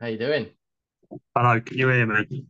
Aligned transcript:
How 0.00 0.06
you 0.06 0.18
doing? 0.18 0.46
Hello, 1.34 1.60
can 1.60 1.76
you 1.76 1.88
hear 1.88 2.06
me? 2.06 2.46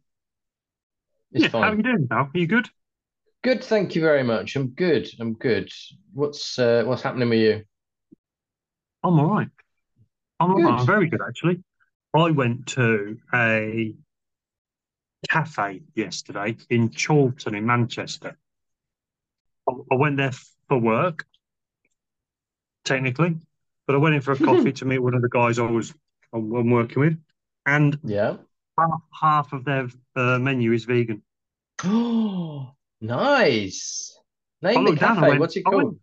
It's 1.33 1.45
Yeah, 1.45 1.49
how 1.49 1.61
are 1.61 1.75
you 1.75 1.83
doing, 1.83 2.07
pal? 2.07 2.31
Are 2.35 2.39
you 2.39 2.47
good? 2.47 2.69
Good, 3.43 3.65
thank 3.65 3.95
you 3.95 4.03
very 4.03 4.23
much. 4.23 4.55
I'm 4.55 4.69
good. 4.69 5.09
I'm 5.19 5.33
good. 5.33 5.71
What's 6.13 6.59
uh, 6.59 6.83
what's 6.85 7.01
happening 7.01 7.31
with 7.31 7.39
you? 7.39 7.63
I'm 9.03 9.19
all 9.19 9.31
right. 9.31 9.49
I'm 10.39 10.51
all 10.51 10.61
right. 10.61 10.79
I'm 10.79 10.87
very 10.87 11.09
good, 11.09 11.21
actually. 11.27 11.63
I 12.13 12.31
went 12.33 12.67
to 12.69 13.17
a 13.33 13.95
cafe 15.31 15.81
yesterday 15.95 16.59
in 16.69 16.91
Chorlton 16.91 17.55
in 17.55 17.65
Manchester. 17.65 18.37
I, 19.67 19.73
I 19.91 19.95
went 19.95 20.19
there 20.19 20.33
for 20.69 20.79
work, 20.79 21.25
technically, 22.85 23.37
but 23.87 23.97
I 23.97 23.99
went 23.99 24.17
in 24.17 24.21
for 24.21 24.33
a 24.33 24.39
coffee 24.45 24.73
to 24.73 24.85
meet 24.85 24.99
one 24.99 25.15
of 25.15 25.23
the 25.23 25.31
guys 25.31 25.59
I 25.59 25.63
was 25.63 25.95
I'm, 26.33 26.53
I'm 26.55 26.71
working 26.71 27.01
with, 27.01 27.19
and 27.69 27.99
Yeah. 28.05 28.37
half, 28.79 29.01
half 29.13 29.53
of 29.53 29.65
their 29.65 29.89
uh, 30.17 30.39
menu 30.39 30.73
is 30.73 30.85
vegan. 30.85 31.23
Oh, 31.85 32.73
nice. 33.01 34.19
Name 34.63 34.75
the 34.85 34.91
looked 34.91 35.01
down, 35.01 35.19
I 35.19 35.21
cafe. 35.21 35.29
went, 35.29 35.41
What's 35.41 35.57
it 35.57 35.63
I 35.67 35.71
went, 35.71 35.83
called? 35.83 35.99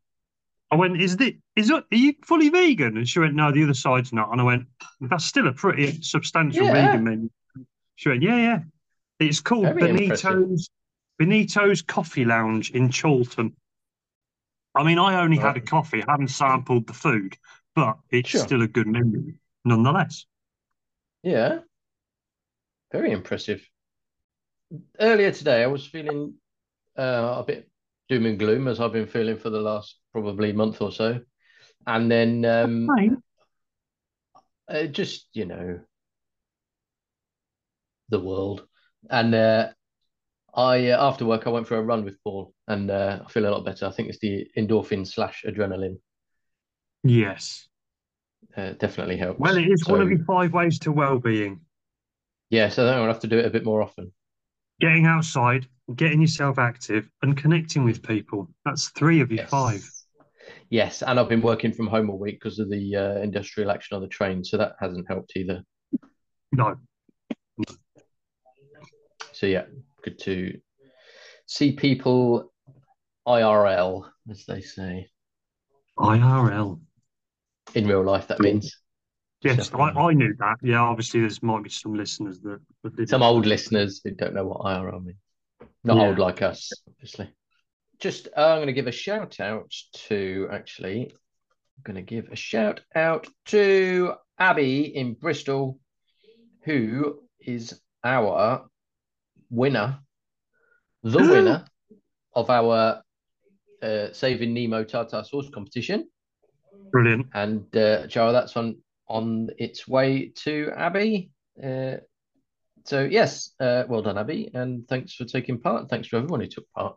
I 0.72 0.76
went, 0.78 1.02
is 1.02 1.14
it, 1.20 1.36
is 1.56 1.70
it, 1.70 1.76
are 1.92 1.96
you 1.96 2.14
fully 2.24 2.50
vegan? 2.50 2.98
And 2.98 3.08
she 3.08 3.20
went, 3.20 3.34
no, 3.36 3.52
the 3.52 3.64
other 3.64 3.74
side's 3.74 4.12
not. 4.14 4.32
And 4.32 4.42
I 4.42 4.44
went, 4.44 4.66
that's 5.02 5.26
still 5.26 5.48
a 5.48 5.54
pretty 5.54 6.02
substantial 6.02 6.66
Yeah, 6.66 6.74
vegan 6.74 7.04
menu. 7.04 7.30
She 7.96 8.10
went, 8.10 8.24
yeah, 8.24 8.38
yeah. 8.38 8.60
It's 9.20 9.40
called 9.40 9.64
very 9.76 9.90
impressive. 9.92 10.32
Benito's 10.32 10.70
Benito's 11.18 11.82
Coffee 11.82 12.26
Lounge 12.26 12.72
in 12.72 12.92
Chorlton. 12.92 13.56
I 14.74 14.84
mean, 14.84 15.00
I 15.00 15.22
only 15.22 15.38
had 15.38 15.56
a 15.56 15.62
coffee, 15.62 16.04
I 16.06 16.12
haven't 16.12 16.28
sampled 16.30 16.88
the 16.88 16.94
food, 16.94 17.38
but 17.76 17.98
it's 18.10 18.30
Sure. 18.30 18.42
still 18.42 18.62
a 18.62 18.68
good 18.68 18.88
menu 18.88 19.34
nonetheless. 19.64 20.26
Yeah, 21.26 21.60
very 22.92 23.12
impressive. 23.12 23.68
Earlier 25.00 25.32
today, 25.32 25.64
I 25.64 25.68
was 25.68 25.86
feeling 25.86 26.36
uh, 26.98 27.36
a 27.40 27.44
bit 27.46 27.70
doom 28.10 28.26
and 28.26 28.40
gloom 28.40 28.68
as 28.68 28.80
I've 28.80 28.94
been 28.94 29.08
feeling 29.08 29.38
for 29.38 29.50
the 29.50 29.60
last 29.60 29.98
probably 30.12 30.54
month 30.54 30.82
or 30.82 30.92
so, 30.92 31.22
and 31.88 32.12
then 32.12 32.46
um, 32.46 32.90
Right. 32.90 33.12
uh, 34.68 34.86
just 34.88 35.28
you 35.34 35.46
know 35.46 35.80
the 38.10 38.20
world, 38.20 38.68
and 39.10 39.34
uh, 39.36 39.70
I 40.56 40.90
uh, 40.90 41.08
after 41.10 41.26
work 41.26 41.48
I 41.48 41.52
went 41.52 41.68
for 41.68 41.78
a 41.78 41.84
run 41.84 42.06
with 42.06 42.22
Paul, 42.24 42.54
and 42.68 42.92
uh, 42.92 43.22
I 43.26 43.32
feel 43.32 43.48
a 43.48 43.52
lot 43.52 43.66
better. 43.66 43.88
I 43.88 43.92
think 43.92 44.10
it's 44.10 44.20
the 44.20 44.48
endorphin 44.58 45.08
slash 45.08 45.44
adrenaline. 45.48 45.98
Yes. 47.04 47.70
Uh, 48.56 48.72
definitely 48.74 49.18
helps. 49.18 49.40
Well, 49.40 49.58
it 49.58 49.70
is 49.70 49.86
one 49.86 50.02
of 50.02 50.10
the 50.10 50.24
five 50.26 50.54
ways 50.54 50.80
to 50.80 50.92
well-being. 50.92 51.60
yeah, 52.50 52.70
so 52.70 52.86
I 52.86 52.92
think 52.92 53.02
I'll 53.02 53.08
have 53.08 53.20
to 53.22 53.28
do 53.28 53.38
it 53.38 53.46
a 53.46 53.50
bit 53.50 53.66
more 53.66 53.82
often. 53.82 54.14
Getting 54.80 55.06
outside, 55.06 55.68
getting 55.96 56.22
yourself 56.22 56.58
active, 56.58 57.10
and 57.22 57.36
connecting 57.36 57.84
with 57.84 58.02
people. 58.02 58.50
That's 58.64 58.90
three 58.90 59.20
of 59.22 59.32
your 59.32 59.46
five. 59.48 59.82
Yes. 59.82 60.06
Yes, 60.70 61.02
and 61.02 61.20
I've 61.20 61.30
been 61.30 61.42
working 61.42 61.72
from 61.74 61.88
home 61.88 62.10
all 62.10 62.20
week 62.20 62.40
because 62.40 62.60
of 62.60 62.70
the 62.70 62.96
uh, 62.96 63.22
industrial 63.22 63.72
action 63.72 63.96
on 63.96 64.02
the 64.02 64.08
train, 64.08 64.44
so 64.44 64.58
that 64.58 64.76
hasn't 64.80 65.08
helped 65.08 65.36
either. 65.36 65.64
No. 66.52 66.76
So 69.34 69.48
yeah, 69.48 69.66
good 70.04 70.18
to 70.20 70.58
see 71.46 71.74
people 71.74 72.54
IRL, 73.28 74.08
as 74.30 74.46
they 74.46 74.62
say, 74.62 75.10
IRL. 76.00 76.80
In 77.74 77.88
real 77.88 78.04
life. 78.04 78.28
That 78.28 78.40
means 78.40 78.78
Yes, 79.46 79.72
I, 79.74 79.90
I 79.92 80.14
knew 80.14 80.34
that. 80.40 80.58
Yeah, 80.64 80.82
obviously 80.82 81.20
there's 81.20 81.44
might 81.44 81.64
be 81.64 81.70
some 81.70 81.94
listeners 81.94 82.40
that, 82.42 82.60
that 82.84 83.10
Some 83.10 83.22
old 83.22 83.46
listeners 83.46 84.02
who 84.04 84.12
don't 84.12 84.34
know 84.34 84.46
what 84.46 84.62
IRL 84.62 85.06
means. 85.06 85.20
Not 85.84 85.98
old 85.98 86.18
like 86.18 86.42
us, 86.42 86.72
obviously. 86.90 87.30
Just, 88.00 88.28
uh, 88.36 88.42
I'm 88.42 88.58
going 88.58 88.68
to 88.68 88.74
give 88.74 88.88
a 88.88 88.92
shout 88.92 89.40
out 89.40 89.72
to 90.08 90.50
actually, 90.52 91.12
I'm 91.12 91.84
going 91.84 91.96
to 91.96 92.02
give 92.02 92.30
a 92.32 92.36
shout 92.36 92.82
out 92.96 93.28
to 93.48 94.14
Abby 94.40 94.96
in 94.96 95.14
Bristol, 95.14 95.80
who 96.64 97.20
is 97.40 97.80
our 98.04 98.66
winner, 99.52 100.00
the 101.04 101.20
winner 101.20 101.66
of 102.34 102.50
our 102.50 103.04
uh, 103.84 104.08
Saving 104.12 104.56
Nemo 104.56 104.84
Tartar 104.84 105.24
Sauce 105.24 105.50
competition. 105.54 106.08
Brilliant. 106.92 107.28
And 107.34 107.76
uh, 107.76 108.08
Joe, 108.08 108.32
that's 108.32 108.56
on 108.58 108.78
on 109.08 109.50
its 109.58 109.88
way 109.88 110.32
to 110.44 110.72
Abby. 110.76 111.32
Uh, 111.62 111.98
so 112.86 113.04
yes, 113.04 113.52
uh, 113.60 113.84
well 113.88 114.02
done, 114.02 114.18
Abby, 114.18 114.52
and 114.54 114.88
thanks 114.88 115.16
for 115.16 115.26
taking 115.26 115.60
part. 115.60 115.90
Thanks 115.90 116.08
for 116.08 116.18
everyone 116.18 116.42
who 116.42 116.48
took 116.48 116.72
part. 116.74 116.96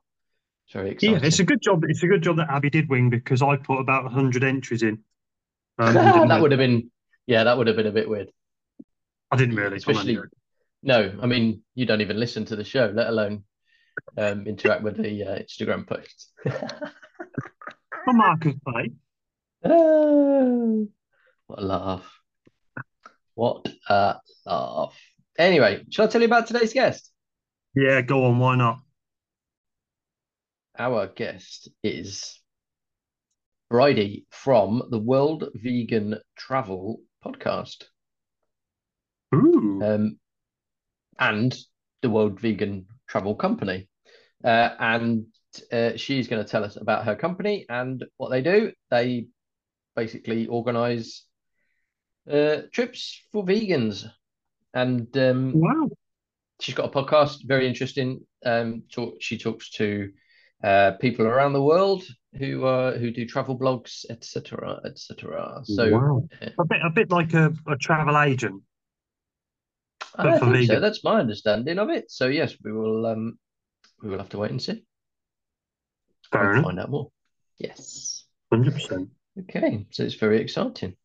It's 0.66 0.74
very 0.74 0.96
Yeah, 1.00 1.20
it's 1.22 1.38
a 1.38 1.44
good 1.44 1.62
job. 1.62 1.84
It's 1.88 2.02
a 2.02 2.06
good 2.06 2.22
job 2.22 2.36
that 2.36 2.50
Abby 2.50 2.68
did 2.68 2.88
win 2.88 3.08
because 3.08 3.40
I 3.40 3.56
put 3.56 3.78
about 3.78 4.04
100 4.04 4.44
entries 4.44 4.82
in 4.82 4.98
um, 5.78 5.94
that 6.28 6.40
would 6.40 6.52
have 6.52 6.58
been, 6.58 6.90
yeah, 7.26 7.44
that 7.44 7.56
would 7.56 7.66
have 7.68 7.76
been 7.76 7.86
a 7.86 7.92
bit 7.92 8.08
weird. 8.08 8.30
I 9.30 9.36
didn't 9.36 9.56
really. 9.56 9.76
Especially, 9.76 10.18
no, 10.82 11.12
I 11.22 11.26
mean, 11.26 11.62
you 11.74 11.86
don't 11.86 12.00
even 12.00 12.18
listen 12.18 12.44
to 12.46 12.56
the 12.56 12.64
show, 12.64 12.90
let 12.94 13.08
alone 13.08 13.44
um, 14.16 14.46
interact 14.46 14.82
with 14.82 14.96
the 14.96 15.24
uh, 15.24 15.38
Instagram 15.38 15.86
posts. 15.86 16.32
For 16.44 18.12
Marcus 18.12 18.54
Play. 18.66 18.92
Oh, 19.64 20.86
what 21.46 21.58
a 21.58 21.62
laugh! 21.62 22.20
What 23.34 23.68
a 23.88 24.16
laugh! 24.46 25.00
Anyway, 25.38 25.84
shall 25.90 26.06
I 26.06 26.08
tell 26.08 26.20
you 26.20 26.26
about 26.26 26.46
today's 26.46 26.72
guest? 26.72 27.10
Yeah, 27.74 28.02
go 28.02 28.24
on. 28.24 28.38
Why 28.38 28.56
not? 28.56 28.78
Our 30.78 31.08
guest 31.08 31.68
is 31.82 32.40
Brighde 33.70 34.26
from 34.30 34.82
the 34.90 34.98
World 34.98 35.48
Vegan 35.54 36.18
Travel 36.36 37.00
Podcast 37.24 37.84
Ooh. 39.34 39.80
um, 39.82 40.18
and 41.18 41.56
the 42.02 42.10
World 42.10 42.40
Vegan 42.40 42.86
Travel 43.08 43.34
Company. 43.34 43.88
Uh, 44.44 44.70
and 44.78 45.26
uh, 45.72 45.96
she's 45.96 46.28
going 46.28 46.44
to 46.44 46.48
tell 46.48 46.62
us 46.62 46.76
about 46.76 47.04
her 47.04 47.16
company 47.16 47.66
and 47.68 48.04
what 48.16 48.30
they 48.30 48.40
do. 48.40 48.72
They 48.90 49.26
basically 49.98 50.46
organize 50.46 51.24
uh, 52.30 52.58
trips 52.72 53.00
for 53.32 53.44
vegans. 53.44 54.08
And 54.74 55.08
um, 55.16 55.52
Wow. 55.54 55.88
she's 56.60 56.74
got 56.74 56.90
a 56.90 56.96
podcast, 56.98 57.46
very 57.46 57.66
interesting. 57.66 58.20
Um, 58.44 58.82
talk, 58.94 59.14
she 59.20 59.38
talks 59.38 59.70
to 59.80 60.10
uh, 60.62 60.92
people 61.00 61.26
around 61.26 61.52
the 61.54 61.62
world 61.72 62.04
who 62.38 62.64
uh, 62.64 62.98
who 62.98 63.10
do 63.10 63.26
travel 63.26 63.58
blogs, 63.58 64.04
etc., 64.10 64.80
etc. 64.84 65.62
So 65.64 65.90
Wow. 65.90 66.28
A 66.58 66.64
bit, 66.64 66.80
a 66.84 66.90
bit 66.90 67.10
like 67.10 67.34
a, 67.34 67.52
a 67.66 67.76
travel 67.76 68.16
agent, 68.18 68.62
I 70.14 70.22
think 70.22 70.40
so. 70.40 70.52
vegan. 70.52 70.82
That's 70.82 71.02
my 71.04 71.20
understanding 71.20 71.78
of 71.78 71.88
it. 71.90 72.10
So 72.10 72.26
yes, 72.28 72.54
we 72.64 72.72
will 72.72 73.06
um, 73.06 73.38
we 74.02 74.10
will 74.10 74.18
have 74.18 74.30
to 74.30 74.38
wait 74.38 74.50
and 74.50 74.62
see 74.62 74.84
Fair 76.30 76.62
find 76.62 76.78
out 76.78 76.90
more. 76.90 77.10
Yes. 77.58 78.24
100%. 78.52 79.08
Okay. 79.40 79.86
So 79.90 80.02
it's 80.04 80.14
very 80.14 80.40
exciting. 80.40 80.96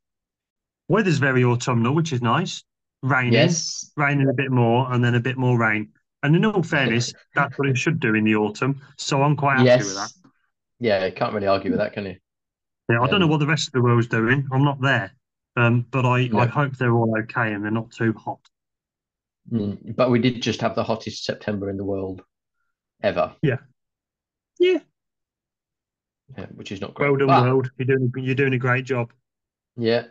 Weather's 0.88 1.18
very 1.20 1.44
autumnal, 1.44 1.94
which 1.96 2.14
is 2.14 2.22
nice. 2.22 2.64
Raining, 3.02 3.34
Yes. 3.34 3.92
raining 3.98 4.30
a 4.30 4.34
bit 4.34 4.52
more, 4.52 4.92
and 4.92 5.04
then 5.04 5.16
a 5.16 5.20
bit 5.20 5.38
more 5.38 5.58
rain. 5.58 5.90
And 6.24 6.36
in 6.36 6.46
all 6.46 6.64
fairness, 6.76 7.14
that's 7.36 7.58
what 7.58 7.68
it 7.68 7.78
should 7.78 8.00
do 8.00 8.16
in 8.16 8.24
the 8.24 8.36
autumn. 8.36 8.82
So 8.98 9.22
I'm 9.22 9.36
quite 9.36 9.58
happy 9.60 9.84
with 9.84 9.96
that. 9.96 10.12
Yes. 10.14 10.20
Yeah, 10.80 11.06
you 11.06 11.12
can't 11.14 11.34
really 11.34 11.48
argue 11.48 11.72
with 11.72 11.80
that, 11.80 11.94
can 11.94 12.06
you? 12.06 12.16
Yeah, 12.90 13.02
I 13.02 13.08
don't 13.08 13.20
know 13.20 13.26
Um, 13.26 13.32
what 13.32 13.40
the 13.40 13.48
rest 13.48 13.68
of 13.68 13.74
the 13.74 13.82
world's 13.82 14.08
doing. 14.08 14.48
I'm 14.52 14.64
not 14.64 14.82
there. 14.82 15.12
Um, 15.56 15.86
but 15.92 16.06
I, 16.06 16.30
I 16.36 16.46
hope 16.48 16.76
they're 16.78 16.94
all 16.94 17.16
okay 17.20 17.54
and 17.54 17.64
they're 17.64 17.72
not 17.72 17.92
too 17.92 18.12
hot. 18.14 18.40
Mm, 19.52 19.96
But 19.96 20.10
we 20.10 20.20
did 20.20 20.42
just 20.42 20.62
have 20.62 20.76
the 20.76 20.84
hottest 20.84 21.24
September 21.24 21.70
in 21.70 21.78
the 21.78 21.84
world 21.84 22.24
ever, 23.02 23.36
Yeah. 23.42 23.58
Yeah. 24.60 24.80
Yeah, 26.38 26.46
which 26.56 26.72
is 26.72 26.82
not 26.82 26.94
great. 26.94 27.10
Well 27.10 27.18
done, 27.18 27.28
But 27.28 27.44
world. 27.44 27.72
You're 27.78 27.98
doing 27.98 28.12
you're 28.18 28.36
doing 28.36 28.54
a 28.54 28.58
great 28.60 28.86
job. 28.86 29.12
yeah, 29.78 30.06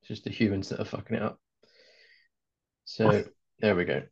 it's 0.00 0.08
just 0.08 0.24
the 0.24 0.30
humans 0.30 0.68
that 0.70 0.80
are 0.80 0.84
fucking 0.84 1.16
it 1.16 1.22
up. 1.22 1.38
So 2.84 3.24
there 3.60 3.74
we 3.74 3.84
go. 3.84 4.02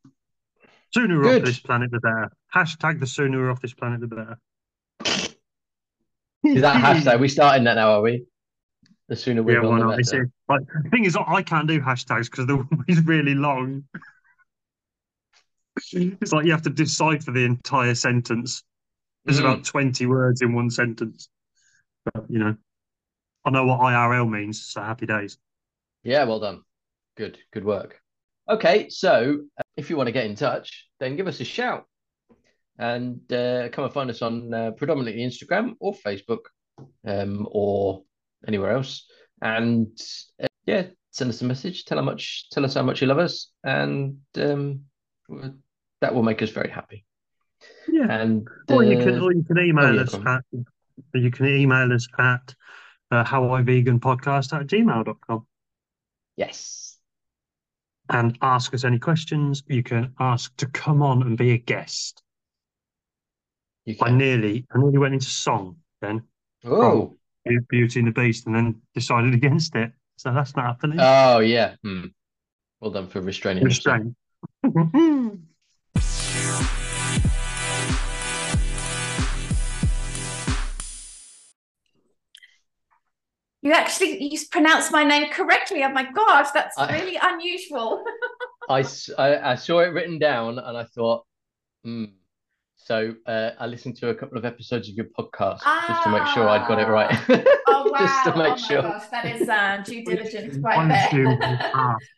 Sooner 0.93 1.21
we're 1.21 1.37
off 1.37 1.45
this 1.45 1.61
planet, 1.61 1.91
the 1.91 2.01
better. 2.01 2.31
Hashtag 2.55 3.01
the 3.01 3.07
sooner 3.07 3.39
we're 3.39 3.51
off 3.51 3.61
this 3.61 3.75
planet, 3.75 4.01
the 4.01 4.07
better. 4.07 4.39
Is 6.45 6.61
that 6.63 6.77
hashtag? 6.83 7.21
We 7.21 7.29
starting 7.29 7.65
that 7.65 7.75
now, 7.75 7.93
are 7.93 8.03
we? 8.03 8.27
The 9.09 9.17
sooner 9.17 9.43
we're 9.43 9.63
Yeah, 9.63 9.69
why 9.69 9.79
the 9.79 9.85
not? 9.85 9.99
It's, 9.99 10.13
like, 10.13 10.61
the 10.85 10.91
thing 10.91 11.05
is, 11.05 11.17
I 11.17 11.43
can't 11.43 11.67
do 11.67 11.81
hashtags 11.81 12.31
because 12.31 12.47
they're 12.47 12.57
always 12.73 13.05
really 13.05 13.35
long. 13.35 13.85
It's 15.93 16.33
like 16.33 16.47
you 16.47 16.53
have 16.53 16.63
to 16.63 16.71
decipher 16.71 17.33
the 17.33 17.45
entire 17.45 17.95
sentence. 17.95 18.63
There's 19.25 19.39
Mm. 19.39 19.41
about 19.41 19.65
20 19.65 20.07
words 20.07 20.43
in 20.43 20.53
one 20.55 20.71
sentence. 20.71 21.29
But, 22.05 22.25
you 22.29 22.39
know, 22.39 22.56
I 23.45 23.51
know 23.51 23.67
what 23.67 23.81
IRL 23.81 24.29
means, 24.31 24.65
so 24.67 24.81
happy 24.83 25.06
days. 25.06 25.39
Yeah, 26.03 26.25
well 26.25 26.41
done. 26.41 26.62
Good, 27.17 27.39
good 27.53 27.65
work. 27.65 28.01
Okay, 28.49 28.89
so 28.91 29.39
uh, 29.59 29.62
if 29.77 29.89
you 29.89 29.97
want 29.97 30.09
to 30.09 30.12
get 30.12 30.27
in 30.27 30.35
touch, 30.35 30.87
then 31.01 31.17
give 31.17 31.27
us 31.27 31.41
a 31.41 31.45
shout 31.45 31.87
and 32.79 33.21
uh, 33.33 33.69
come 33.71 33.85
and 33.85 33.93
find 33.93 34.11
us 34.11 34.21
on 34.21 34.53
uh, 34.53 34.71
predominantly 34.73 35.23
Instagram 35.23 35.75
or 35.81 35.95
Facebook 35.95 36.41
um, 37.06 37.47
or 37.51 38.03
anywhere 38.47 38.73
else. 38.73 39.06
And 39.41 39.99
uh, 40.43 40.47
yeah, 40.67 40.87
send 41.11 41.31
us 41.31 41.43
a 41.43 41.45
message. 41.45 41.85
Tell 41.85 41.99
how 41.99 42.05
much. 42.05 42.49
Tell 42.51 42.65
us 42.65 42.75
how 42.75 42.83
much 42.83 43.01
you 43.01 43.06
love 43.06 43.19
us, 43.19 43.51
and 43.62 44.19
um, 44.37 44.81
that 46.01 46.15
will 46.15 46.23
make 46.23 46.43
us 46.43 46.51
very 46.51 46.71
happy. 46.71 47.05
Yeah. 47.89 48.06
And 48.11 48.47
Or 48.69 48.83
you 48.83 48.99
can, 48.99 49.19
uh, 49.19 49.23
or 49.23 49.33
you 49.33 49.45
can 49.45 49.59
email 49.59 49.87
oh, 49.87 49.93
yeah, 49.93 50.01
us 50.03 50.15
at, 50.15 50.45
you 51.14 51.31
can 51.31 51.46
email 51.46 51.93
us 51.93 52.06
at 52.19 52.55
uh, 53.11 53.25
howiveganpodcast 53.25 54.52
at 54.58 54.67
gmail.com 54.67 55.46
yes, 56.37 56.99
and 58.11 58.37
ask 58.43 58.75
us 58.75 58.85
any 58.85 58.99
questions. 58.99 59.62
You 59.67 59.82
can 59.82 60.12
ask 60.20 60.55
to 60.56 60.67
come 60.67 61.02
on 61.02 61.23
and 61.23 61.37
be 61.38 61.52
a 61.52 61.58
guest. 61.58 62.23
you 63.85 63.96
I 64.00 64.11
nearly, 64.11 64.67
I 64.75 64.79
nearly 64.79 64.99
went 64.99 65.14
into 65.14 65.26
song 65.26 65.76
then, 66.00 66.23
Oh, 66.64 67.17
Beauty 67.69 68.00
and 68.00 68.08
the 68.08 68.12
Beast, 68.12 68.46
and 68.46 68.55
then 68.55 68.81
decided 68.94 69.35
against 69.35 69.75
it. 69.76 69.93
So 70.17 70.32
that's 70.32 70.55
not 70.56 70.67
happening. 70.67 70.99
oh 71.00 71.41
yeah. 71.41 71.75
Hmm. 71.82 72.06
Well 72.81 72.91
done 72.91 73.08
for 73.08 73.20
restraining. 73.20 73.64
Restraint. 73.64 74.14
You 83.65 83.73
actually 83.73 84.23
you 84.23 84.39
pronounced 84.51 84.93
my 84.93 85.05
name 85.05 85.31
correctly. 85.31 85.83
Oh 85.83 85.89
my 85.89 86.05
gosh, 86.13 86.49
that's 86.53 86.79
I- 86.79 86.93
really 86.93 87.19
unusual. 87.21 88.05
I 88.69 88.85
I 89.19 89.55
saw 89.55 89.81
it 89.81 89.87
written 89.87 90.19
down 90.19 90.59
and 90.59 90.77
I 90.77 90.85
thought, 90.85 91.25
hmm. 91.83 92.05
So 92.77 93.15
uh, 93.27 93.53
I 93.59 93.67
listened 93.67 93.97
to 93.97 94.11
a 94.11 94.15
couple 94.15 94.37
of 94.37 94.45
episodes 94.45 94.91
of 94.91 94.95
your 94.95 95.07
podcast 95.19 95.61
just 95.89 96.03
to 96.03 96.11
make 96.11 96.27
sure 96.35 96.47
I'd 96.47 96.69
got 96.69 96.79
it 96.79 96.89
right. 96.89 97.19
Oh 97.67 97.91
wow! 97.91 97.99
just 97.99 98.25
to 98.25 98.35
oh 98.35 98.37
make 98.37 98.51
my 98.51 98.57
sure. 98.57 98.83
gosh, 98.83 99.09
that 99.09 99.25
is 99.25 99.49
uh, 99.49 99.83
due 99.85 100.05
diligence 100.05 100.57
I 100.57 100.61
right 100.61 101.07
assumed 101.07 101.41
there. 101.41 101.71
asked. 101.75 102.11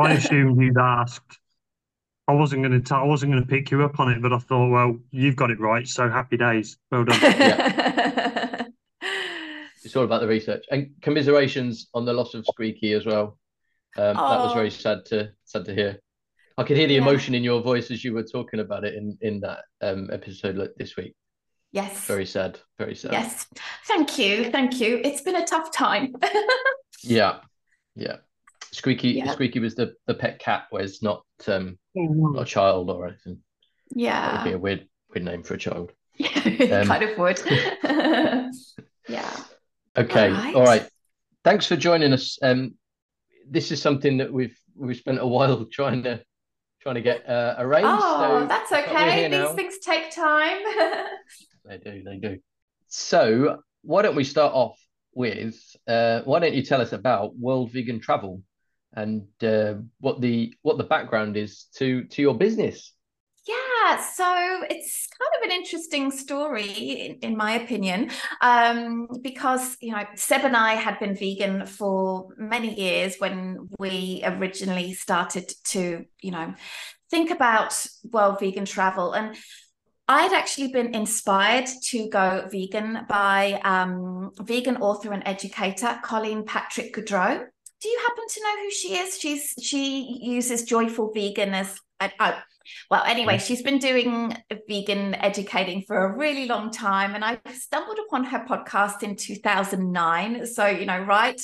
I 0.00 0.12
assumed 0.12 0.60
you'd 0.60 0.76
asked. 0.76 1.38
I 2.26 2.32
wasn't 2.32 2.64
going 2.64 2.82
to. 2.82 2.94
I 2.96 3.04
wasn't 3.04 3.30
going 3.32 3.44
to 3.44 3.48
pick 3.48 3.70
you 3.70 3.84
up 3.84 4.00
on 4.00 4.10
it, 4.10 4.20
but 4.20 4.32
I 4.32 4.38
thought, 4.38 4.70
well, 4.70 4.98
you've 5.12 5.36
got 5.36 5.52
it 5.52 5.60
right. 5.60 5.86
So 5.86 6.08
happy 6.08 6.36
days. 6.36 6.76
Well 6.90 7.04
done. 7.04 8.72
It's 9.84 9.94
all 9.96 10.04
about 10.04 10.20
the 10.22 10.28
research 10.28 10.64
and 10.70 10.90
commiserations 11.02 11.88
on 11.94 12.04
the 12.04 12.12
loss 12.12 12.34
of 12.34 12.46
Squeaky 12.46 12.92
as 12.94 13.04
well. 13.06 13.38
Um, 13.96 14.16
that 14.16 14.40
was 14.44 14.52
Oh. 14.52 14.54
very 14.54 14.70
sad 14.70 15.04
to 15.06 15.30
sad 15.44 15.64
to 15.66 15.74
hear. 15.74 16.00
I 16.56 16.62
could 16.64 16.76
hear 16.76 16.86
the 16.86 16.94
Yeah. 16.94 17.00
emotion 17.02 17.34
in 17.34 17.44
your 17.44 17.60
voice 17.62 17.90
as 17.90 18.02
you 18.04 18.12
were 18.14 18.22
talking 18.24 18.60
about 18.60 18.84
it 18.84 18.94
in 18.94 19.18
in 19.20 19.40
that 19.40 19.64
um, 19.82 20.08
episode 20.12 20.56
like, 20.56 20.74
this 20.76 20.96
week. 20.96 21.14
yes. 21.72 22.06
Very 22.06 22.26
sad. 22.26 22.58
Very 22.78 22.94
sad. 22.94 23.12
Yes. 23.12 23.46
Thank 23.86 24.18
you. 24.18 24.50
Thank 24.50 24.80
you. 24.80 25.00
It's 25.04 25.20
been 25.22 25.36
a 25.36 25.46
tough 25.46 25.70
time. 25.72 26.14
Yeah. 27.02 27.40
Yeah. 27.96 28.16
Squeaky 28.72 29.10
Yeah. 29.10 29.30
Squeaky 29.32 29.58
was 29.60 29.74
the 29.74 29.94
the 30.06 30.14
pet 30.14 30.38
cat, 30.38 30.64
whereas 30.70 31.02
not 31.02 31.22
um 31.46 31.78
Oh, 31.96 32.06
not 32.34 32.42
a 32.42 32.46
child 32.46 32.88
or 32.90 33.08
anything. 33.08 33.40
Yeah. 33.94 34.20
That 34.20 34.32
would 34.32 34.38
yeah. 34.38 34.44
be 34.44 34.52
a 34.54 34.58
weird 34.58 34.88
weird 35.10 35.24
name 35.26 35.42
for 35.42 35.54
a 35.54 35.58
child. 35.58 35.92
it 36.18 36.72
Um, 36.72 36.86
kind 36.88 37.02
of 37.04 37.18
would. 37.18 37.38
yeah. 39.08 39.36
Okay. 39.96 40.28
All 40.28 40.32
right. 40.32 40.54
All 40.54 40.64
right. 40.64 40.88
Thanks 41.44 41.66
for 41.66 41.76
joining 41.76 42.12
us. 42.12 42.38
Um, 42.42 42.74
this 43.48 43.70
is 43.70 43.80
something 43.80 44.18
that 44.18 44.32
we've 44.32 44.58
we've 44.76 44.96
spent 44.96 45.20
a 45.20 45.26
while 45.26 45.64
trying 45.72 46.02
to 46.04 46.22
trying 46.82 46.96
to 46.96 47.00
get 47.00 47.28
uh, 47.28 47.54
arranged. 47.58 47.88
Oh, 47.90 48.40
so 48.40 48.46
that's 48.46 48.72
okay. 48.72 49.28
These 49.28 49.30
now. 49.30 49.52
things 49.54 49.78
take 49.78 50.14
time. 50.14 50.58
They 51.66 51.78
do. 51.78 52.02
They 52.04 52.16
do. 52.18 52.36
So 52.88 53.60
why 53.80 54.02
don't 54.02 54.16
we 54.16 54.24
start 54.24 54.52
off 54.52 54.78
with 55.14 55.56
uh, 55.88 56.20
why 56.24 56.38
don't 56.40 56.52
you 56.52 56.62
tell 56.62 56.82
us 56.82 56.92
about 56.92 57.38
World 57.38 57.72
Vegan 57.72 58.00
Travel 58.00 58.42
and 58.92 59.22
uh, 59.42 59.76
what 59.98 60.20
the 60.20 60.54
what 60.60 60.76
the 60.76 60.84
background 60.84 61.38
is 61.38 61.66
to 61.76 62.04
to 62.04 62.20
your 62.20 62.34
business? 62.34 62.92
Yeah, 63.84 64.00
so 64.00 64.64
it's 64.70 65.08
kind 65.08 65.30
of 65.36 65.50
an 65.50 65.50
interesting 65.50 66.10
story, 66.10 66.70
in, 66.72 67.18
in 67.20 67.36
my 67.36 67.52
opinion, 67.52 68.10
um, 68.40 69.08
because 69.20 69.76
you 69.80 69.92
know 69.92 70.04
Seb 70.14 70.44
and 70.44 70.56
I 70.56 70.74
had 70.74 70.98
been 70.98 71.14
vegan 71.14 71.66
for 71.66 72.28
many 72.38 72.74
years 72.74 73.16
when 73.18 73.68
we 73.78 74.22
originally 74.24 74.94
started 74.94 75.52
to, 75.64 76.04
you 76.22 76.30
know, 76.30 76.54
think 77.10 77.30
about 77.30 77.86
world 78.10 78.40
vegan 78.40 78.64
travel, 78.64 79.12
and 79.12 79.36
I'd 80.08 80.32
actually 80.32 80.72
been 80.72 80.94
inspired 80.94 81.68
to 81.90 82.08
go 82.08 82.48
vegan 82.50 83.04
by 83.06 83.60
um, 83.64 84.30
vegan 84.40 84.78
author 84.78 85.12
and 85.12 85.22
educator 85.26 85.98
Colleen 86.02 86.44
Patrick 86.46 86.94
Goudreau. 86.94 87.44
Do 87.82 87.88
you 87.88 88.00
happen 88.06 88.24
to 88.30 88.40
know 88.40 88.62
who 88.62 88.70
she 88.70 88.96
is? 88.96 89.18
She's 89.18 89.52
she 89.60 90.20
uses 90.22 90.62
Joyful 90.62 91.12
Vegan 91.12 91.52
as 91.52 91.78
oh, 92.00 92.38
well, 92.90 93.02
anyway, 93.04 93.38
she's 93.38 93.62
been 93.62 93.78
doing 93.78 94.36
vegan 94.68 95.14
educating 95.14 95.82
for 95.86 96.04
a 96.04 96.16
really 96.16 96.46
long 96.46 96.70
time. 96.70 97.14
And 97.14 97.24
I 97.24 97.38
stumbled 97.52 97.98
upon 98.06 98.24
her 98.24 98.44
podcast 98.48 99.02
in 99.02 99.16
2009. 99.16 100.46
So, 100.46 100.66
you 100.66 100.86
know, 100.86 101.00
right 101.00 101.40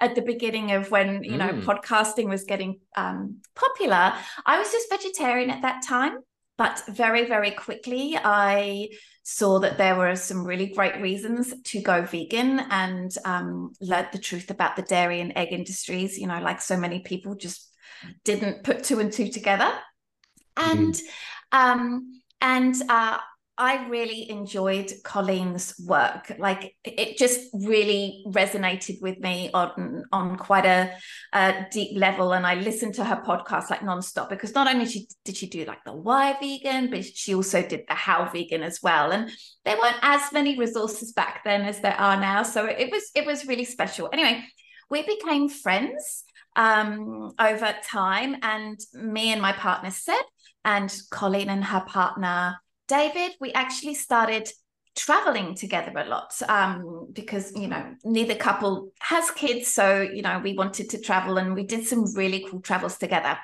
at 0.00 0.14
the 0.14 0.22
beginning 0.22 0.72
of 0.72 0.90
when, 0.90 1.22
you 1.24 1.36
know, 1.36 1.48
Mm. 1.48 1.64
podcasting 1.64 2.28
was 2.28 2.44
getting 2.44 2.80
um, 2.96 3.40
popular. 3.54 4.14
I 4.44 4.58
was 4.58 4.70
just 4.72 4.90
vegetarian 4.90 5.50
at 5.50 5.62
that 5.62 5.82
time. 5.86 6.18
But 6.58 6.82
very, 6.88 7.26
very 7.26 7.50
quickly, 7.50 8.16
I 8.16 8.88
saw 9.22 9.58
that 9.58 9.76
there 9.76 9.94
were 9.94 10.16
some 10.16 10.42
really 10.42 10.68
great 10.68 10.98
reasons 11.02 11.52
to 11.64 11.82
go 11.82 12.00
vegan 12.02 12.60
and 12.70 13.10
um, 13.26 13.72
learned 13.80 14.08
the 14.12 14.18
truth 14.18 14.50
about 14.50 14.74
the 14.74 14.82
dairy 14.82 15.20
and 15.20 15.36
egg 15.36 15.52
industries. 15.52 16.16
You 16.16 16.28
know, 16.28 16.40
like 16.40 16.62
so 16.62 16.78
many 16.78 17.00
people 17.00 17.34
just 17.34 17.70
didn't 18.24 18.62
put 18.64 18.84
two 18.84 19.00
and 19.00 19.12
two 19.12 19.28
together 19.30 19.70
and 20.56 21.00
um 21.52 22.20
and 22.40 22.74
uh 22.88 23.18
I 23.58 23.86
really 23.88 24.28
enjoyed 24.30 24.92
Colleen's 25.02 25.74
work. 25.86 26.30
Like 26.38 26.76
it 26.84 27.16
just 27.16 27.40
really 27.54 28.22
resonated 28.26 29.00
with 29.00 29.18
me 29.18 29.50
on 29.54 30.04
on 30.12 30.36
quite 30.36 30.66
a, 30.66 30.92
a 31.32 31.66
deep 31.70 31.98
level. 31.98 32.34
And 32.34 32.46
I 32.46 32.56
listened 32.56 32.94
to 32.94 33.04
her 33.04 33.22
podcast 33.26 33.70
like 33.70 33.80
nonstop 33.80 34.28
because 34.28 34.54
not 34.54 34.68
only 34.68 34.84
she, 34.84 35.08
did 35.24 35.38
she 35.38 35.46
do 35.46 35.64
like 35.64 35.82
the 35.84 35.94
why 35.94 36.36
vegan, 36.38 36.90
but 36.90 37.04
she 37.04 37.34
also 37.34 37.62
did 37.62 37.84
the 37.88 37.94
how 37.94 38.28
vegan 38.28 38.62
as 38.62 38.80
well. 38.82 39.10
And 39.10 39.30
there 39.64 39.78
weren't 39.78 39.96
as 40.02 40.32
many 40.32 40.58
resources 40.58 41.12
back 41.12 41.42
then 41.42 41.62
as 41.62 41.80
there 41.80 41.98
are 41.98 42.20
now, 42.20 42.42
so 42.42 42.66
it 42.66 42.90
was 42.90 43.10
it 43.14 43.24
was 43.24 43.46
really 43.46 43.64
special. 43.64 44.10
Anyway, 44.12 44.44
we 44.90 45.02
became 45.02 45.48
friends 45.48 46.24
um, 46.56 47.32
over 47.38 47.74
time, 47.82 48.36
and 48.42 48.78
me 48.92 49.32
and 49.32 49.40
my 49.40 49.52
partner 49.52 49.90
Seb 49.90 50.24
and 50.66 50.94
Colleen 51.10 51.48
and 51.48 51.64
her 51.64 51.80
partner 51.86 52.58
David, 52.88 53.32
we 53.40 53.52
actually 53.52 53.94
started 53.94 54.48
traveling 54.94 55.54
together 55.54 55.92
a 55.98 56.04
lot 56.08 56.32
um, 56.48 57.08
because 57.12 57.52
you 57.54 57.68
know 57.68 57.94
neither 58.04 58.34
couple 58.34 58.92
has 59.00 59.30
kids, 59.32 59.68
so 59.68 60.00
you 60.02 60.22
know 60.22 60.40
we 60.42 60.54
wanted 60.54 60.90
to 60.90 61.00
travel, 61.00 61.38
and 61.38 61.54
we 61.54 61.64
did 61.64 61.86
some 61.86 62.04
really 62.14 62.46
cool 62.48 62.60
travels 62.60 62.96
together. 62.98 63.36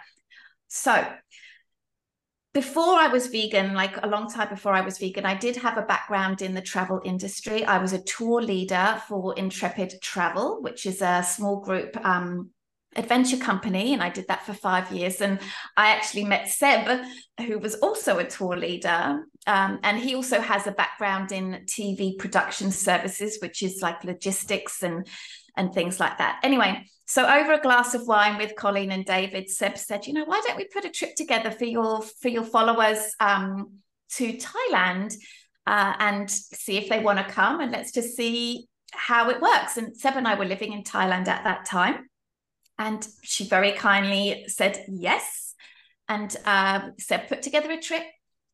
So 0.69 1.05
before 2.55 2.95
I 2.95 3.09
was 3.09 3.29
vegan, 3.29 3.75
like 3.75 3.97
a 4.03 4.07
long 4.07 4.31
time 4.31 4.49
before 4.49 4.75
I 4.75 4.83
was 4.83 4.99
vegan, 4.99 5.27
I 5.27 5.35
did 5.35 5.57
have 5.57 5.79
a 5.79 5.83
background 5.83 6.43
in 6.43 6.55
the 6.55 6.61
travel 6.61 7.01
industry. 7.05 7.65
I 7.65 7.79
was 7.79 7.93
a 7.93 8.03
tour 8.03 8.43
leader 8.43 9.03
for 9.09 9.35
Intrepid 9.37 9.95
Travel, 10.03 10.63
which 10.63 10.85
is 10.87 11.01
a 11.01 11.25
small 11.27 11.61
group 11.61 11.97
um, 12.05 12.51
adventure 12.97 13.37
company 13.37 13.93
and 13.93 14.03
I 14.03 14.11
did 14.11 14.29
that 14.29 14.45
for 14.45 14.53
five 14.53 14.91
years. 14.93 15.21
And 15.21 15.39
I 15.77 15.89
actually 15.89 16.25
met 16.25 16.49
Seb 16.49 17.05
who 17.47 17.59
was 17.59 17.77
also 17.77 18.19
a 18.19 18.25
tour 18.25 18.57
leader. 18.57 19.25
Um, 19.47 19.81
and 19.83 19.99
he 19.99 20.15
also 20.15 20.41
has 20.41 20.67
a 20.67 20.73
background 20.73 21.33
in 21.33 21.65
TV 21.67 22.19
production 22.19 22.71
services 22.71 23.39
which 23.41 23.63
is 23.63 23.81
like 23.83 24.05
logistics 24.05 24.83
and 24.83 25.07
and 25.57 25.73
things 25.73 26.01
like 26.01 26.19
that. 26.19 26.41
Anyway 26.43 26.87
so 27.05 27.27
over 27.27 27.53
a 27.53 27.61
glass 27.61 27.95
of 27.95 28.07
wine 28.07 28.39
with 28.39 28.57
Colleen 28.57 28.93
and 28.93 29.05
David 29.05 29.51
Seb 29.51 29.77
said 29.77 30.07
you 30.07 30.13
know 30.13 30.25
why 30.25 30.41
don't 30.47 30.57
we 30.57 30.67
put 30.67 30.85
a 30.85 30.91
trip 30.91 31.15
together 31.15 31.51
for 31.51 31.65
your 31.65 32.03
for 32.03 32.29
your 32.29 32.45
followers 32.45 33.15
um, 33.21 33.79
to 34.15 34.39
Thailand 34.39 35.15
uh, 35.67 35.95
and 35.99 36.31
see 36.31 36.77
if 36.77 36.89
they 36.89 37.01
want 37.01 37.19
to 37.19 37.25
come 37.25 37.61
and 37.61 37.73
let's 37.73 37.93
just 37.93 38.17
see 38.17 38.69
how 38.93 39.31
it 39.31 39.41
works. 39.41 39.79
And 39.79 39.97
Seb 39.97 40.17
and 40.17 40.29
I 40.29 40.35
were 40.35 40.45
living 40.45 40.73
in 40.73 40.83
Thailand 40.83 41.29
at 41.29 41.45
that 41.45 41.65
time 41.65 42.07
and 42.79 43.07
she 43.23 43.45
very 43.47 43.73
kindly 43.73 44.45
said 44.49 44.85
yes. 44.89 45.55
And 46.09 46.35
uh, 46.45 46.91
Seb 46.99 47.29
put 47.29 47.43
together 47.43 47.71
a 47.71 47.81
trip. 47.81 48.03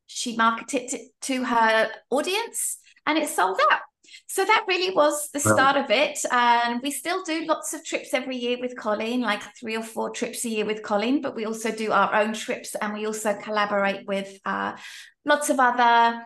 She 0.06 0.37
marketed 0.37 0.92
it 0.94 1.00
to 1.22 1.44
her 1.44 1.90
audience 2.10 2.78
and 3.06 3.18
it 3.18 3.28
sold 3.28 3.58
out. 3.70 3.80
so 4.26 4.44
that 4.44 4.64
really 4.66 4.94
was 4.94 5.28
the 5.32 5.40
Well- 5.44 5.54
start 5.54 5.76
of 5.76 5.90
it. 5.90 6.18
And 6.30 6.80
we 6.82 6.90
still 6.90 7.22
do 7.25 7.44
lots 7.46 7.75
of 7.75 7.84
trips 7.84 8.14
every 8.14 8.37
year 8.37 8.58
with 8.60 8.76
Colleen, 8.76 9.20
like 9.20 9.42
three 9.58 9.76
or 9.76 9.82
four 9.82 10.10
trips 10.10 10.44
a 10.44 10.48
year 10.48 10.64
with 10.66 10.82
Colleen, 10.82 11.20
but 11.20 11.34
we 11.37 11.44
also 11.46 11.70
do 11.70 11.92
our 11.92 12.14
own 12.14 12.32
trips 12.32 12.75
and 12.75 12.92
we 12.94 13.06
also 13.06 13.34
collaborate 13.34 14.06
with 14.06 14.38
uh, 14.44 14.76
lots 15.25 15.50
of 15.50 15.58
other 15.60 16.22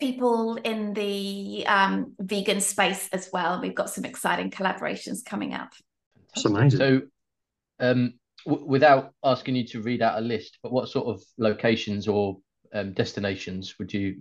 people 0.00 0.56
in 0.56 0.94
the 0.94 1.64
um, 1.66 2.14
vegan 2.20 2.60
space 2.60 3.08
as 3.12 3.30
well. 3.32 3.60
We've 3.60 3.74
got 3.74 3.90
some 3.90 4.04
exciting 4.04 4.50
collaborations 4.50 5.24
coming 5.24 5.54
up. 5.54 5.72
It's 6.34 6.44
amazing. 6.44 6.78
So, 6.78 7.00
um, 7.80 8.14
w- 8.46 8.66
without 8.66 9.12
asking 9.24 9.56
you 9.56 9.66
to 9.68 9.82
read 9.82 10.02
out 10.02 10.18
a 10.18 10.20
list, 10.20 10.58
but 10.62 10.72
what 10.72 10.88
sort 10.88 11.06
of 11.06 11.22
locations 11.38 12.08
or 12.08 12.38
um, 12.74 12.92
destinations 12.92 13.78
would 13.78 13.92
you 13.92 14.16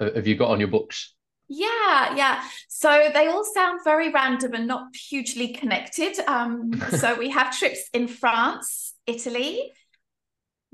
uh, 0.00 0.12
have 0.14 0.26
you 0.26 0.36
got 0.36 0.50
on 0.50 0.58
your 0.58 0.68
books? 0.68 1.14
Yeah, 1.48 2.14
yeah. 2.16 2.42
So 2.68 3.10
they 3.12 3.26
all 3.26 3.44
sound 3.44 3.80
very 3.84 4.10
random 4.10 4.54
and 4.54 4.66
not 4.66 4.86
hugely 4.94 5.48
connected. 5.48 6.18
Um, 6.26 6.72
so 6.96 7.14
we 7.14 7.30
have 7.30 7.56
trips 7.56 7.88
in 7.92 8.08
France, 8.08 8.94
Italy, 9.06 9.70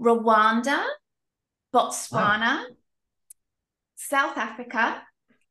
Rwanda, 0.00 0.84
Botswana, 1.74 2.64
South 3.96 4.38
Africa, 4.38 5.02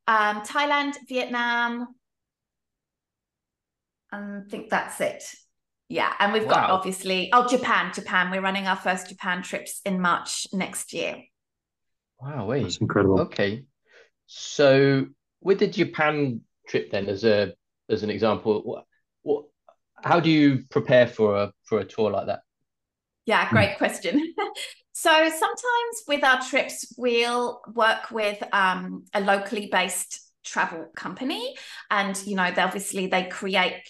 um, 0.08 0.42
Thailand, 0.42 0.94
Vietnam. 1.08 1.88
I 4.12 4.40
think 4.50 4.70
that's 4.70 5.02
it. 5.02 5.24
Yeah, 5.90 6.14
and 6.20 6.34
we've 6.34 6.48
got 6.48 6.70
obviously 6.70 7.30
oh 7.32 7.48
Japan, 7.48 7.92
Japan. 7.94 8.30
We're 8.30 8.42
running 8.42 8.68
our 8.68 8.76
first 8.76 9.08
Japan 9.08 9.42
trips 9.42 9.82
in 9.86 10.02
March 10.02 10.48
next 10.52 10.94
year. 10.94 11.24
Wow, 12.20 12.46
wait. 12.46 12.64
That's 12.64 12.78
incredible. 12.78 13.22
Okay. 13.22 13.64
So 14.26 15.06
with 15.42 15.60
the 15.60 15.68
Japan 15.68 16.42
trip 16.68 16.92
then 16.92 17.08
as 17.08 17.24
a 17.24 17.54
as 17.90 18.04
an 18.04 18.10
example, 18.10 18.62
what, 18.64 18.86
what 19.22 19.46
how 20.04 20.20
do 20.20 20.30
you 20.30 20.66
prepare 20.70 21.08
for 21.08 21.38
a 21.38 21.54
for 21.64 21.80
a 21.80 21.86
tour 21.86 22.12
like 22.12 22.28
that? 22.28 22.42
Yeah, 23.26 23.50
great 23.50 23.78
question. 23.78 24.34
so 24.94 25.12
sometimes 25.12 26.04
with 26.08 26.24
our 26.24 26.42
trips, 26.42 26.94
we'll 26.98 27.62
work 27.74 28.10
with 28.10 28.42
um, 28.54 29.06
a 29.14 29.20
locally 29.20 29.68
based 29.72 30.27
travel 30.48 30.90
company 30.96 31.56
and 31.92 32.22
you 32.26 32.36
know 32.36 32.50
they 32.52 32.62
obviously 32.62 33.08
they 33.08 33.24
create 33.26 33.82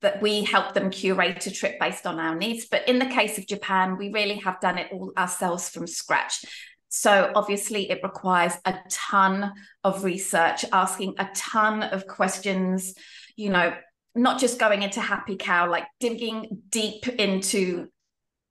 that 0.00 0.20
we 0.20 0.44
help 0.44 0.74
them 0.74 0.90
curate 0.90 1.46
a 1.46 1.50
trip 1.50 1.78
based 1.80 2.06
on 2.06 2.18
our 2.18 2.34
needs 2.34 2.66
but 2.66 2.86
in 2.88 2.98
the 2.98 3.06
case 3.06 3.38
of 3.38 3.46
japan 3.46 3.96
we 3.96 4.10
really 4.10 4.36
have 4.36 4.60
done 4.60 4.78
it 4.78 4.88
all 4.92 5.12
ourselves 5.16 5.68
from 5.68 5.86
scratch 5.86 6.44
so 6.88 7.32
obviously 7.34 7.90
it 7.90 8.00
requires 8.02 8.52
a 8.66 8.74
ton 8.90 9.52
of 9.82 10.04
research 10.04 10.64
asking 10.72 11.14
a 11.18 11.28
ton 11.34 11.82
of 11.82 12.06
questions 12.06 12.94
you 13.36 13.50
know 13.50 13.74
not 14.14 14.38
just 14.38 14.60
going 14.60 14.82
into 14.82 15.00
HappyCow 15.00 15.68
like 15.68 15.86
digging 15.98 16.62
deep 16.70 17.08
into 17.08 17.88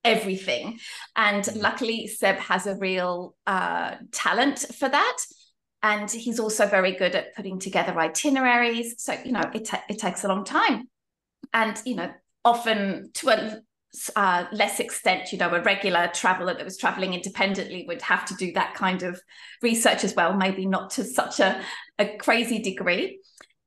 everything. 0.04 0.78
And 1.16 1.48
luckily, 1.56 2.06
Seb 2.06 2.36
has 2.36 2.66
a 2.66 2.76
real 2.76 3.34
uh, 3.46 3.96
talent 4.12 4.60
for 4.78 4.88
that. 4.88 5.16
And 5.84 6.10
he's 6.10 6.40
also 6.40 6.66
very 6.66 6.92
good 6.92 7.14
at 7.14 7.36
putting 7.36 7.58
together 7.58 8.00
itineraries. 8.00 8.94
So, 8.96 9.14
you 9.22 9.32
know, 9.32 9.50
it, 9.52 9.66
ta- 9.66 9.84
it 9.88 9.98
takes 9.98 10.24
a 10.24 10.28
long 10.28 10.42
time. 10.42 10.88
And, 11.52 11.78
you 11.84 11.94
know, 11.94 12.10
often 12.42 13.10
to 13.14 13.28
a 13.28 13.60
uh, 14.16 14.46
less 14.50 14.80
extent, 14.80 15.30
you 15.30 15.36
know, 15.36 15.50
a 15.50 15.62
regular 15.62 16.10
traveler 16.14 16.54
that 16.54 16.64
was 16.64 16.78
traveling 16.78 17.12
independently 17.12 17.84
would 17.86 18.00
have 18.00 18.24
to 18.24 18.34
do 18.36 18.50
that 18.54 18.74
kind 18.74 19.02
of 19.02 19.20
research 19.60 20.04
as 20.04 20.14
well, 20.14 20.32
maybe 20.32 20.64
not 20.64 20.88
to 20.92 21.04
such 21.04 21.38
a, 21.38 21.60
a 21.98 22.16
crazy 22.16 22.60
degree 22.60 23.20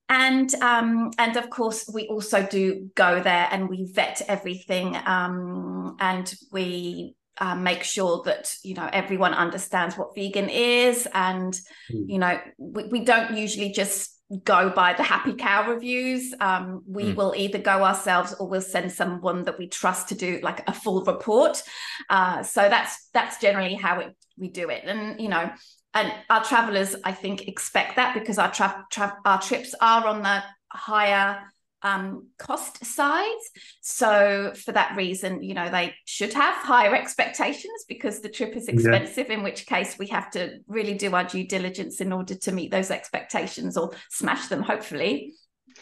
and 0.10 0.54
um, 0.56 1.12
and 1.18 1.36
of 1.36 1.50
course 1.50 1.90
we 1.94 2.08
also 2.08 2.46
do 2.46 2.90
go 2.96 3.22
there 3.22 3.48
and 3.52 3.68
we 3.68 3.92
vet 3.92 4.22
everything 4.28 4.96
um, 5.06 5.98
and 6.00 6.34
we 6.52 7.14
uh, 7.40 7.56
make 7.56 7.84
sure 7.84 8.22
that 8.26 8.54
you 8.64 8.74
know 8.74 8.90
everyone 8.92 9.34
understands 9.34 9.98
what 9.98 10.16
vegan 10.16 10.50
is 10.50 11.08
and 11.14 11.54
Mm. 11.92 12.06
you 12.10 12.20
know 12.20 12.40
we, 12.58 12.84
we 12.86 13.00
don't 13.06 13.38
usually 13.38 13.72
just 13.72 14.14
go 14.44 14.70
by 14.70 14.92
the 14.94 15.04
HappyCow 15.04 15.68
reviews 15.68 16.34
um, 16.42 16.84
we 16.86 17.04
Mm. 17.06 17.16
will 17.16 17.34
either 17.38 17.60
go 17.60 17.84
ourselves 17.84 18.34
or 18.40 18.48
we'll 18.50 18.62
send 18.62 18.92
someone 18.92 19.44
that 19.46 19.58
we 19.58 19.68
trust 19.68 20.10
to 20.10 20.16
do 20.16 20.40
like 20.44 20.68
a 20.68 20.74
full 20.74 21.04
report 21.06 21.62
uh, 22.10 22.44
so 22.44 22.68
that's 22.70 23.10
that's 23.14 23.40
generally 23.40 23.76
how 23.76 24.00
it, 24.02 24.16
we 24.38 24.50
do 24.50 24.70
it 24.70 24.84
and 24.86 25.20
you 25.22 25.30
know 25.30 25.50
and 25.94 26.14
our 26.30 26.44
travelers 26.44 26.96
i 27.06 27.12
think 27.12 27.48
expect 27.48 27.96
that 27.96 28.14
because 28.14 28.38
our 28.38 28.52
tra- 28.52 28.86
tra- 28.92 29.18
our 29.26 29.42
trips 29.42 29.74
are 29.82 30.06
on 30.06 30.22
the 30.22 30.44
higher 30.70 31.40
um, 31.84 32.28
cost 32.40 32.84
side 32.84 33.42
so 33.82 34.52
for 34.56 34.72
that 34.72 34.96
reason 34.98 35.44
you 35.44 35.54
know 35.54 35.70
they 35.70 35.94
should 36.06 36.34
have 36.34 36.56
higher 36.56 36.96
expectations 36.96 37.86
because 37.88 38.20
the 38.22 38.30
trip 38.30 38.56
is 38.56 38.68
Yeah. 38.68 38.74
expensive 38.74 39.30
in 39.30 39.44
which 39.44 39.66
case 39.68 39.98
we 40.00 40.08
have 40.08 40.32
to 40.32 40.60
really 40.68 40.96
do 40.96 41.14
our 41.14 41.24
due 41.24 41.48
diligence 41.48 42.02
in 42.02 42.12
order 42.12 42.36
to 42.36 42.52
meet 42.52 42.72
those 42.72 42.90
expectations 42.90 43.78
or 43.78 43.92
smash 44.10 44.48
them 44.48 44.64
hopefully 44.64 45.34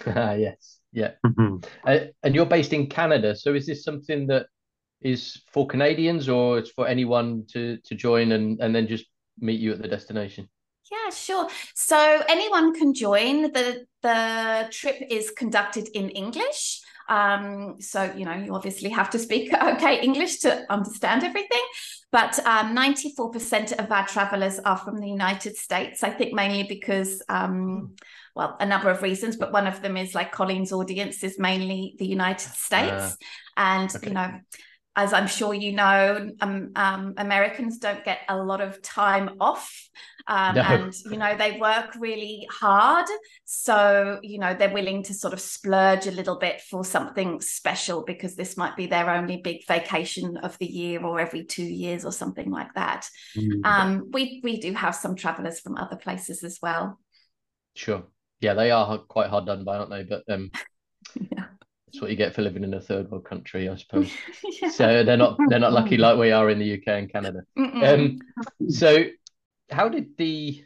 Uh, 0.05 0.35
yes, 0.47 0.79
yeah. 0.91 1.11
Mhm. 1.25 1.65
Uh, 1.87 1.99
and 2.23 2.35
you're 2.35 2.45
based 2.45 2.73
in 2.73 2.87
Canada, 2.87 3.33
so 3.35 3.53
is 3.53 3.65
this 3.65 3.83
something 3.83 4.27
that 4.27 4.47
is 5.01 5.41
for 5.53 5.65
Canadians 5.67 6.27
or 6.27 6.57
it's 6.59 6.71
for 6.71 6.87
anyone 6.87 7.45
to 7.53 7.77
to 7.87 7.95
join 7.95 8.31
and 8.33 8.59
and 8.61 8.75
then 8.75 8.87
just 8.87 9.05
meet 9.39 9.59
you 9.61 9.71
at 9.71 9.81
the 9.81 9.87
destination? 9.87 10.49
Yeah, 10.91 11.09
sure. 11.09 11.47
So 11.73 12.21
anyone 12.29 12.73
can 12.73 12.93
join. 12.93 13.53
The 13.53 13.85
the 14.01 14.67
trip 14.71 14.97
is 15.09 15.31
conducted 15.31 15.89
in 15.93 16.09
English. 16.09 16.81
Um, 17.07 17.75
so 17.79 18.11
you 18.15 18.25
know, 18.25 18.33
you 18.33 18.53
obviously 18.53 18.89
have 18.89 19.09
to 19.11 19.19
speak 19.19 19.53
okay 19.61 20.01
English 20.01 20.39
to 20.39 20.71
understand 20.71 21.23
everything. 21.23 21.63
But 22.11 22.39
um, 22.45 22.75
94% 22.75 23.73
of 23.73 23.91
our 23.91 24.07
travelers 24.07 24.59
are 24.59 24.77
from 24.77 24.99
the 24.99 25.09
United 25.09 25.57
States. 25.57 26.03
I 26.03 26.11
think 26.11 26.33
mainly 26.33 26.63
because 26.63 27.21
um, 27.29 27.95
well, 28.35 28.55
a 28.59 28.65
number 28.65 28.89
of 28.89 29.01
reasons, 29.01 29.37
but 29.37 29.51
one 29.51 29.67
of 29.67 29.81
them 29.81 29.97
is 29.97 30.13
like 30.13 30.31
Colleen's 30.31 30.71
audience 30.71 31.23
is 31.23 31.39
mainly 31.39 31.95
the 31.99 32.05
United 32.05 32.51
States. 32.51 33.17
and 33.57 33.93
okay. 33.95 34.07
you 34.07 34.13
know, 34.13 34.31
as 34.95 35.13
I'm 35.13 35.27
sure 35.27 35.53
you 35.53 35.73
know, 35.73 36.31
um, 36.41 36.71
um, 36.75 37.13
Americans 37.17 37.77
don't 37.79 38.03
get 38.03 38.19
a 38.29 38.37
lot 38.37 38.61
of 38.61 38.81
time 38.81 39.37
off. 39.39 39.89
Um, 40.27 40.55
No. 40.55 40.61
And, 40.61 40.93
you 41.05 41.17
know, 41.17 41.35
they 41.37 41.59
work 41.59 41.95
really 41.99 42.47
hard. 42.49 43.05
So, 43.43 44.19
you 44.23 44.39
know, 44.39 44.53
they're 44.53 44.73
willing 44.73 45.03
to 45.03 45.13
sort 45.13 45.33
of 45.33 45.39
splurge 45.41 46.07
a 46.07 46.11
little 46.11 46.37
bit 46.37 46.61
for 46.61 46.83
something 46.83 47.41
special 47.41 48.03
because 48.03 48.35
this 48.35 48.57
might 48.57 48.75
be 48.75 48.87
their 48.87 49.09
only 49.09 49.37
big 49.37 49.67
vacation 49.67 50.37
of 50.37 50.57
the 50.57 50.65
year 50.65 51.03
or 51.03 51.19
every 51.19 51.43
two 51.43 51.63
years 51.63 52.05
or 52.05 52.11
something 52.11 52.49
like 52.49 52.73
that. 52.75 53.07
Mm. 53.35 53.65
Um, 53.65 54.09
we, 54.11 54.41
we 54.43 54.59
do 54.59 54.73
have 54.73 54.95
some 54.95 55.15
travelers 55.15 55.59
from 55.59 55.77
other 55.77 55.97
places 55.97 56.43
as 56.43 56.59
well. 56.61 56.99
Sure. 57.75 58.03
Yeah, 58.39 58.53
they 58.53 58.71
are 58.71 58.97
quite 58.97 59.29
hard 59.29 59.45
done 59.45 59.63
by, 59.63 59.77
aren't 59.77 59.91
they? 59.91 60.03
But 60.03 60.23
um, 60.29 60.51
Yeah. 61.31 61.45
That's 61.95 62.01
what 62.01 62.11
you 62.11 62.17
get 62.17 62.35
for 62.35 62.41
living 62.41 62.63
in 62.63 62.73
a 62.73 62.81
third 62.81 63.09
world 63.09 63.25
country, 63.25 63.69
I 63.69 63.75
suppose. 63.75 64.11
Yeah. 64.61 64.69
So 64.69 65.03
they're 65.03 65.17
not 65.17 65.37
they're 65.49 65.59
not 65.59 65.73
lucky 65.73 65.97
like 65.97 66.17
we 66.17 66.31
are 66.31 66.49
in 66.49 66.59
the 66.59 66.73
UK 66.75 66.87
and 66.87 67.11
Canada. 67.11 67.41
Um, 67.57 68.19
so 68.69 69.05
how 69.69 69.89
did 69.89 70.15
the 70.17 70.63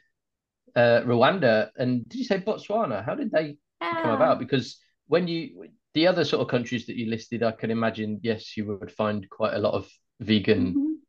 uh, 0.75 1.01
Rwanda 1.05 1.69
and 1.75 2.07
did 2.07 2.19
you 2.19 2.23
say 2.23 2.39
Botswana? 2.39 3.03
How 3.03 3.15
did 3.15 3.31
they 3.31 3.57
come 3.81 4.11
about? 4.11 4.37
Because 4.39 4.77
when 5.07 5.27
you 5.27 5.65
the 5.95 6.07
other 6.07 6.23
sort 6.23 6.41
of 6.41 6.47
countries 6.49 6.85
that 6.85 6.97
you 6.97 7.09
listed, 7.09 7.41
I 7.41 7.51
can 7.51 7.71
imagine, 7.71 8.19
yes, 8.21 8.55
you 8.55 8.65
would 8.67 8.91
find 8.91 9.27
quite 9.29 9.53
a 9.55 9.59
lot 9.59 9.73
of 9.73 9.89
vegan 10.19 10.99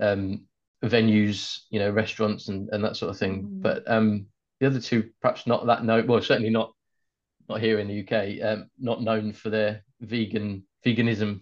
Mhm. 0.00 0.12
um, 0.12 0.46
venues, 0.82 1.60
you 1.70 1.78
know, 1.80 1.90
restaurants 1.90 2.48
and, 2.48 2.68
and 2.72 2.82
that 2.84 2.96
sort 2.96 3.10
of 3.10 3.18
thing. 3.18 3.42
Mhm. 3.42 3.62
But 3.62 3.90
um, 3.90 4.26
the 4.60 4.68
other 4.68 4.80
two, 4.80 5.10
perhaps 5.20 5.46
not 5.46 5.66
that 5.66 5.84
known. 5.84 6.06
Well, 6.06 6.22
certainly 6.22 6.50
not 6.50 6.72
not 7.48 7.60
here 7.60 7.78
in 7.78 7.88
the 7.88 8.00
UK. 8.00 8.42
Um, 8.42 8.70
not 8.78 9.02
known 9.02 9.32
for 9.32 9.50
their 9.50 9.84
vegan 10.00 10.64
veganism. 10.84 11.40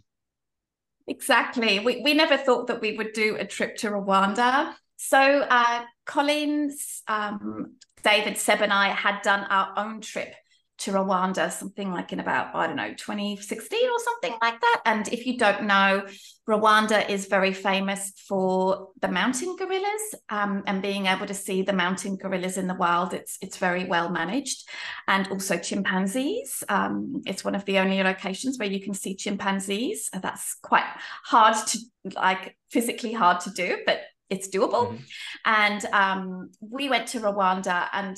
Exactly. 1.06 1.78
We, 1.80 2.02
we 2.02 2.14
never 2.14 2.37
thought 2.37 2.68
that 2.68 2.80
we 2.80 2.96
would 2.96 3.12
do 3.12 3.37
a 3.37 3.44
trip 3.44 3.76
to 3.78 3.90
Rwanda. 3.90 4.75
So 4.96 5.18
uh, 5.18 5.82
Collins, 6.06 7.02
um, 7.08 7.75
David, 8.02 8.38
Seb, 8.38 8.62
and 8.62 8.73
I 8.73 8.88
had 8.88 9.23
done 9.23 9.44
our 9.50 9.73
own 9.76 10.00
trip 10.00 10.34
to 10.76 10.90
Rwanda, 10.90 11.52
something 11.52 11.92
like 11.92 12.12
in 12.12 12.20
about, 12.20 12.54
I 12.54 12.66
don't 12.66 12.76
know, 12.76 12.92
2016 12.94 13.78
or 13.88 13.98
something 13.98 14.34
like 14.42 14.60
that. 14.60 14.82
And 14.84 15.08
if 15.08 15.24
you 15.24 15.38
don't 15.38 15.64
know, 15.64 16.06
Rwanda 16.48 17.08
is 17.08 17.26
very 17.26 17.52
famous 17.52 18.12
for 18.28 18.88
the 19.00 19.08
mountain 19.08 19.56
gorillas 19.56 20.14
um, 20.28 20.62
and 20.66 20.82
being 20.82 21.06
able 21.06 21.26
to 21.26 21.34
see 21.34 21.62
the 21.62 21.72
mountain 21.72 22.16
gorillas 22.16 22.58
in 22.58 22.66
the 22.66 22.74
wild. 22.74 23.14
It's 23.14 23.38
it's 23.40 23.56
very 23.56 23.84
well 23.84 24.10
managed, 24.10 24.68
and 25.06 25.28
also 25.28 25.56
chimpanzees. 25.56 26.62
Um, 26.68 27.22
it's 27.24 27.44
one 27.44 27.54
of 27.54 27.64
the 27.64 27.78
only 27.78 28.02
locations 28.02 28.58
where 28.58 28.68
you 28.68 28.80
can 28.80 28.94
see 28.94 29.16
chimpanzees. 29.16 30.10
That's 30.12 30.56
quite 30.62 30.84
hard 31.24 31.56
to 31.68 31.78
like 32.14 32.56
physically 32.70 33.12
hard 33.12 33.40
to 33.40 33.50
do, 33.50 33.78
but 33.86 34.00
it's 34.28 34.48
doable. 34.48 34.88
Mhm. 34.88 35.00
And 35.44 35.84
um, 35.92 36.50
we 36.60 36.88
went 36.88 37.08
to 37.08 37.20
Rwanda 37.20 37.88
and 37.92 38.16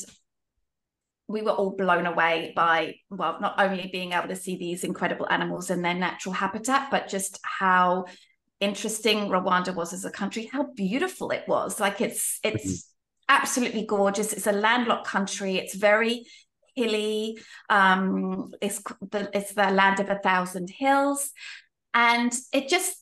we 1.28 1.42
were 1.42 1.52
all 1.52 1.74
blown 1.76 2.06
away 2.06 2.52
by 2.54 2.94
well 3.10 3.38
not 3.40 3.54
only 3.58 3.88
being 3.92 4.12
able 4.12 4.28
to 4.28 4.36
see 4.36 4.56
these 4.56 4.84
incredible 4.84 5.26
animals 5.30 5.70
in 5.70 5.82
their 5.82 5.94
natural 5.94 6.32
habitat 6.32 6.90
but 6.90 7.08
just 7.08 7.38
how 7.42 8.04
interesting 8.60 9.28
Rwanda 9.28 9.74
was 9.74 9.92
as 9.92 10.04
a 10.04 10.10
country 10.10 10.48
how 10.52 10.64
beautiful 10.74 11.30
it 11.30 11.44
was. 11.46 11.80
Like 11.80 12.00
it's 12.00 12.38
it's 12.42 12.66
mm-hmm. 12.66 13.40
absolutely 13.40 13.84
gorgeous. 13.86 14.32
It's 14.32 14.46
a 14.46 14.52
landlocked 14.52 15.06
country. 15.06 15.56
It's 15.56 15.74
very 15.74 16.26
hilly. 16.74 17.38
Um 17.68 18.52
it's 18.60 18.82
the 19.00 19.30
it's 19.34 19.54
the 19.54 19.70
land 19.70 20.00
of 20.00 20.10
a 20.10 20.18
thousand 20.18 20.70
hills. 20.70 21.30
And 21.92 22.32
it 22.52 22.68
just 22.68 22.96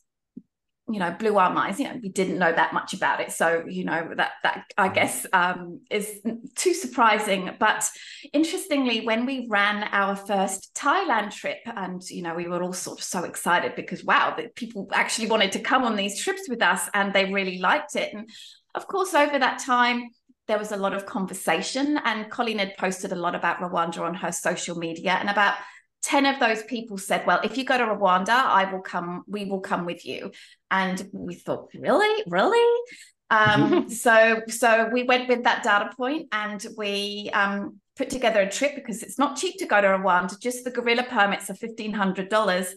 you 0.89 0.99
know 0.99 1.11
blew 1.19 1.39
our 1.39 1.53
minds 1.53 1.81
you 1.81 1.87
know 1.87 1.99
we 2.03 2.11
didn't 2.11 2.39
know 2.39 2.53
that 2.53 2.75
much 2.75 2.93
about 2.93 3.21
it. 3.21 3.33
So 3.33 3.65
you 3.67 3.85
know 3.85 4.11
that 4.17 4.33
that 4.43 4.65
i 4.77 4.87
mm-hmm. 4.87 4.95
guess 4.95 5.27
um, 5.33 5.81
is 5.91 6.21
too 6.55 6.75
surprising. 6.75 7.51
But 7.59 7.89
interestingly 8.33 9.07
when 9.07 9.25
we 9.25 9.47
ran 9.49 9.85
our 9.93 10.15
first 10.15 10.75
thailand 10.75 11.33
trip 11.33 11.61
and 11.65 12.03
you 12.11 12.23
know 12.23 12.35
we 12.35 12.49
were 12.49 12.63
all 12.63 12.73
sort 12.73 12.99
of 12.99 13.05
so 13.05 13.25
excited 13.25 13.75
because 13.77 14.05
wow 14.05 14.35
that 14.37 14.55
people 14.55 14.89
actually 14.93 15.29
wanted 15.29 15.53
to 15.53 15.61
come 15.61 15.85
on 15.85 15.97
these 15.97 16.21
trips 16.21 16.49
with 16.49 16.63
us 16.63 16.89
and 16.93 17.13
they 17.13 17.33
really 17.33 17.59
liked 17.59 17.97
it. 17.97 18.13
And 18.13 18.29
of 18.75 18.87
course 18.87 19.15
over 19.15 19.39
that 19.39 19.61
time 19.61 20.11
there 20.47 20.59
was 20.59 20.73
a 20.73 20.77
lot 20.77 20.93
of 20.93 21.07
conversation 21.07 21.99
and 22.05 22.31
colleen 22.31 22.59
had 22.59 22.77
posted 22.77 23.13
a 23.13 23.15
lot 23.15 23.35
about 23.35 23.61
rwanda 23.61 24.01
on 24.01 24.13
her 24.13 24.31
social 24.31 24.77
media 24.77 25.13
and 25.13 25.31
about 25.31 25.55
10 26.05 26.27
of 26.27 26.39
those 26.39 26.63
people 26.65 26.99
said, 26.99 27.27
Well, 27.27 27.41
if 27.43 27.57
you 27.57 27.65
go 27.65 27.79
to 27.79 27.85
Rwanda, 27.85 28.29
I 28.29 28.71
will 28.71 28.83
come, 28.83 29.25
we 29.27 29.47
will 29.47 29.61
come 29.61 29.87
with 29.87 30.05
you. 30.05 30.33
And 30.71 31.09
we 31.13 31.35
thought, 31.35 31.71
Really? 31.75 32.25
Really? 32.29 32.83
Um, 33.31 33.89
so 34.05 34.43
so 34.47 34.91
we 34.93 35.05
went 35.05 35.29
with 35.29 35.45
that 35.45 35.63
data 35.63 35.91
point 35.97 36.29
and 36.31 36.65
we 36.77 37.31
um, 37.33 37.81
put 37.97 38.11
together 38.11 38.43
a 38.43 38.51
trip 38.51 38.75
because 38.75 39.03
it's 39.03 39.19
not 39.19 39.37
cheap 39.37 39.59
to 39.59 39.67
go 39.67 39.81
to 39.81 39.89
Rwanda. 39.89 40.39
Just 40.39 40.65
the 40.65 40.71
gorilla 40.71 41.05
permits 41.05 41.49
are 41.49 41.55
fifteen 41.55 41.95
hundred 41.95 42.29
dollars, 42.29 42.75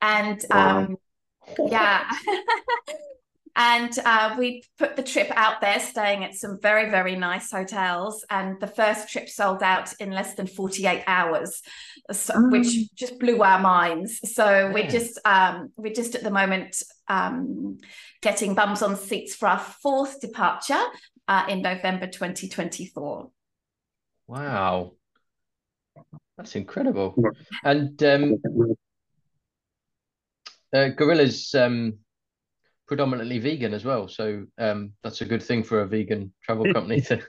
and 0.00 0.42
um, 0.50 0.96
wow. 1.58 1.68
yeah, 1.70 2.10
And 3.56 3.92
uh, 4.04 4.36
we 4.38 4.62
put 4.78 4.96
the 4.96 5.02
trip 5.02 5.30
out 5.34 5.60
there, 5.60 5.80
staying 5.80 6.24
at 6.24 6.34
some 6.34 6.58
very, 6.60 6.88
very 6.88 7.16
nice 7.16 7.50
hotels. 7.50 8.24
And 8.30 8.60
the 8.60 8.66
first 8.66 9.08
trip 9.08 9.28
sold 9.28 9.62
out 9.62 9.92
in 9.98 10.12
less 10.12 10.34
than 10.34 10.46
48 10.46 11.02
hours, 11.06 11.60
so, 12.12 12.34
mm. 12.34 12.50
which 12.50 12.94
just 12.94 13.18
blew 13.18 13.42
our 13.42 13.60
minds. 13.60 14.20
So 14.32 14.44
yeah. 14.44 14.72
we're 14.72 14.88
just 14.88 15.18
um, 15.24 15.70
we're 15.76 15.92
just 15.92 16.14
at 16.14 16.22
the 16.22 16.30
moment 16.30 16.82
um, 17.08 17.78
getting 18.22 18.54
bums 18.54 18.82
on 18.82 18.96
seats 18.96 19.34
for 19.34 19.48
our 19.48 19.58
fourth 19.58 20.20
departure 20.20 20.82
uh, 21.28 21.44
in 21.48 21.62
November 21.62 22.06
2024. 22.06 23.30
Wow, 24.26 24.92
that's 26.36 26.56
incredible. 26.56 27.14
And 27.64 28.02
um, 28.02 28.36
uh, 30.74 30.88
gorillas. 30.88 31.54
Um, 31.54 31.98
predominantly 32.90 33.38
vegan 33.38 33.72
as 33.72 33.84
well. 33.84 34.08
So 34.08 34.46
um, 34.58 34.94
that's 35.04 35.20
a 35.20 35.24
good 35.24 35.44
thing 35.44 35.62
for 35.62 35.82
a 35.82 35.86
vegan 35.86 36.32
travel 36.42 36.64
company 36.74 37.00
to. 37.02 37.22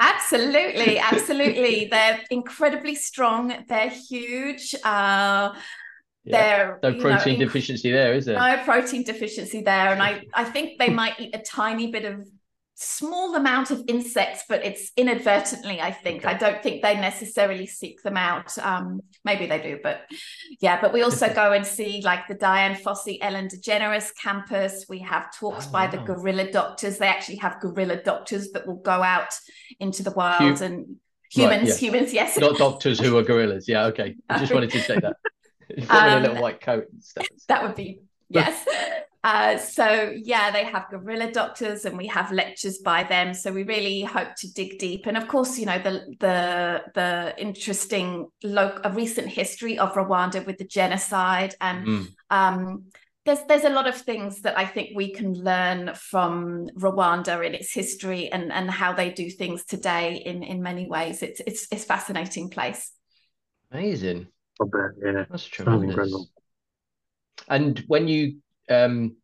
Absolutely, 0.00 0.98
absolutely. 0.98 1.88
They're 1.90 2.20
incredibly 2.30 2.94
strong. 2.94 3.64
They're 3.68 3.90
huge. 3.90 4.74
Uh, 4.84 5.52
yeah. 6.24 6.78
They're, 6.80 6.80
no 6.82 7.00
protein 7.00 7.38
know, 7.38 7.46
deficiency 7.46 7.90
there, 7.90 8.14
is 8.14 8.26
there? 8.26 8.38
No 8.38 8.62
protein 8.64 9.04
deficiency 9.04 9.62
there, 9.62 9.92
and 9.92 10.02
I 10.02 10.26
I 10.34 10.44
think 10.44 10.78
they 10.78 10.90
might 10.90 11.18
eat 11.18 11.34
a 11.34 11.38
tiny 11.38 11.90
bit 11.90 12.04
of 12.04 12.26
small 12.82 13.34
amount 13.34 13.70
of 13.70 13.84
insects, 13.88 14.44
but 14.48 14.64
it's 14.64 14.90
inadvertently, 14.96 15.82
I 15.82 15.92
think. 15.92 16.24
Okay. 16.24 16.34
I 16.34 16.38
don't 16.38 16.62
think 16.62 16.82
they 16.82 16.94
necessarily 16.94 17.66
seek 17.66 18.02
them 18.02 18.16
out. 18.16 18.56
Um, 18.56 19.02
maybe 19.22 19.44
they 19.46 19.60
do, 19.60 19.78
but 19.82 20.00
yeah, 20.60 20.80
but 20.80 20.92
we 20.92 21.02
also 21.02 21.32
go 21.32 21.52
and 21.52 21.66
see 21.66 22.00
like 22.02 22.26
the 22.26 22.34
Dian 22.34 22.74
Fossey 22.74 23.18
Ellen 23.20 23.48
DeGeneres 23.48 24.12
campus. 24.20 24.86
We 24.88 25.00
have 25.00 25.30
talks 25.36 25.66
oh, 25.68 25.72
by 25.72 25.84
wow. 25.84 25.90
the 25.90 25.98
gorilla 25.98 26.50
doctors. 26.50 26.96
They 26.96 27.08
actually 27.08 27.36
have 27.36 27.60
gorilla 27.60 28.02
doctors 28.02 28.50
that 28.52 28.66
will 28.66 28.80
go 28.80 29.02
out 29.02 29.34
into 29.78 30.02
the 30.02 30.12
wild 30.12 30.58
Hum- 30.58 30.62
and 30.62 30.96
humans, 31.30 31.60
right, 31.60 31.68
yeah. 31.68 31.74
humans, 31.76 32.14
yes. 32.14 32.38
Not 32.38 32.56
doctors 32.56 32.98
who 32.98 33.18
are 33.18 33.22
gorillas. 33.22 33.68
Yeah, 33.68 33.86
okay. 33.86 34.16
I 34.30 34.38
just 34.38 34.54
wanted 34.54 34.70
to 34.70 34.80
say 34.80 34.98
that. 35.00 35.16
um, 35.90 36.18
a 36.18 36.20
little 36.20 36.42
white 36.42 36.62
coat 36.62 36.86
and 36.90 37.02
stuff. 37.02 37.26
That 37.48 37.62
would 37.62 37.74
be 37.74 38.00
yes. 38.30 38.66
Uh, 39.22 39.58
so 39.58 40.14
yeah, 40.16 40.50
they 40.50 40.64
have 40.64 40.88
gorilla 40.90 41.30
doctors, 41.30 41.84
and 41.84 41.98
we 41.98 42.06
have 42.06 42.32
lectures 42.32 42.78
by 42.78 43.02
them. 43.04 43.34
So 43.34 43.52
we 43.52 43.64
really 43.64 44.00
hope 44.00 44.34
to 44.38 44.52
dig 44.52 44.78
deep, 44.78 45.06
and 45.06 45.16
of 45.16 45.28
course, 45.28 45.58
you 45.58 45.66
know 45.66 45.78
the 45.78 46.16
the 46.20 46.82
the 46.94 47.34
interesting 47.38 48.28
local, 48.42 48.80
a 48.84 48.90
recent 48.90 49.28
history 49.28 49.78
of 49.78 49.92
Rwanda 49.92 50.44
with 50.46 50.56
the 50.56 50.64
genocide, 50.64 51.54
and 51.60 51.86
mm. 51.86 52.08
um, 52.30 52.84
there's 53.26 53.40
there's 53.46 53.64
a 53.64 53.70
lot 53.70 53.86
of 53.86 53.94
things 53.94 54.40
that 54.40 54.58
I 54.58 54.64
think 54.64 54.90
we 54.94 55.12
can 55.12 55.34
learn 55.34 55.94
from 55.94 56.68
Rwanda 56.78 57.44
in 57.46 57.54
its 57.54 57.74
history 57.74 58.32
and 58.32 58.50
and 58.50 58.70
how 58.70 58.94
they 58.94 59.10
do 59.10 59.28
things 59.28 59.66
today 59.66 60.22
in 60.24 60.42
in 60.42 60.62
many 60.62 60.88
ways. 60.88 61.22
It's 61.22 61.40
it's 61.46 61.68
it's 61.70 61.84
fascinating 61.84 62.48
place. 62.48 62.90
Amazing. 63.70 64.28
Bet, 64.58 64.90
yeah. 65.02 65.24
That's 65.30 65.44
tremendous. 65.44 66.26
And 67.48 67.78
when 67.86 68.08
you 68.08 68.36
um, 68.70 69.16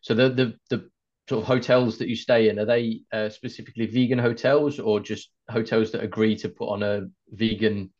so 0.00 0.14
the 0.14 0.30
the 0.30 0.54
the 0.70 0.90
sort 1.28 1.42
of 1.42 1.46
hotels 1.48 1.98
that 1.98 2.08
you 2.08 2.16
stay 2.16 2.48
in 2.48 2.58
are 2.58 2.64
they 2.64 3.00
uh, 3.12 3.28
specifically 3.28 3.86
vegan 3.86 4.18
hotels 4.18 4.78
or 4.78 5.00
just 5.00 5.30
hotels 5.48 5.92
that 5.92 6.02
agree 6.02 6.36
to 6.36 6.48
put 6.48 6.68
on 6.68 6.82
a 6.82 7.02
vegan? 7.30 7.90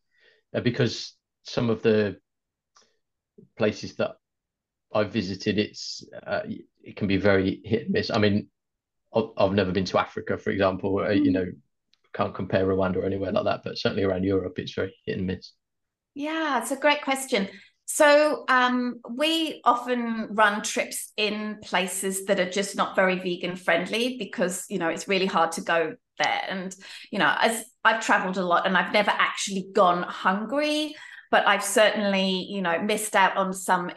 Uh, 0.54 0.60
because 0.60 1.14
some 1.44 1.70
of 1.70 1.82
the 1.82 2.16
places 3.56 3.94
that 3.96 4.16
I've 4.94 5.12
visited, 5.12 5.58
it's 5.58 6.04
uh, 6.26 6.42
it 6.82 6.96
can 6.96 7.06
be 7.06 7.16
very 7.16 7.60
hit 7.64 7.82
and 7.82 7.92
miss. 7.92 8.10
I 8.10 8.18
mean, 8.18 8.48
I've 9.14 9.52
never 9.52 9.72
been 9.72 9.84
to 9.86 9.98
Africa, 9.98 10.38
for 10.38 10.50
example. 10.50 10.98
Uh, 10.98 11.10
you 11.10 11.26
hmm. 11.26 11.32
know, 11.32 11.46
can't 12.12 12.34
compare 12.34 12.66
Rwanda 12.66 12.96
or 12.96 13.06
anywhere 13.06 13.32
like 13.32 13.44
that, 13.44 13.62
but 13.64 13.78
certainly 13.78 14.04
around 14.04 14.24
Europe, 14.24 14.58
it's 14.58 14.74
very 14.74 14.94
hit 15.06 15.18
and 15.18 15.26
miss. 15.26 15.52
Yeah, 16.14 16.60
it's 16.60 16.70
a 16.70 16.76
great 16.76 17.02
question. 17.02 17.48
So 17.94 18.44
um, 18.48 19.00
we 19.06 19.60
often 19.64 20.28
run 20.30 20.62
trips 20.62 21.12
in 21.18 21.58
places 21.62 22.24
that 22.24 22.40
are 22.40 22.48
just 22.48 22.74
not 22.74 22.96
very 22.96 23.18
vegan 23.18 23.54
friendly 23.54 24.16
because 24.18 24.64
you 24.70 24.78
know 24.78 24.88
it's 24.88 25.08
really 25.08 25.26
hard 25.26 25.52
to 25.52 25.60
go 25.60 25.94
there. 26.18 26.42
And 26.48 26.74
you 27.10 27.18
know, 27.18 27.34
as 27.38 27.66
I've 27.84 28.02
traveled 28.02 28.38
a 28.38 28.46
lot 28.46 28.66
and 28.66 28.78
I've 28.78 28.94
never 28.94 29.10
actually 29.10 29.66
gone 29.74 30.04
hungry, 30.04 30.94
but 31.30 31.46
I've 31.46 31.62
certainly 31.62 32.46
you 32.48 32.62
know 32.62 32.80
missed 32.80 33.14
out 33.14 33.36
on 33.36 33.52
some 33.52 33.90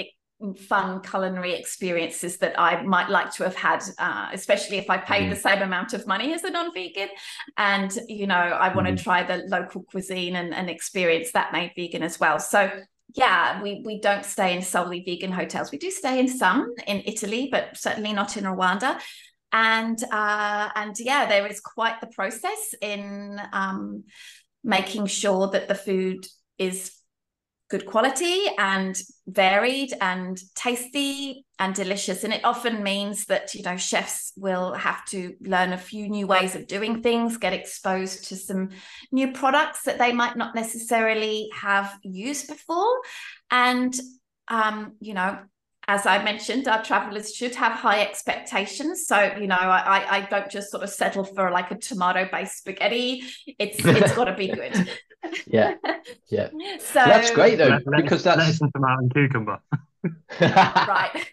fun 0.67 1.01
culinary 1.01 1.53
experiences 1.53 2.35
that 2.39 2.59
I 2.59 2.83
might 2.83 3.09
like 3.09 3.31
to 3.35 3.43
have 3.45 3.55
had, 3.55 3.81
uh, 3.97 4.27
especially 4.33 4.75
if 4.75 4.89
I 4.89 4.97
paid 4.97 5.27
mm. 5.27 5.29
the 5.29 5.37
same 5.37 5.61
amount 5.61 5.93
of 5.93 6.05
money 6.05 6.33
as 6.33 6.43
a 6.43 6.49
non-vegan. 6.49 7.07
And 7.55 7.97
you 8.09 8.27
know, 8.27 8.35
I 8.35 8.75
want 8.75 8.87
to 8.87 9.01
try 9.01 9.23
the 9.23 9.45
local 9.47 9.83
cuisine 9.83 10.35
and, 10.35 10.53
and 10.53 10.69
experience 10.69 11.31
that 11.31 11.53
made 11.53 11.71
vegan 11.77 12.03
as 12.03 12.19
well. 12.19 12.39
So 12.39 12.69
yeah, 13.15 13.61
we 13.61 13.81
we 13.85 13.99
don't 13.99 14.25
stay 14.25 14.53
in 14.55 14.61
solely 14.61 15.01
vegan 15.05 15.31
hotels. 15.31 15.71
We 15.71 15.77
do 15.77 15.89
stay 15.89 16.19
in 16.19 16.27
some 16.27 16.73
in 16.85 17.01
Italy, 17.05 17.47
but 17.49 17.77
certainly 17.77 18.11
not 18.11 18.35
in 18.35 18.43
Rwanda. 18.43 18.99
And 19.53 19.97
uh, 20.11 20.69
and 20.75 20.95
yeah, 20.99 21.25
there 21.25 21.47
is 21.47 21.61
quite 21.61 22.01
the 22.01 22.07
process 22.07 22.75
in 22.81 23.39
um, 23.53 24.03
making 24.65 25.05
sure 25.05 25.49
that 25.51 25.69
the 25.69 25.75
food 25.75 26.27
is 26.57 26.91
good 27.69 27.85
quality 27.85 28.41
and 28.59 28.95
varied 29.27 29.91
and 29.99 30.39
tasty 30.53 31.45
and 31.57 31.73
delicious 31.73 32.23
and 32.23 32.31
it 32.31 32.45
often 32.45 32.83
means 32.83 33.25
that 33.25 33.55
you 33.55 33.63
know 33.63 33.75
chefs 33.75 34.33
will 34.37 34.73
have 34.73 35.03
to 35.05 35.33
learn 35.41 35.73
a 35.73 35.77
few 35.77 36.07
new 36.07 36.27
ways 36.27 36.55
of 36.55 36.67
doing 36.67 37.01
things 37.01 37.37
get 37.37 37.53
exposed 37.53 38.25
to 38.25 38.35
some 38.35 38.69
new 39.11 39.31
products 39.31 39.83
that 39.83 39.97
they 39.97 40.11
might 40.11 40.37
not 40.37 40.53
necessarily 40.53 41.49
have 41.53 41.97
used 42.03 42.47
before 42.47 43.01
and 43.49 43.99
um, 44.47 44.93
you 44.99 45.13
know 45.13 45.39
as 45.87 46.07
I 46.07 46.23
mentioned, 46.23 46.67
our 46.67 46.83
travelers 46.83 47.33
should 47.33 47.53
have 47.55 47.73
high 47.73 48.01
expectations. 48.01 49.05
So, 49.05 49.35
you 49.39 49.45
know, 49.45 49.55
I, 49.55 50.17
I 50.17 50.21
don't 50.21 50.49
just 50.49 50.71
sort 50.71 50.83
of 50.83 50.89
settle 50.89 51.23
for 51.23 51.51
like 51.51 51.69
a 51.69 51.77
tomato-based 51.77 52.57
spaghetti. 52.57 53.21
It's 53.59 53.85
it's 53.85 54.15
got 54.15 54.25
to 54.25 54.35
be 54.35 54.47
good. 54.47 54.89
yeah, 55.47 55.75
yeah. 56.29 56.49
So 56.79 56.93
that's 56.93 57.31
great 57.31 57.57
though, 57.57 57.79
because 57.95 58.23
that's 58.23 58.59
tomato 58.59 58.99
and 58.99 59.13
cucumber. 59.13 59.59
right. 60.41 61.25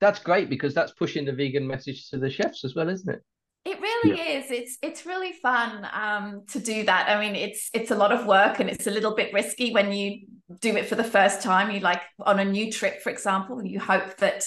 That's 0.00 0.20
great 0.20 0.48
because 0.48 0.74
that's 0.74 0.92
pushing 0.92 1.24
the 1.24 1.32
vegan 1.32 1.66
message 1.66 2.08
to 2.10 2.18
the 2.18 2.30
chefs 2.30 2.64
as 2.64 2.74
well, 2.74 2.88
isn't 2.88 3.12
it? 3.12 3.22
It 3.64 3.80
really 3.80 4.16
yeah. 4.16 4.38
is. 4.38 4.50
It's 4.50 4.78
it's 4.82 5.04
really 5.04 5.32
fun 5.32 5.86
um, 5.92 6.44
to 6.52 6.58
do 6.58 6.84
that. 6.84 7.08
I 7.08 7.20
mean, 7.20 7.34
it's 7.34 7.68
it's 7.74 7.90
a 7.90 7.96
lot 7.96 8.12
of 8.12 8.26
work 8.26 8.60
and 8.60 8.70
it's 8.70 8.86
a 8.86 8.90
little 8.90 9.14
bit 9.14 9.34
risky 9.34 9.72
when 9.72 9.92
you 9.92 10.26
do 10.60 10.76
it 10.76 10.86
for 10.86 10.94
the 10.94 11.04
first 11.04 11.42
time. 11.42 11.70
You 11.70 11.80
like 11.80 12.00
on 12.20 12.38
a 12.38 12.44
new 12.44 12.72
trip, 12.72 13.02
for 13.02 13.10
example, 13.10 13.62
you 13.64 13.80
hope 13.80 14.16
that 14.18 14.44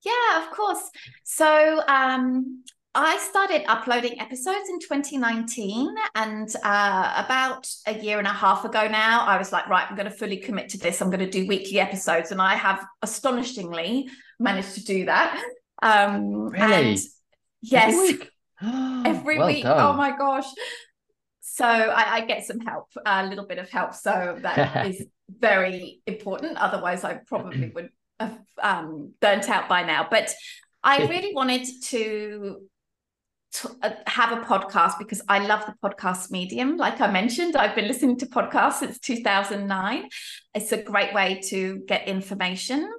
Yeah, 0.04 0.44
of 0.44 0.52
course. 0.52 0.89
So 1.24 1.82
um, 1.88 2.63
I 2.96 3.18
started 3.18 3.63
uploading 3.68 4.20
episodes 4.20 4.70
in 4.70 4.80
2019, 4.80 5.96
and 6.16 6.54
uh, 6.63 7.24
about 7.26 7.68
a 7.88 7.98
year 7.98 8.20
and 8.20 8.28
a 8.28 8.32
half 8.32 8.66
ago 8.66 8.88
now, 8.88 9.26
I 9.26 9.38
was 9.38 9.52
like, 9.52 9.68
right, 9.68 9.88
I'm 9.89 9.96
going 9.96 10.10
to 10.10 10.16
fully 10.16 10.38
commit 10.38 10.70
to 10.70 10.78
this. 10.78 11.02
I'm 11.02 11.10
going 11.10 11.20
to 11.20 11.30
do 11.30 11.48
weekly 11.48 11.80
episodes, 11.80 12.32
and 12.32 12.42
I 12.42 12.56
have 12.56 12.86
astonishingly 13.02 14.10
managed 14.39 14.76
to 14.76 14.84
do 14.84 15.06
that. 15.06 15.44
Um, 15.82 16.50
really? 16.50 16.74
And 16.92 17.00
yes, 17.62 17.94
Every 17.94 18.08
week. 18.08 18.30
every 18.62 19.38
Well 19.39 19.48
week. 19.48 19.66
Oh 19.66 19.94
my 19.94 20.16
gosh. 20.16 20.46
So 21.42 21.66
I, 21.66 22.16
I 22.16 22.22
get 22.26 22.46
some 22.46 22.60
help, 22.60 22.88
a 23.06 23.26
little 23.26 23.46
bit 23.46 23.58
of 23.58 23.70
help. 23.70 23.94
So 23.94 24.38
that 24.42 24.88
is 24.88 25.06
very 25.30 26.02
important. 26.08 26.58
Otherwise, 26.58 27.04
I 27.04 27.16
probably 27.28 27.70
would 27.70 27.89
um, 28.62 29.14
burnt 29.22 29.50
out 29.50 29.68
by 29.70 29.84
now. 29.84 30.08
But 30.10 30.34
I 30.84 31.06
really 31.06 31.34
wanted 31.34 31.66
to, 31.86 32.68
to 33.54 33.70
uh, 33.82 33.92
have 34.08 34.32
a 34.38 34.42
podcast 34.42 35.00
because 35.00 35.22
I 35.28 35.40
love 35.40 35.64
the 35.66 35.76
podcast 35.84 36.32
medium. 36.32 36.78
Like 36.78 37.00
I 37.02 37.10
mentioned, 37.12 37.56
I've 37.56 37.76
been 37.76 37.88
listening 37.88 38.18
to 38.20 38.26
podcasts 38.26 38.80
since 38.80 39.00
2009. 39.00 40.10
It's 40.56 40.72
a 40.72 40.82
great 40.82 41.14
way 41.14 41.42
to 41.50 41.80
get 41.88 42.08
information. 42.08 42.90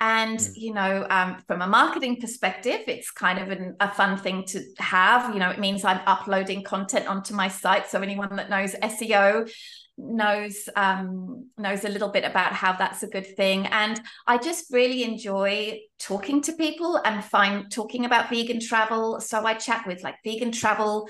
And, 0.00 0.38
Mm. 0.38 0.52
you 0.56 0.74
know, 0.74 1.06
um, 1.08 1.36
from 1.46 1.62
a 1.62 1.68
marketing 1.68 2.20
perspective, 2.20 2.80
it's 2.88 3.10
kind 3.12 3.38
of 3.38 3.50
an, 3.50 3.76
a 3.78 3.90
fun 3.90 4.16
thing 4.18 4.44
to 4.48 4.60
have. 4.78 5.32
You 5.32 5.38
know, 5.40 5.50
it 5.50 5.60
means 5.60 5.84
I'm 5.84 6.00
uploading 6.06 6.64
content 6.64 7.06
onto 7.06 7.32
my 7.32 7.48
site. 7.48 7.86
So 7.88 8.00
anyone 8.00 8.34
that 8.36 8.50
knows 8.50 8.74
SEO 8.82 9.48
knows 9.96 10.68
um, 10.76 11.48
knows 11.56 11.84
a 11.84 11.88
little 11.88 12.08
bit 12.10 12.24
about 12.24 12.52
how 12.52 12.72
that's 12.72 13.02
a 13.02 13.08
good 13.08 13.36
thing. 13.36 13.66
And 13.66 14.00
I 14.26 14.38
just 14.38 14.72
really 14.72 15.04
enjoy 15.04 15.80
talking 15.98 16.42
to 16.42 16.52
people 16.52 17.00
and 17.04 17.24
find 17.24 17.70
talking 17.70 18.04
about 18.04 18.30
vegan 18.30 18.60
travel. 18.60 19.20
So 19.20 19.44
I 19.44 19.54
chat 19.54 19.86
with 19.86 20.02
like 20.02 20.16
vegan 20.24 20.52
travel 20.52 21.08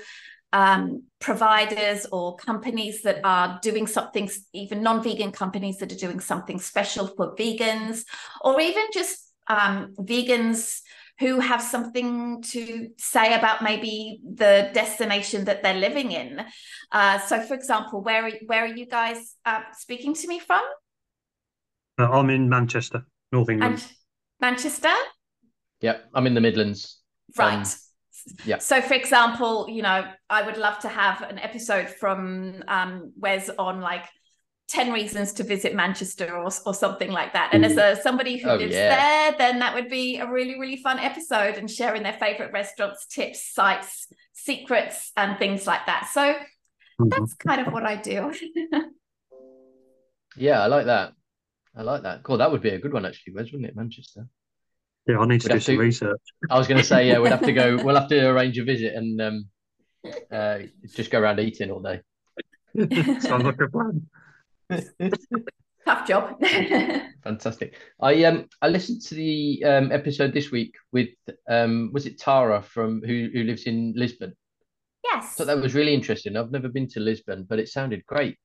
um, 0.53 1.03
providers 1.19 2.05
or 2.11 2.37
companies 2.37 3.01
that 3.01 3.19
are 3.23 3.59
doing 3.61 3.87
something, 3.87 4.29
even 4.53 4.83
non-vegan 4.83 5.31
companies 5.31 5.77
that 5.77 5.91
are 5.91 5.97
doing 5.97 6.19
something 6.19 6.59
special 6.59 7.07
for 7.07 7.35
vegans, 7.35 8.03
or 8.41 8.61
even 8.61 8.85
just 8.93 9.33
um, 9.47 9.93
vegans 9.99 10.81
who 11.19 11.39
have 11.39 11.61
something 11.61 12.41
to 12.41 12.89
say 12.97 13.33
about 13.33 13.61
maybe 13.63 14.19
the 14.23 14.69
destination 14.73 15.45
that 15.45 15.63
they're 15.63 15.73
living 15.79 16.11
in. 16.11 16.41
Uh, 16.91 17.19
so, 17.19 17.41
for 17.41 17.53
example, 17.53 18.01
where 18.01 18.25
are, 18.25 18.31
where 18.47 18.63
are 18.63 18.75
you 18.75 18.85
guys 18.85 19.35
uh, 19.45 19.61
speaking 19.77 20.13
to 20.13 20.27
me 20.27 20.39
from? 20.39 20.61
Uh, 21.97 22.09
I'm 22.11 22.29
in 22.29 22.49
Manchester, 22.49 23.05
North 23.31 23.49
England. 23.49 23.75
And 23.75 23.91
Manchester, 24.41 24.91
Yeah, 25.81 25.99
I'm 26.13 26.27
in 26.27 26.33
the 26.33 26.41
Midlands. 26.41 26.99
right? 27.37 27.53
Um, 27.53 27.65
yeah. 28.43 28.57
So, 28.57 28.81
for 28.81 28.95
example, 28.95 29.67
you 29.69 29.83
know, 29.83 30.05
I 30.29 30.41
would 30.41 30.57
love 30.57 30.79
to 30.79 30.89
have 30.89 31.21
an 31.21 31.39
episode 31.39 31.87
from 31.89 32.63
um, 32.67 33.13
Wes 33.17 33.49
on 33.57 33.79
like 33.79 34.05
10 34.67 34.91
reasons 34.91 35.31
to 35.33 35.43
visit 35.43 35.75
Manchester 35.75 36.35
or, 36.35 36.49
or 36.65 36.73
something 36.73 37.11
like 37.11 37.33
that. 37.33 37.51
And 37.53 37.63
as 37.63 37.77
a 37.77 38.01
somebody 38.01 38.37
who 38.37 38.49
Oh, 38.49 38.55
lives 38.55 38.73
yeah. 38.73 38.95
there, 39.29 39.37
then 39.37 39.59
that 39.59 39.75
would 39.75 39.89
be 39.89 40.17
a 40.17 40.27
really, 40.29 40.59
really 40.59 40.77
fun 40.77 40.97
episode 40.99 41.55
and 41.57 41.69
sharing 41.69 42.01
their 42.03 42.13
favorite 42.19 42.51
restaurants, 42.51 43.05
tips, 43.05 43.43
sites, 43.53 44.07
secrets, 44.33 45.11
and 45.15 45.37
things 45.37 45.67
like 45.67 45.85
that. 45.85 46.09
So 46.11 46.35
Mhm. 46.99 47.09
that's 47.11 47.33
kind 47.35 47.65
of 47.65 47.71
what 47.73 47.83
I 47.83 47.95
do. 47.95 48.33
Yeah, 50.37 50.61
I 50.61 50.67
like 50.67 50.87
that. 50.87 51.13
I 51.77 51.81
like 51.83 52.03
that. 52.03 52.23
Cool. 52.23 52.37
That 52.39 52.51
would 52.51 52.61
be 52.61 52.69
a 52.69 52.79
good 52.79 52.91
one 52.93 53.05
actually, 53.05 53.33
Wes, 53.33 53.45
wouldn't 53.51 53.69
it? 53.69 53.75
Manchester. 53.75 54.27
Yeah, 55.07 55.19
I 55.19 55.25
need 55.25 55.41
to 55.41 55.47
We'd 55.47 55.53
do 55.55 55.59
some 55.61 55.75
to- 55.75 55.81
research. 55.81 56.21
I 56.49 56.57
was 56.57 56.67
going 56.67 56.79
to 56.81 56.85
say, 56.85 57.07
yeah, 57.07 57.19
we'd 57.19 57.29
have 57.29 57.41
to 57.43 57.53
go. 57.53 57.77
We'll 57.83 57.95
have 57.95 58.09
to 58.09 58.27
arrange 58.29 58.57
a 58.57 58.63
visit 58.63 58.95
and 58.95 59.21
um, 59.21 59.45
uh, 60.31 60.59
just 60.93 61.11
go 61.11 61.19
around 61.21 61.39
eating 61.39 61.71
all 61.71 61.79
day. 61.81 62.01
Sounds 63.21 63.45
like 63.45 63.61
a 63.61 63.69
plan. 63.69 64.09
Tough 65.85 66.07
job. 66.07 66.41
Fantastic. 67.23 67.75
I 68.01 68.23
um 68.23 68.45
I 68.61 68.69
listened 68.69 69.01
to 69.03 69.15
the 69.15 69.63
um 69.63 69.91
episode 69.91 70.33
this 70.33 70.51
week 70.51 70.73
with 70.91 71.09
um 71.47 71.91
was 71.93 72.05
it 72.05 72.19
Tara 72.19 72.61
from 72.61 73.01
who 73.05 73.29
who 73.31 73.43
lives 73.43 73.63
in 73.63 73.93
Lisbon. 73.95 74.33
yes. 75.03 75.35
So 75.35 75.45
that 75.45 75.57
was 75.59 75.75
really 75.75 75.93
interesting. 75.93 76.35
I've 76.35 76.51
never 76.51 76.69
been 76.69 76.87
to 76.89 76.99
Lisbon, 76.99 77.45
but 77.47 77.59
it 77.59 77.69
sounded 77.69 78.05
great. 78.05 78.37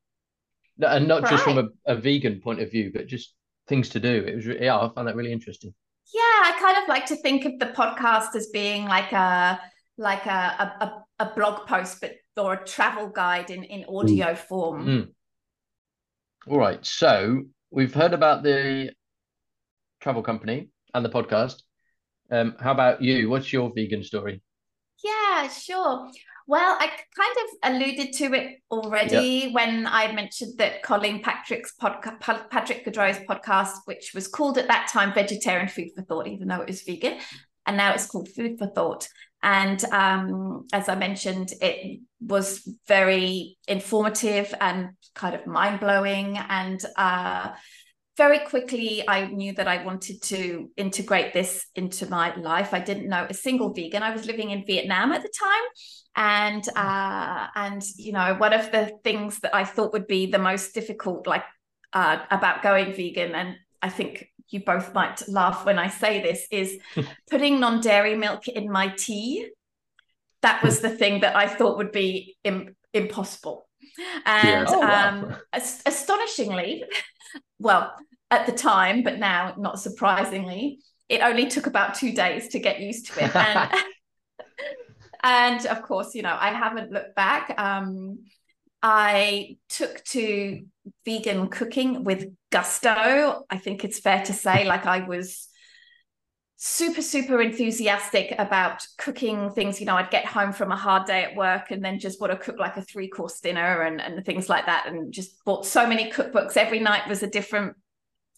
No, 0.76 0.88
and 0.88 1.09
not 1.09 1.28
just 1.28 1.44
from 1.44 1.59
a, 1.59 1.68
a 1.87 1.96
vegan 1.96 2.40
point 2.40 2.61
of 2.61 2.70
view, 2.70 2.90
but 2.92 3.06
just 3.06 3.35
things 3.68 3.88
to 3.90 4.00
do. 4.00 4.24
It 4.26 4.37
was 4.37 4.46
re- 4.46 4.59
yeah, 4.64 4.78
I 4.78 4.90
found 4.94 5.09
that 5.09 5.16
really 5.16 5.33
interesting. 5.33 5.74
Yeah, 6.12 6.20
I 6.20 6.56
kind 6.61 6.76
of 6.83 6.88
like 6.88 7.06
to 7.06 7.16
think 7.16 7.44
of 7.44 7.59
the 7.59 7.66
podcast 7.66 8.35
as 8.35 8.48
being 8.48 8.85
like 8.85 9.12
a 9.12 9.61
like 9.96 10.26
a 10.26 10.30
a, 10.30 10.85
a, 10.85 11.24
a 11.24 11.35
blog 11.35 11.66
post, 11.66 12.00
but 12.00 12.12
or 12.37 12.54
a 12.54 12.64
travel 12.64 13.09
guide 13.09 13.50
in 13.50 13.64
in 13.64 13.85
audio 13.88 14.35
form. 14.35 14.87
Mm. 14.87 15.09
All 16.46 16.59
right. 16.59 16.85
So 16.85 17.42
we've 17.70 17.94
heard 17.94 18.14
about 18.14 18.42
the 18.42 18.92
travel 20.00 20.22
company 20.22 20.70
and 20.94 21.05
the 21.05 21.11
podcast. 21.11 21.62
Um, 22.31 22.57
how 22.61 22.72
about 22.72 23.03
you? 23.03 23.29
What's 23.29 23.53
your 23.53 23.72
vegan 23.74 24.03
story? 24.03 24.42
Yeah, 25.05 25.48
sure. 25.48 26.11
Well, 26.46 26.76
I 26.81 26.88
kind 26.88 27.37
of 27.44 27.74
alluded 27.74 28.12
to 28.14 28.35
it 28.35 28.57
already 28.70 29.53
when 29.53 29.87
I 29.87 30.11
mentioned 30.12 30.59
that 30.59 30.83
Colleen 30.83 31.22
Patrick's 31.22 31.74
podcast, 31.81 32.50
Patrick 32.50 32.85
Goudreau's 32.85 33.18
podcast, 33.18 33.74
which 33.85 34.12
was 34.14 34.26
called 34.26 34.59
at 34.59 34.66
that 34.66 34.88
time 34.92 35.14
Vegetarian 35.14 35.68
Food 35.68 35.90
for 35.94 36.03
Thought, 36.03 36.26
even 36.26 36.48
though 36.48 36.61
it 36.61 36.68
was 36.68 36.83
vegan, 36.83 37.18
and 37.66 37.77
now 37.77 37.92
it's 37.92 38.07
called 38.07 38.29
Food 38.29 38.59
for 38.59 38.66
Thought. 38.66 39.09
And 39.42 39.83
um, 39.87 40.66
as 40.73 40.88
I 40.88 40.94
mentioned, 40.96 41.53
it 41.62 42.01
was 42.20 42.68
very 42.87 43.57
informative 43.66 44.53
and 44.61 44.90
kind 45.14 45.35
of 45.35 45.46
mind 45.46 45.81
blowing. 45.81 46.37
And 46.37 46.81
uh, 46.96 47.51
very 48.16 48.40
quickly, 48.40 49.03
I 49.09 49.29
knew 49.29 49.55
that 49.55 49.66
I 49.66 49.83
wanted 49.83 50.20
to 50.25 50.70
integrate 50.77 51.33
this 51.33 51.66
into 51.75 52.07
my 52.11 52.35
life. 52.37 52.75
I 52.75 52.81
didn't 52.81 53.09
know 53.09 53.27
a 53.29 53.35
single 53.35 53.73
vegan. 53.73 54.03
I 54.03 54.12
was 54.12 54.27
living 54.27 54.51
in 54.51 54.66
Vietnam 54.66 55.12
at 55.12 55.23
the 55.23 55.33
time. 55.38 55.62
And 56.16 56.68
uh, 56.77 57.46
and 57.55 57.83
you 57.96 58.12
know, 58.12 58.35
one 58.35 58.53
of 58.53 58.70
the 58.73 58.92
things 59.05 59.40
that 59.40 59.55
I 59.55 59.64
thought 59.64 59.94
would 59.94 60.07
be 60.07 60.27
the 60.27 60.38
most 60.38 60.75
difficult, 60.75 61.27
like 61.27 61.44
uh, 61.92 62.18
about 62.31 62.62
going 62.62 62.92
vegan, 62.92 63.35
and 63.35 63.57
I 63.81 63.88
think 63.88 64.29
you 64.51 64.61
both 64.65 64.95
might 64.95 65.27
laugh 65.29 65.65
when 65.65 65.79
I 65.79 65.89
say 65.89 66.23
this, 66.23 66.47
is 66.51 66.79
putting 67.31 67.61
non 67.61 67.81
dairy 67.81 68.17
milk 68.17 68.49
in 68.49 68.71
my 68.71 68.89
tea. 68.89 69.49
That 70.43 70.63
was 70.63 70.81
the 70.81 70.89
thing 70.91 71.21
that 71.21 71.37
I 71.37 71.47
thought 71.47 71.77
would 71.79 71.93
be 71.93 72.37
Im- 72.45 72.75
impossible. 72.95 73.69
And 74.25 74.67
Oh, 74.69 74.79
wow. 74.81 75.09
um, 75.09 75.37
as- 75.53 75.83
astonishingly, 75.85 76.85
well, 77.59 77.95
at 78.31 78.47
the 78.47 78.53
time, 78.53 79.03
but 79.03 79.19
now 79.19 79.55
not 79.59 79.81
surprisingly, 79.81 80.79
it 81.09 81.21
only 81.21 81.47
took 81.49 81.67
about 81.67 81.95
two 81.95 82.13
days 82.13 82.49
to 82.49 82.59
get 82.61 82.81
used 82.81 83.07
to 83.13 83.25
it. 83.25 83.35
And, 83.35 83.71
and 85.23 85.67
of 85.67 85.83
course, 85.83 86.15
you 86.15 86.23
know, 86.23 86.37
I 86.39 86.51
haven't 86.53 86.93
looked 86.93 87.15
back. 87.17 87.59
Um, 87.59 88.25
I 88.83 89.57
took 89.69 90.03
to 90.05 90.65
vegan 91.05 91.49
cooking 91.49 92.05
with 92.05 92.27
gusto. 92.51 93.45
I 93.51 93.59
think 93.59 93.85
it's 93.85 94.01
fair 94.01 94.23
to 94.25 94.33
say, 94.33 94.64
like, 94.64 94.87
I 94.87 95.07
was 95.07 95.49
super, 96.57 97.01
super 97.01 97.40
enthusiastic 97.40 98.35
about 98.38 98.87
cooking 98.99 99.51
things. 99.51 99.81
You 99.81 99.87
know, 99.87 99.97
I'd 99.97 100.11
get 100.11 100.27
home 100.27 100.53
from 100.53 100.71
a 100.71 100.77
hard 100.77 101.07
day 101.07 101.25
at 101.25 101.35
work 101.35 101.71
and 101.71 101.83
then 101.83 101.99
just 101.99 102.21
want 102.21 102.33
to 102.33 102.38
cook 102.38 102.59
like 102.59 102.77
a 102.77 102.83
three 102.83 103.09
course 103.09 103.40
dinner 103.40 103.83
and, 103.83 104.01
and 104.01 104.25
things 104.25 104.49
like 104.49 104.66
that. 104.66 104.87
And 104.87 105.12
just 105.12 105.43
bought 105.45 105.64
so 105.64 105.87
many 105.87 106.11
cookbooks. 106.11 106.57
Every 106.57 106.79
night 106.79 107.09
was 107.09 107.23
a 107.23 107.27
different, 107.27 107.77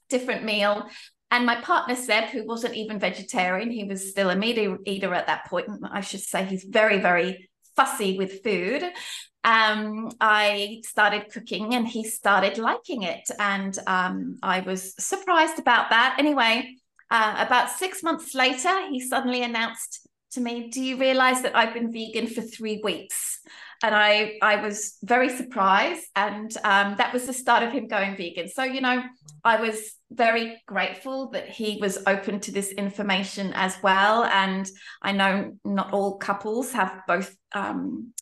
different 0.09 0.44
meal. 0.44 0.87
And 1.33 1.46
my 1.46 1.61
partner 1.62 1.96
Seb, 1.96 2.24
who 2.24 2.46
wasn't 2.46 2.74
even 2.74 3.00
vegetarian, 3.00 3.70
he 3.70 3.85
was 3.85 4.11
still 4.11 4.31
a 4.31 4.37
meat 4.37 4.59
eater 4.85 5.14
at 5.14 5.26
that 5.26 5.46
point. 5.46 5.66
I 5.90 6.02
should 6.02 6.20
say 6.20 6.44
he's 6.44 6.62
very, 6.62 7.00
very 7.00 7.50
fussy 7.74 8.18
with 8.18 8.44
food. 8.44 8.85
Um, 9.44 10.11
I 10.20 10.83
started 10.85 11.33
cooking 11.33 11.74
and 11.74 11.87
he 11.87 12.05
started 12.05 12.59
liking 12.59 13.02
it. 13.02 13.28
And 13.38 13.76
um, 13.87 14.38
I 14.42 14.61
was 14.61 14.94
surprised 15.02 15.59
about 15.59 15.90
that. 15.90 16.16
Anyway, 16.18 16.76
uh, 17.11 17.35
about 17.38 17.70
six 17.70 18.02
months 18.02 18.35
later, 18.35 18.88
he 18.88 19.00
suddenly 19.00 19.42
announced 19.42 20.07
to 20.33 20.40
me, 20.40 20.68
Do 20.68 20.83
you 20.83 20.96
realize 20.96 21.42
that 21.42 21.57
I've 21.57 21.74
been 21.74 21.92
vegan 21.92 22.26
for 22.26 22.40
three 22.40 22.81
weeks? 22.83 23.40
And 23.85 23.94
I, 23.94 24.38
I 24.40 24.57
was 24.57 24.96
very 25.02 25.28
surprised. 25.28 26.05
And 26.14 26.57
um, 26.64 26.94
that 26.98 27.12
was 27.12 27.26
the 27.26 27.33
start 27.33 27.64
of 27.64 27.72
him 27.72 27.88
going 27.88 28.16
vegan. 28.16 28.48
So, 28.48 28.62
you 28.62 28.81
know, 28.81 29.02
I 29.44 29.61
was 29.61 29.94
very 30.12 30.62
grateful 30.66 31.31
that 31.31 31.48
he 31.48 31.78
was 31.81 31.98
open 32.07 32.38
to 32.40 32.52
this 32.52 32.70
information 32.70 33.52
as 33.55 33.76
well. 33.83 34.24
And 34.24 34.70
I 35.02 35.12
know 35.12 35.59
not 35.64 35.92
all 35.92 36.16
couples 36.18 36.72
have 36.72 37.00
both 37.09 37.35
um, 37.52 38.12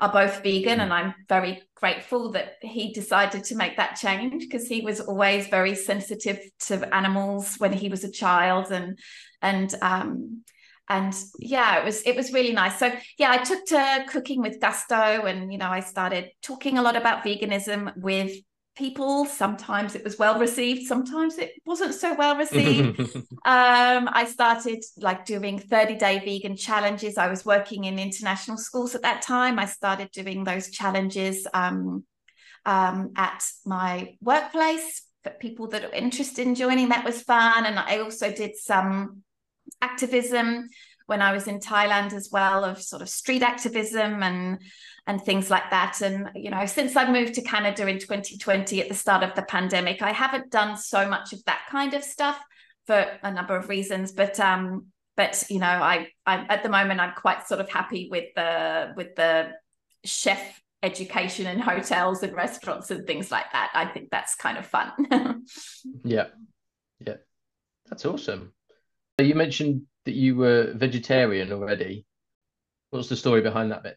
are 0.00 0.12
both 0.12 0.42
vegan, 0.42 0.80
and 0.80 0.92
I'm 0.92 1.14
very 1.28 1.62
grateful 1.74 2.32
that 2.32 2.54
he 2.60 2.92
decided 2.92 3.44
to 3.44 3.56
make 3.56 3.76
that 3.76 3.96
change 3.96 4.42
because 4.42 4.68
he 4.68 4.80
was 4.80 5.00
always 5.00 5.48
very 5.48 5.74
sensitive 5.74 6.38
to 6.66 6.94
animals 6.94 7.56
when 7.58 7.72
he 7.72 7.88
was 7.88 8.04
a 8.04 8.10
child, 8.10 8.70
and 8.70 8.98
and 9.42 9.74
um, 9.82 10.42
and 10.88 11.14
yeah, 11.38 11.80
it 11.80 11.84
was 11.84 12.02
it 12.02 12.16
was 12.16 12.32
really 12.32 12.52
nice. 12.52 12.78
So 12.78 12.92
yeah, 13.18 13.30
I 13.30 13.38
took 13.38 13.66
to 13.66 14.04
cooking 14.08 14.40
with 14.40 14.60
gusto, 14.60 14.94
and 14.94 15.52
you 15.52 15.58
know, 15.58 15.68
I 15.68 15.80
started 15.80 16.30
talking 16.42 16.78
a 16.78 16.82
lot 16.82 16.96
about 16.96 17.24
veganism 17.24 17.96
with 17.96 18.32
people. 18.78 19.26
Sometimes 19.26 19.94
it 19.94 20.04
was 20.04 20.18
well 20.18 20.38
received, 20.38 20.86
sometimes 20.86 21.36
it 21.36 21.52
wasn't 21.66 21.94
so 21.94 22.14
well 22.14 22.36
received. 22.36 23.00
um, 23.44 24.08
I 24.12 24.24
started 24.30 24.82
like 24.96 25.26
doing 25.26 25.58
30 25.58 25.96
day 25.96 26.20
vegan 26.20 26.56
challenges. 26.56 27.18
I 27.18 27.28
was 27.28 27.44
working 27.44 27.84
in 27.84 27.98
international 27.98 28.56
schools 28.56 28.94
at 28.94 29.02
that 29.02 29.22
time. 29.22 29.58
I 29.58 29.66
started 29.66 30.10
doing 30.12 30.44
those 30.44 30.70
challenges 30.70 31.46
um, 31.52 32.04
um, 32.64 33.12
at 33.16 33.44
my 33.66 34.16
workplace 34.20 35.02
for 35.24 35.30
people 35.30 35.66
that 35.68 35.84
are 35.84 35.92
interested 35.92 36.46
in 36.46 36.54
joining. 36.54 36.90
That 36.90 37.04
was 37.04 37.22
fun. 37.22 37.66
And 37.66 37.78
I 37.78 37.98
also 37.98 38.32
did 38.32 38.56
some 38.56 39.22
activism 39.82 40.68
when 41.06 41.22
I 41.22 41.32
was 41.32 41.48
in 41.48 41.58
Thailand 41.58 42.12
as 42.12 42.28
well 42.30 42.64
of 42.64 42.82
sort 42.82 43.00
of 43.00 43.08
street 43.08 43.42
activism 43.42 44.22
and 44.22 44.60
and 45.08 45.22
things 45.22 45.50
like 45.50 45.70
that. 45.70 46.02
And 46.02 46.30
you 46.36 46.50
know, 46.50 46.66
since 46.66 46.94
I 46.94 47.10
moved 47.10 47.34
to 47.34 47.42
Canada 47.42 47.88
in 47.88 47.98
2020 47.98 48.82
at 48.82 48.88
the 48.88 48.94
start 48.94 49.24
of 49.24 49.34
the 49.34 49.42
pandemic, 49.42 50.02
I 50.02 50.12
haven't 50.12 50.50
done 50.50 50.76
so 50.76 51.08
much 51.08 51.32
of 51.32 51.42
that 51.46 51.62
kind 51.70 51.94
of 51.94 52.04
stuff 52.04 52.38
for 52.86 53.18
a 53.22 53.32
number 53.32 53.56
of 53.56 53.70
reasons. 53.70 54.12
But 54.12 54.38
um, 54.38 54.86
but 55.16 55.42
you 55.48 55.58
know, 55.58 55.66
I 55.66 56.08
I'm 56.26 56.46
at 56.50 56.62
the 56.62 56.68
moment 56.68 57.00
I'm 57.00 57.14
quite 57.14 57.48
sort 57.48 57.60
of 57.60 57.70
happy 57.70 58.08
with 58.10 58.26
the 58.36 58.92
with 58.96 59.16
the 59.16 59.52
chef 60.04 60.60
education 60.82 61.46
in 61.46 61.58
hotels 61.58 62.22
and 62.22 62.36
restaurants 62.36 62.90
and 62.90 63.06
things 63.06 63.32
like 63.32 63.50
that. 63.52 63.70
I 63.74 63.86
think 63.86 64.10
that's 64.10 64.34
kind 64.34 64.58
of 64.58 64.66
fun. 64.66 64.92
yeah. 66.04 66.26
Yeah. 67.04 67.16
That's 67.88 68.04
awesome. 68.04 68.52
You 69.18 69.34
mentioned 69.34 69.82
that 70.04 70.14
you 70.14 70.36
were 70.36 70.72
vegetarian 70.74 71.50
already. 71.50 72.04
What's 72.90 73.08
the 73.08 73.16
story 73.16 73.40
behind 73.40 73.72
that 73.72 73.82
bit? 73.82 73.96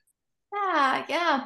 Yeah, 0.82 1.06
yeah. 1.10 1.44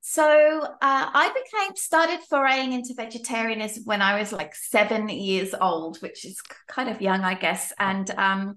So 0.00 0.62
uh, 0.62 0.70
I 0.80 1.28
became 1.28 1.76
started 1.76 2.20
foraying 2.30 2.72
into 2.72 2.94
vegetarianism 2.94 3.82
when 3.84 4.00
I 4.00 4.18
was 4.18 4.32
like 4.32 4.54
seven 4.54 5.08
years 5.08 5.54
old, 5.60 5.98
which 5.98 6.24
is 6.24 6.40
kind 6.68 6.88
of 6.88 7.02
young, 7.02 7.22
I 7.22 7.34
guess. 7.34 7.72
And 7.78 8.10
um, 8.12 8.56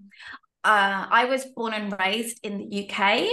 uh, 0.63 1.07
I 1.09 1.25
was 1.25 1.45
born 1.55 1.73
and 1.73 1.93
raised 1.99 2.39
in 2.45 2.57
the 2.59 2.89
UK, 2.89 3.27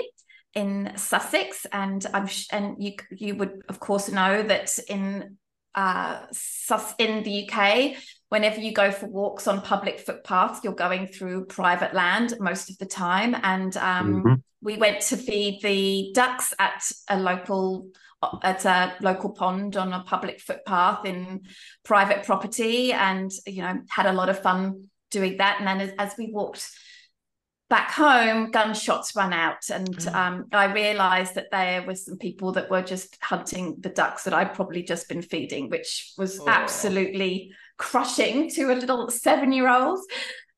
in 0.55 0.92
Sussex, 0.96 1.66
and 1.72 2.05
I'm 2.14 2.29
and 2.51 2.83
you 2.83 2.92
you 3.11 3.37
would 3.37 3.61
of 3.68 3.79
course 3.79 4.09
know 4.09 4.42
that 4.42 4.77
in 4.88 5.37
uh, 5.74 6.22
Sus- 6.33 6.94
in 6.98 7.22
the 7.22 7.48
UK, 7.48 7.96
whenever 8.31 8.61
you 8.61 8.72
go 8.72 8.90
for 8.90 9.07
walks 9.07 9.46
on 9.46 9.61
public 9.61 10.01
footpaths, 10.01 10.64
you're 10.64 10.72
going 10.72 11.07
through 11.07 11.44
private 11.44 11.94
land 11.94 12.35
most 12.40 12.70
of 12.70 12.79
the 12.79 12.87
time. 12.87 13.37
And 13.42 13.77
um, 13.77 14.24
mm-hmm. 14.24 14.35
We 14.61 14.77
went 14.77 15.01
to 15.03 15.16
feed 15.16 15.61
the 15.62 16.11
ducks 16.14 16.55
at 16.59 16.83
a 17.09 17.18
local 17.18 17.88
at 18.42 18.64
a 18.64 18.97
local 19.01 19.31
pond 19.31 19.77
on 19.77 19.92
a 19.92 20.03
public 20.03 20.40
footpath 20.40 21.05
in 21.05 21.42
private 21.85 22.25
property, 22.25 22.92
and 22.92 23.31
you 23.47 23.62
know 23.62 23.81
had 23.88 24.07
a 24.07 24.12
lot 24.12 24.29
of 24.29 24.40
fun 24.40 24.88
doing 25.11 25.37
that. 25.38 25.57
And 25.59 25.66
then 25.66 25.81
as, 25.81 25.92
as 25.99 26.18
we 26.18 26.31
walked 26.33 26.68
back 27.71 27.92
home, 27.92 28.51
gunshots 28.51 29.14
run 29.14 29.33
out, 29.33 29.71
and 29.71 29.97
mm. 29.97 30.14
um, 30.14 30.47
I 30.53 30.73
realised 30.73 31.37
that 31.37 31.51
there 31.53 31.83
were 31.87 31.94
some 31.94 32.18
people 32.18 32.53
that 32.53 32.71
were 32.71 32.83
just 32.83 33.16
hunting 33.23 33.77
the 33.79 33.90
ducks 33.90 34.25
that 34.25 34.35
I'd 34.35 34.55
probably 34.55 34.83
just 34.83 35.09
been 35.09 35.23
feeding, 35.23 35.68
which 35.68 36.12
was 36.18 36.40
oh. 36.40 36.49
absolutely 36.49 37.53
crushing 37.79 38.51
to 38.51 38.73
a 38.73 38.75
little 38.75 39.09
seven 39.09 39.53
year 39.53 39.71
old 39.71 40.01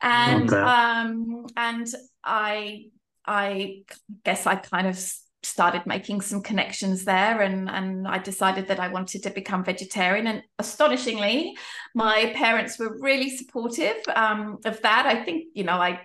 and 0.00 0.50
okay. 0.50 0.62
um 0.62 1.46
and 1.56 1.86
i 2.24 2.84
i 3.26 3.82
guess 4.24 4.46
i 4.46 4.54
kind 4.54 4.86
of 4.86 4.98
started 5.42 5.86
making 5.86 6.20
some 6.20 6.42
connections 6.42 7.04
there 7.04 7.40
and 7.40 7.68
and 7.70 8.06
I 8.06 8.18
decided 8.18 8.68
that 8.68 8.80
I 8.80 8.88
wanted 8.88 9.22
to 9.22 9.30
become 9.30 9.64
vegetarian. 9.64 10.26
And 10.26 10.42
astonishingly 10.58 11.56
my 11.94 12.32
parents 12.34 12.78
were 12.78 12.98
really 13.00 13.30
supportive 13.30 13.96
um, 14.14 14.58
of 14.64 14.80
that. 14.82 15.06
I 15.06 15.24
think 15.24 15.46
you 15.54 15.64
know 15.64 15.80
I 15.80 16.00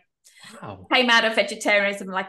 wow. 0.62 0.88
came 0.91 1.10
out 1.10 1.25
of 1.25 1.36
vegetarianism 1.36 2.08
like 2.08 2.28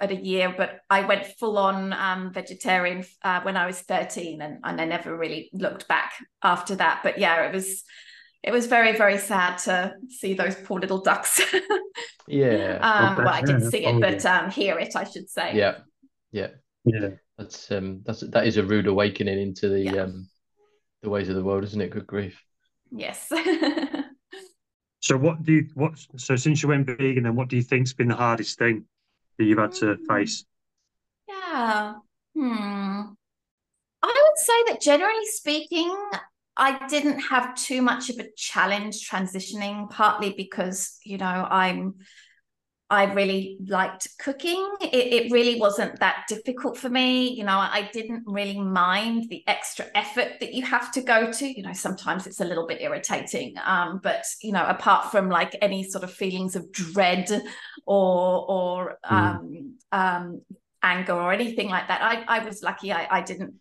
at 0.00 0.10
a 0.10 0.16
year 0.16 0.52
but 0.54 0.80
I 0.90 1.06
went 1.06 1.26
full 1.38 1.56
on 1.56 1.92
um, 1.94 2.32
vegetarian 2.32 3.04
uh, 3.22 3.40
when 3.42 3.56
I 3.56 3.66
was 3.66 3.80
13 3.80 4.42
and, 4.42 4.58
and 4.62 4.80
I 4.80 4.84
never 4.84 5.16
really 5.16 5.50
looked 5.52 5.86
back 5.88 6.12
after 6.42 6.74
that. 6.76 7.00
But 7.02 7.18
yeah 7.18 7.46
it 7.46 7.54
was 7.54 7.84
it 8.42 8.52
was 8.52 8.66
very 8.66 8.96
very 8.96 9.18
sad 9.18 9.58
to 9.58 9.94
see 10.08 10.34
those 10.34 10.54
poor 10.54 10.80
little 10.80 11.00
ducks. 11.02 11.40
Yeah 12.26 12.78
um 12.82 13.16
well 13.16 13.28
i 13.28 13.40
didn't 13.40 13.70
see 13.70 13.84
it 13.84 14.00
but 14.00 14.24
um 14.26 14.50
hear 14.50 14.78
it 14.78 14.94
i 14.96 15.04
should 15.04 15.28
say. 15.28 15.56
Yeah 15.56 15.78
yeah. 16.30 16.48
Yeah. 16.84 17.10
That's 17.36 17.70
um 17.70 18.02
that's 18.04 18.20
that 18.20 18.46
is 18.46 18.56
a 18.56 18.62
rude 18.64 18.86
awakening 18.86 19.40
into 19.40 19.68
the 19.68 19.80
yeah. 19.80 20.02
um 20.02 20.28
the 21.02 21.10
ways 21.10 21.28
of 21.28 21.36
the 21.36 21.44
world 21.44 21.64
isn't 21.64 21.80
it? 21.80 21.90
Good 21.90 22.06
grief. 22.06 22.42
Yes. 22.90 23.30
So 25.00 25.16
what 25.16 25.42
do 25.42 25.52
you 25.52 25.68
what 25.74 25.92
so 26.16 26.36
since 26.36 26.62
you 26.62 26.68
went 26.68 26.86
vegan 26.86 27.22
then 27.22 27.36
what 27.36 27.48
do 27.48 27.56
you 27.56 27.62
think's 27.62 27.92
been 27.92 28.08
the 28.08 28.16
hardest 28.16 28.58
thing 28.58 28.84
that 29.38 29.44
you've 29.44 29.58
had 29.58 29.72
to 29.74 29.94
hmm. 29.94 30.04
face? 30.04 30.44
Yeah. 31.28 31.94
Hmm. 32.34 33.02
I 34.02 34.06
would 34.28 34.38
say 34.38 34.64
that 34.68 34.82
generally 34.82 35.26
speaking, 35.26 35.96
I 36.58 36.86
didn't 36.88 37.20
have 37.20 37.54
too 37.54 37.80
much 37.82 38.10
of 38.10 38.18
a 38.18 38.28
challenge 38.36 39.08
transitioning, 39.08 39.88
partly 39.88 40.34
because, 40.36 40.98
you 41.04 41.16
know, 41.16 41.24
I'm 41.24 41.94
I 42.90 43.12
really 43.12 43.58
liked 43.66 44.08
cooking. 44.18 44.66
It, 44.80 44.94
it, 44.94 45.30
really 45.30 45.60
wasn't 45.60 46.00
that 46.00 46.24
difficult 46.26 46.78
for 46.78 46.88
me. 46.88 47.28
You 47.28 47.44
know, 47.44 47.58
I 47.58 47.90
didn't 47.92 48.22
really 48.26 48.58
mind 48.58 49.28
the 49.28 49.44
extra 49.46 49.84
effort 49.94 50.40
that 50.40 50.54
you 50.54 50.64
have 50.64 50.90
to 50.92 51.02
go 51.02 51.30
to. 51.30 51.46
You 51.46 51.64
know, 51.64 51.74
sometimes 51.74 52.26
it's 52.26 52.40
a 52.40 52.46
little 52.46 52.66
bit 52.66 52.80
irritating. 52.80 53.56
Um, 53.62 54.00
but 54.02 54.24
you 54.42 54.52
know, 54.52 54.64
apart 54.64 55.10
from 55.10 55.28
like 55.28 55.54
any 55.60 55.84
sort 55.84 56.02
of 56.02 56.10
feelings 56.10 56.56
of 56.56 56.72
dread 56.72 57.30
or 57.84 58.50
or 58.50 58.98
mm. 59.04 59.12
um, 59.12 59.74
um, 59.92 60.40
anger 60.82 61.12
or 61.12 61.30
anything 61.30 61.68
like 61.68 61.88
that, 61.88 62.00
I, 62.00 62.38
I 62.38 62.44
was 62.44 62.62
lucky. 62.62 62.90
I, 62.90 63.06
I 63.10 63.20
didn't 63.20 63.52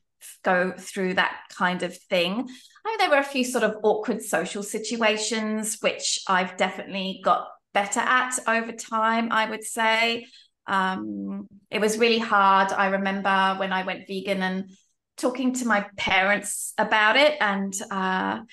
go 0.44 0.74
through 0.78 1.16
that 1.16 1.36
kind 1.58 1.84
of 1.84 1.98
thing. 1.98 2.48
Know 2.88 2.98
there 3.00 3.10
were 3.10 3.18
a 3.18 3.24
few 3.24 3.44
sort 3.44 3.64
of 3.64 3.78
awkward 3.84 4.22
social 4.22 4.64
situations, 4.64 5.78
which 5.82 6.22
I've 6.28 6.56
definitely 6.56 7.20
got 7.24 7.48
better 7.74 8.00
at 8.00 8.40
over 8.48 8.72
time, 8.72 9.32
I 9.32 9.50
would 9.50 9.64
say. 9.64 10.26
Um, 10.68 11.48
it 11.70 11.82
was 11.82 11.98
really 11.98 12.20
hard. 12.20 12.72
I 12.72 12.88
remember 12.88 13.56
when 13.60 13.74
I 13.74 13.84
went 13.84 14.08
vegan 14.08 14.42
and 14.42 14.70
talking 15.18 15.54
to 15.56 15.68
my 15.68 15.86
parents 15.98 16.74
about 16.78 17.18
it. 17.18 17.36
And 17.42 17.74
uh, 17.92 18.40
I, 18.42 18.46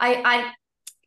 I 0.00 0.52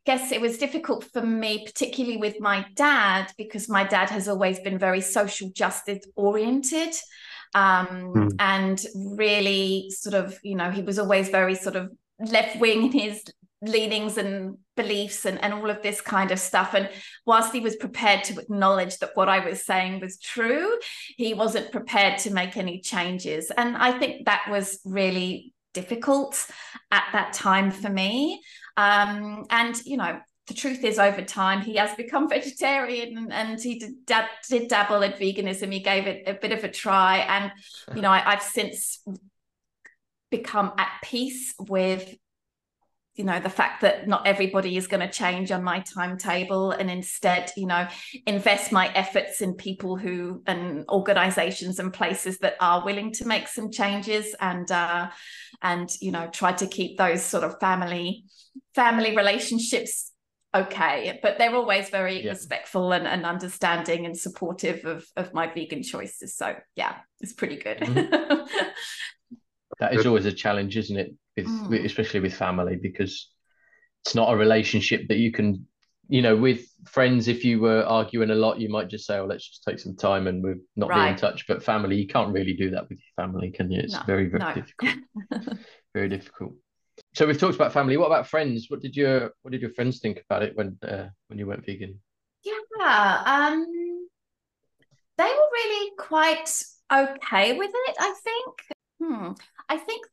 guess 0.04 0.30
it 0.30 0.40
was 0.40 0.58
difficult 0.58 1.04
for 1.12 1.22
me, 1.22 1.64
particularly 1.66 2.18
with 2.18 2.40
my 2.40 2.64
dad, 2.76 3.32
because 3.36 3.68
my 3.68 3.82
dad 3.84 4.10
has 4.10 4.28
always 4.28 4.60
been 4.60 4.78
very 4.78 5.00
social 5.00 5.50
justice 5.50 6.04
oriented 6.14 6.94
um, 7.54 7.86
mm. 8.14 8.30
and 8.38 8.84
really 8.94 9.90
sort 9.90 10.14
of, 10.14 10.38
you 10.44 10.54
know, 10.54 10.70
he 10.70 10.82
was 10.82 10.98
always 10.98 11.28
very 11.28 11.56
sort 11.56 11.76
of 11.76 11.90
left 12.18 12.58
wing 12.60 12.86
in 12.86 12.92
his 12.92 13.24
leanings 13.62 14.18
and 14.18 14.58
beliefs 14.76 15.24
and, 15.24 15.42
and 15.42 15.54
all 15.54 15.70
of 15.70 15.82
this 15.82 16.00
kind 16.00 16.30
of 16.30 16.38
stuff. 16.38 16.74
And 16.74 16.88
whilst 17.24 17.52
he 17.52 17.60
was 17.60 17.76
prepared 17.76 18.24
to 18.24 18.38
acknowledge 18.38 18.98
that 18.98 19.12
what 19.14 19.28
I 19.28 19.44
was 19.44 19.64
saying 19.64 20.00
was 20.00 20.18
true, 20.18 20.78
he 21.16 21.34
wasn't 21.34 21.72
prepared 21.72 22.18
to 22.20 22.32
make 22.32 22.56
any 22.56 22.80
changes. 22.80 23.50
And 23.50 23.76
I 23.76 23.98
think 23.98 24.26
that 24.26 24.46
was 24.50 24.80
really 24.84 25.54
difficult 25.72 26.46
at 26.90 27.04
that 27.12 27.32
time 27.32 27.70
for 27.70 27.88
me. 27.88 28.42
Um, 28.76 29.44
and, 29.50 29.80
you 29.84 29.96
know, 29.96 30.20
the 30.46 30.54
truth 30.54 30.84
is 30.84 30.98
over 30.98 31.22
time 31.22 31.60
he 31.60 31.76
has 31.76 31.94
become 31.96 32.28
vegetarian 32.38 33.30
and 33.32 33.60
he 33.60 33.78
did, 33.78 33.94
did 34.48 34.68
dabble 34.68 35.02
in 35.02 35.12
veganism 35.12 35.72
he 35.72 35.80
gave 35.80 36.06
it 36.06 36.22
a 36.26 36.34
bit 36.34 36.52
of 36.52 36.62
a 36.62 36.70
try 36.70 37.18
and 37.18 37.50
you 37.94 38.00
know 38.00 38.10
I, 38.10 38.20
have 38.20 38.42
since 38.42 39.02
become 40.30 40.72
at 40.78 40.90
peace 41.02 41.54
with 41.58 42.16
you 43.16 43.24
know 43.24 43.40
the 43.40 43.50
fact 43.50 43.80
that 43.80 44.06
not 44.06 44.26
everybody 44.26 44.76
is 44.76 44.86
going 44.86 45.00
to 45.00 45.10
change 45.10 45.50
on 45.50 45.64
my 45.64 45.80
timetable 45.80 46.70
and 46.70 46.90
instead 46.90 47.50
you 47.56 47.66
know 47.66 47.88
invest 48.26 48.72
my 48.72 48.92
efforts 48.94 49.40
in 49.40 49.54
people 49.54 49.96
who 49.96 50.42
and 50.46 50.84
organizations 50.88 51.78
and 51.78 51.92
places 51.92 52.38
that 52.38 52.56
are 52.60 52.84
willing 52.84 53.12
to 53.12 53.26
make 53.26 53.48
some 53.48 53.70
changes 53.70 54.34
and 54.40 54.70
uh 54.70 55.08
and 55.62 55.90
you 56.00 56.12
know 56.12 56.28
try 56.28 56.52
to 56.52 56.66
keep 56.66 56.98
those 56.98 57.22
sort 57.22 57.42
of 57.42 57.58
family 57.58 58.24
family 58.74 59.16
relationships 59.16 60.12
okay 60.54 61.18
but 61.22 61.38
they're 61.38 61.54
always 61.54 61.88
very 61.88 62.22
yeah. 62.22 62.30
respectful 62.30 62.92
and, 62.92 63.06
and 63.06 63.24
understanding 63.24 64.06
and 64.06 64.16
supportive 64.16 64.84
of 64.84 65.06
of 65.16 65.32
my 65.32 65.46
vegan 65.46 65.82
choices 65.82 66.36
so 66.36 66.54
yeah 66.76 66.96
it's 67.20 67.32
pretty 67.32 67.56
good 67.56 67.78
mm-hmm. 67.78 68.44
that 69.80 69.94
is 69.94 70.06
always 70.06 70.26
a 70.26 70.32
challenge 70.32 70.76
isn't 70.76 70.96
it 70.96 71.14
with, 71.36 71.46
mm. 71.46 71.84
especially 71.84 72.20
with 72.20 72.34
family 72.34 72.76
because 72.80 73.30
it's 74.04 74.14
not 74.14 74.32
a 74.32 74.36
relationship 74.36 75.08
that 75.08 75.18
you 75.18 75.32
can 75.32 75.66
you 76.08 76.22
know 76.22 76.36
with 76.36 76.66
friends 76.86 77.28
if 77.28 77.44
you 77.44 77.60
were 77.60 77.82
arguing 77.82 78.30
a 78.30 78.34
lot 78.34 78.60
you 78.60 78.68
might 78.68 78.88
just 78.88 79.06
say 79.06 79.18
oh 79.18 79.26
let's 79.26 79.48
just 79.48 79.64
take 79.64 79.78
some 79.78 79.96
time 79.96 80.26
and 80.26 80.42
we're 80.42 80.58
not 80.76 80.90
right. 80.90 81.06
be 81.06 81.10
in 81.12 81.16
touch 81.16 81.46
but 81.48 81.62
family 81.62 81.96
you 81.96 82.06
can't 82.06 82.32
really 82.32 82.54
do 82.54 82.70
that 82.70 82.88
with 82.88 82.98
your 82.98 83.24
family 83.24 83.50
can 83.50 83.70
you 83.70 83.80
it's 83.80 83.94
no, 83.94 84.02
very 84.06 84.28
very 84.28 84.38
no. 84.38 84.54
difficult 84.54 85.58
very 85.94 86.08
difficult 86.08 86.52
so 87.14 87.26
we've 87.26 87.38
talked 87.38 87.54
about 87.54 87.72
family. 87.72 87.96
What 87.96 88.06
about 88.06 88.26
friends? 88.26 88.66
What 88.68 88.80
did 88.80 88.96
your 88.96 89.32
what 89.42 89.50
did 89.52 89.60
your 89.60 89.70
friends 89.70 90.00
think 90.00 90.22
about 90.28 90.42
it 90.42 90.56
when 90.56 90.78
uh, 90.82 91.08
when 91.28 91.38
you 91.38 91.46
went 91.46 91.64
vegan? 91.64 92.00
Yeah, 92.44 93.22
um, 93.26 93.66
they 95.18 95.24
were 95.24 95.50
really 95.52 95.92
quite 95.98 96.50
okay 96.92 97.56
with 97.56 97.70
it. 97.72 97.96
I 97.98 98.14
think. 98.22 98.75
Hmm. 99.02 99.32
I 99.68 99.76
think 99.76 100.06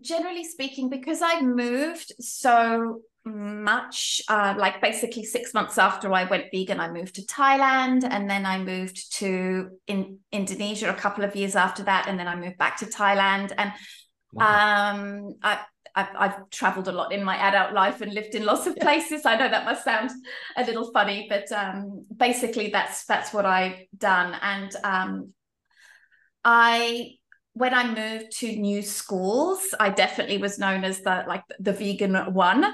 generally 0.00 0.44
speaking, 0.44 0.88
because 0.88 1.20
I 1.22 1.40
moved 1.42 2.12
so 2.20 3.00
much 3.24 4.20
uh, 4.28 4.54
like 4.58 4.80
basically 4.80 5.22
six 5.24 5.54
months 5.54 5.78
after 5.78 6.12
I 6.12 6.24
went 6.24 6.46
vegan, 6.52 6.80
I 6.80 6.90
moved 6.90 7.14
to 7.16 7.22
Thailand 7.22 8.04
and 8.04 8.28
then 8.28 8.44
I 8.44 8.58
moved 8.58 9.14
to 9.18 9.70
in 9.86 10.18
Indonesia 10.32 10.90
a 10.90 10.94
couple 10.94 11.24
of 11.24 11.36
years 11.36 11.54
after 11.54 11.84
that, 11.84 12.08
and 12.08 12.18
then 12.18 12.26
I 12.26 12.34
moved 12.36 12.58
back 12.58 12.78
to 12.78 12.86
Thailand. 12.86 13.52
And 13.56 13.72
wow. 14.32 14.94
um, 14.94 15.34
I, 15.42 15.60
I've, 15.94 16.08
I've 16.18 16.50
traveled 16.50 16.88
a 16.88 16.92
lot 16.92 17.12
in 17.12 17.22
my 17.22 17.36
adult 17.36 17.74
life 17.74 18.00
and 18.00 18.12
lived 18.12 18.34
in 18.34 18.44
lots 18.44 18.66
of 18.66 18.76
places. 18.76 19.26
I 19.26 19.36
know 19.36 19.48
that 19.48 19.66
must 19.66 19.84
sound 19.84 20.10
a 20.56 20.64
little 20.64 20.90
funny, 20.90 21.26
but 21.28 21.50
um, 21.52 22.06
basically 22.16 22.70
that's 22.70 23.04
that's 23.04 23.32
what 23.32 23.46
I've 23.46 23.78
done. 23.96 24.34
And 24.40 24.74
um, 24.82 25.32
I 26.44 27.18
when 27.54 27.74
I 27.74 27.86
moved 27.86 28.38
to 28.38 28.56
new 28.56 28.82
schools, 28.82 29.60
I 29.78 29.90
definitely 29.90 30.38
was 30.38 30.58
known 30.58 30.84
as 30.84 31.00
the 31.00 31.24
like 31.26 31.42
the 31.58 31.72
vegan 31.72 32.14
one, 32.32 32.64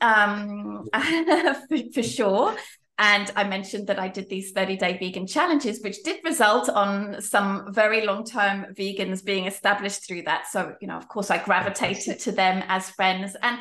um, 0.00 0.88
for, 1.68 1.78
for 1.94 2.02
sure. 2.02 2.56
And 2.98 3.30
I 3.34 3.44
mentioned 3.44 3.88
that 3.88 3.98
I 3.98 4.08
did 4.08 4.28
these 4.28 4.52
30 4.52 4.76
day 4.76 4.96
vegan 4.96 5.26
challenges, 5.26 5.82
which 5.82 6.02
did 6.02 6.20
result 6.24 6.68
on 6.68 7.20
some 7.20 7.72
very 7.72 8.06
long 8.06 8.24
term 8.24 8.66
vegans 8.74 9.24
being 9.24 9.46
established 9.46 10.06
through 10.06 10.22
that. 10.22 10.46
So, 10.50 10.74
you 10.80 10.88
know, 10.88 10.96
of 10.96 11.08
course, 11.08 11.30
I 11.30 11.38
gravitated 11.38 12.20
to 12.20 12.32
them 12.32 12.62
as 12.68 12.90
friends. 12.90 13.34
And 13.42 13.58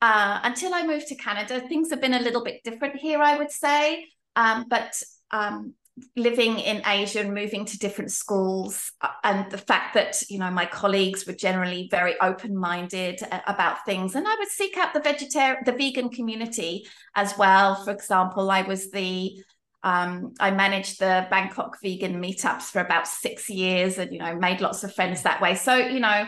uh, 0.00 0.40
until 0.44 0.74
I 0.74 0.86
moved 0.86 1.08
to 1.08 1.16
Canada, 1.16 1.60
things 1.60 1.90
have 1.90 2.00
been 2.00 2.14
a 2.14 2.20
little 2.20 2.44
bit 2.44 2.62
different 2.62 2.96
here, 2.96 3.20
I 3.20 3.36
would 3.36 3.50
say. 3.50 4.06
Um, 4.36 4.66
but 4.68 4.94
um, 5.32 5.74
living 6.16 6.58
in 6.58 6.82
Asia 6.86 7.20
and 7.20 7.34
moving 7.34 7.64
to 7.66 7.78
different 7.78 8.10
schools, 8.10 8.92
uh, 9.00 9.08
and 9.24 9.50
the 9.50 9.58
fact 9.58 9.94
that 9.94 10.22
you 10.28 10.38
know 10.38 10.50
my 10.50 10.66
colleagues 10.66 11.26
were 11.26 11.32
generally 11.32 11.88
very 11.90 12.14
open-minded 12.20 13.20
uh, 13.30 13.40
about 13.46 13.84
things, 13.84 14.14
and 14.14 14.26
I 14.26 14.34
would 14.38 14.48
seek 14.48 14.76
out 14.76 14.94
the 14.94 15.00
vegetarian, 15.00 15.62
the 15.64 15.72
vegan 15.72 16.10
community 16.10 16.86
as 17.14 17.36
well. 17.38 17.76
For 17.84 17.90
example, 17.90 18.50
I 18.50 18.62
was 18.62 18.90
the 18.90 19.42
um, 19.82 20.34
I 20.40 20.50
managed 20.50 20.98
the 21.00 21.26
Bangkok 21.30 21.78
vegan 21.82 22.20
meetups 22.20 22.64
for 22.64 22.80
about 22.80 23.06
six 23.06 23.48
years, 23.48 23.98
and 23.98 24.12
you 24.12 24.18
know 24.18 24.36
made 24.36 24.60
lots 24.60 24.84
of 24.84 24.94
friends 24.94 25.22
that 25.22 25.40
way. 25.40 25.54
So 25.54 25.76
you 25.76 26.00
know 26.00 26.26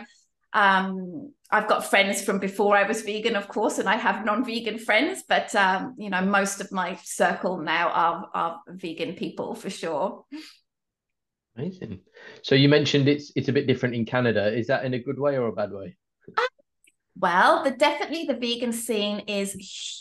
um, 0.53 1.33
I've 1.51 1.69
got 1.69 1.89
friends 1.89 2.23
from 2.23 2.39
before 2.39 2.77
I 2.77 2.87
was 2.87 3.03
vegan, 3.03 3.37
of 3.37 3.49
course, 3.49 3.79
and 3.79 3.89
I 3.89 3.97
have 3.97 4.25
non-vegan 4.25 4.79
friends, 4.79 5.25
but 5.29 5.55
um, 5.55 5.95
you 5.99 6.11
know, 6.11 6.23
most 6.23 6.61
of 6.61 6.71
my 6.71 6.99
circle 7.03 7.59
now 7.59 7.89
are 7.91 8.29
are 8.35 8.61
vegan 8.69 9.15
people 9.15 9.55
for 9.55 9.71
sure. 9.71 10.25
Amazing. 11.57 12.01
So 12.43 12.55
you 12.55 12.69
mentioned 12.69 13.09
it's 13.09 13.33
it's 13.35 13.49
a 13.49 13.53
bit 13.53 13.67
different 13.67 13.95
in 13.95 14.05
Canada. 14.05 14.57
Is 14.57 14.69
that 14.69 14.85
in 14.85 14.95
a 14.95 14.99
good 14.99 15.19
way 15.19 15.37
or 15.37 15.49
a 15.49 15.53
bad 15.53 15.73
way? 15.73 15.97
Uh, 16.37 16.43
well, 17.17 17.65
the 17.65 17.73
definitely 17.73 18.25
the 18.25 18.37
vegan 18.37 18.73
scene 18.73 19.21
is 19.27 19.53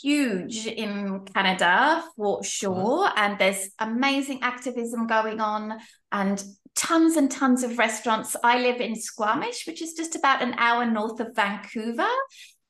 huge 0.02 0.66
in 0.66 1.24
Canada 1.34 2.04
for 2.16 2.42
sure, 2.44 3.06
uh-huh. 3.06 3.14
and 3.16 3.38
there's 3.38 3.70
amazing 3.78 4.42
activism 4.42 5.06
going 5.06 5.40
on, 5.40 5.80
and 6.12 6.42
tons 6.74 7.16
and 7.16 7.30
tons 7.30 7.62
of 7.62 7.78
restaurants. 7.78 8.36
I 8.42 8.60
live 8.60 8.80
in 8.80 8.94
Squamish, 8.94 9.66
which 9.66 9.82
is 9.82 9.94
just 9.94 10.16
about 10.16 10.42
an 10.42 10.54
hour 10.56 10.86
north 10.86 11.20
of 11.20 11.34
Vancouver. 11.34 12.08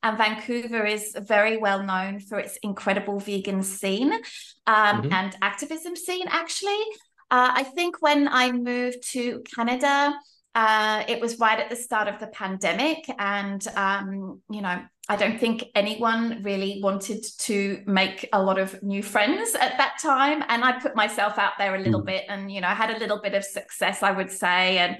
And 0.03 0.17
Vancouver 0.17 0.85
is 0.85 1.15
very 1.19 1.57
well 1.57 1.83
known 1.83 2.19
for 2.19 2.39
its 2.39 2.57
incredible 2.63 3.19
vegan 3.19 3.61
scene 3.61 4.13
um, 4.13 5.03
mm-hmm. 5.03 5.13
and 5.13 5.37
activism 5.41 5.95
scene, 5.95 6.25
actually. 6.27 6.81
Uh, 7.29 7.51
I 7.53 7.63
think 7.63 8.01
when 8.01 8.27
I 8.27 8.51
moved 8.51 9.09
to 9.11 9.41
Canada, 9.55 10.13
uh, 10.55 11.03
it 11.07 11.21
was 11.21 11.39
right 11.39 11.59
at 11.59 11.69
the 11.69 11.75
start 11.75 12.07
of 12.07 12.19
the 12.19 12.27
pandemic. 12.27 13.05
And, 13.19 13.65
um, 13.75 14.41
you 14.49 14.61
know, 14.61 14.81
I 15.11 15.17
don't 15.17 15.37
think 15.37 15.65
anyone 15.75 16.41
really 16.41 16.79
wanted 16.81 17.25
to 17.39 17.83
make 17.85 18.29
a 18.31 18.41
lot 18.41 18.57
of 18.57 18.81
new 18.81 19.03
friends 19.03 19.55
at 19.55 19.77
that 19.77 19.97
time. 20.01 20.41
And 20.47 20.63
I 20.63 20.79
put 20.79 20.95
myself 20.95 21.37
out 21.37 21.51
there 21.57 21.75
a 21.75 21.79
little 21.79 22.01
mm. 22.01 22.05
bit 22.05 22.23
and, 22.29 22.49
you 22.49 22.61
know, 22.61 22.69
had 22.69 22.91
a 22.91 22.97
little 22.97 23.19
bit 23.19 23.33
of 23.33 23.43
success, 23.43 24.03
I 24.03 24.11
would 24.13 24.31
say. 24.31 24.77
And, 24.77 24.95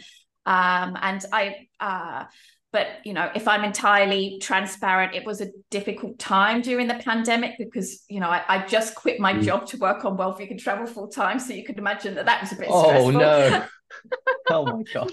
um, 0.45 0.97
and 1.01 1.23
I, 1.31 1.67
uh, 1.79 2.25
but 2.73 2.87
you 3.03 3.11
know 3.11 3.29
if 3.35 3.49
i'm 3.49 3.65
entirely 3.65 4.39
transparent 4.41 5.13
it 5.13 5.25
was 5.25 5.41
a 5.41 5.47
difficult 5.71 6.17
time 6.17 6.61
during 6.61 6.87
the 6.87 6.93
pandemic 7.03 7.51
because 7.59 8.05
you 8.07 8.21
know 8.21 8.29
i, 8.29 8.41
I 8.47 8.65
just 8.65 8.95
quit 8.95 9.19
my 9.19 9.33
mm. 9.33 9.43
job 9.43 9.65
to 9.67 9.77
work 9.77 10.05
on 10.05 10.15
World 10.15 10.37
Vegan 10.37 10.57
Travel 10.57 10.85
full 10.85 11.09
time 11.09 11.37
so 11.37 11.51
you 11.51 11.65
could 11.65 11.77
imagine 11.77 12.15
that 12.15 12.27
that 12.27 12.39
was 12.39 12.53
a 12.53 12.55
bit 12.55 12.67
oh 12.69 12.83
stressful. 12.85 13.11
no 13.11 13.65
oh 14.51 14.65
my 14.77 14.83
god 14.93 15.11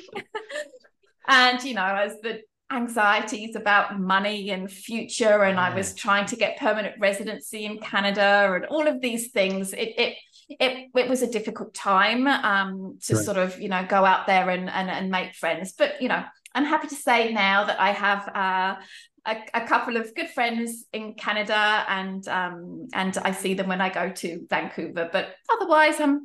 and 1.27 1.61
you 1.65 1.75
know 1.75 1.83
as 1.83 2.13
the 2.23 2.43
anxieties 2.71 3.57
about 3.57 3.99
money 3.99 4.51
and 4.51 4.71
future 4.71 5.45
and 5.45 5.59
i 5.59 5.75
was 5.75 5.95
trying 5.95 6.27
to 6.27 6.37
get 6.37 6.59
permanent 6.59 6.95
residency 7.01 7.65
in 7.65 7.79
canada 7.79 8.53
and 8.55 8.67
all 8.67 8.87
of 8.87 9.01
these 9.01 9.31
things. 9.31 9.73
It 9.73 9.95
it 9.99 10.17
it, 10.49 10.89
it 10.95 11.09
was 11.09 11.23
a 11.23 11.31
difficult 11.31 11.75
time 11.75 12.27
um, 12.27 12.99
to 13.03 13.15
right. 13.15 13.25
sort 13.25 13.37
of 13.37 13.61
you 13.61 13.69
know 13.69 13.85
go 13.89 14.05
out 14.05 14.27
there 14.27 14.51
and, 14.51 14.69
and 14.69 14.91
and 14.91 15.11
make 15.11 15.35
friends. 15.35 15.73
But 15.73 16.01
you 16.01 16.09
know 16.09 16.25
i'm 16.55 16.65
happy 16.65 16.89
to 16.89 16.95
say 16.95 17.31
now 17.31 17.65
that 17.65 17.79
i 17.79 17.93
have 17.93 18.27
uh, 18.29 18.75
a, 19.27 19.37
a, 19.53 19.67
couple 19.67 19.99
of 19.99 20.15
good 20.15 20.29
friends 20.31 20.87
in 20.95 21.13
canada 21.13 21.85
and 21.89 22.27
um, 22.27 22.89
and 22.95 23.19
i 23.19 23.33
see 23.33 23.53
them 23.53 23.69
when 23.69 23.83
i 23.83 23.91
go 23.91 24.11
to 24.11 24.47
vancouver. 24.49 25.09
But 25.13 25.35
otherwise 25.53 26.01
i'm 26.01 26.15
a 26.15 26.21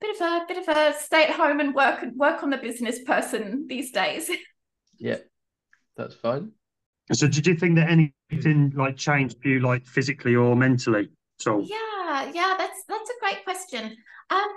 bit 0.00 0.16
of 0.16 0.20
a 0.20 0.44
bit 0.48 0.58
of 0.58 0.76
a 0.76 0.94
stay 0.98 1.24
at 1.24 1.30
home 1.30 1.60
and 1.60 1.74
work 1.74 2.04
work 2.16 2.42
on 2.42 2.50
the 2.50 2.56
business 2.56 2.98
person 3.04 3.66
these 3.68 3.92
days. 3.92 4.30
Yeah 5.00 5.18
that's 5.98 6.14
fine. 6.14 6.52
So, 7.12 7.26
did 7.26 7.46
you 7.46 7.54
think 7.54 7.76
that 7.76 7.90
anything 7.90 8.72
like 8.74 8.96
changed 8.96 9.36
for 9.42 9.48
you, 9.48 9.60
like 9.60 9.86
physically 9.86 10.34
or 10.34 10.56
mentally? 10.56 11.10
So, 11.38 11.60
yeah, 11.60 12.30
yeah, 12.32 12.54
that's 12.56 12.82
that's 12.88 13.10
a 13.10 13.20
great 13.20 13.44
question. 13.44 13.96
Um, 14.30 14.48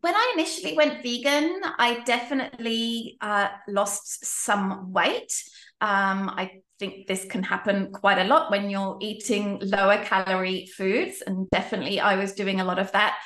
when 0.00 0.14
I 0.14 0.34
initially 0.34 0.76
went 0.76 1.02
vegan, 1.02 1.62
I 1.78 2.02
definitely 2.04 3.16
uh, 3.20 3.48
lost 3.66 4.24
some 4.24 4.92
weight. 4.92 5.32
Um, 5.80 6.30
I 6.30 6.60
think 6.78 7.06
this 7.06 7.24
can 7.24 7.42
happen 7.42 7.92
quite 7.92 8.18
a 8.18 8.24
lot 8.24 8.50
when 8.50 8.68
you're 8.68 8.98
eating 9.00 9.58
lower 9.62 10.02
calorie 10.04 10.66
foods, 10.76 11.22
and 11.26 11.48
definitely 11.50 12.00
I 12.00 12.16
was 12.16 12.32
doing 12.32 12.60
a 12.60 12.64
lot 12.64 12.78
of 12.78 12.92
that. 12.92 13.16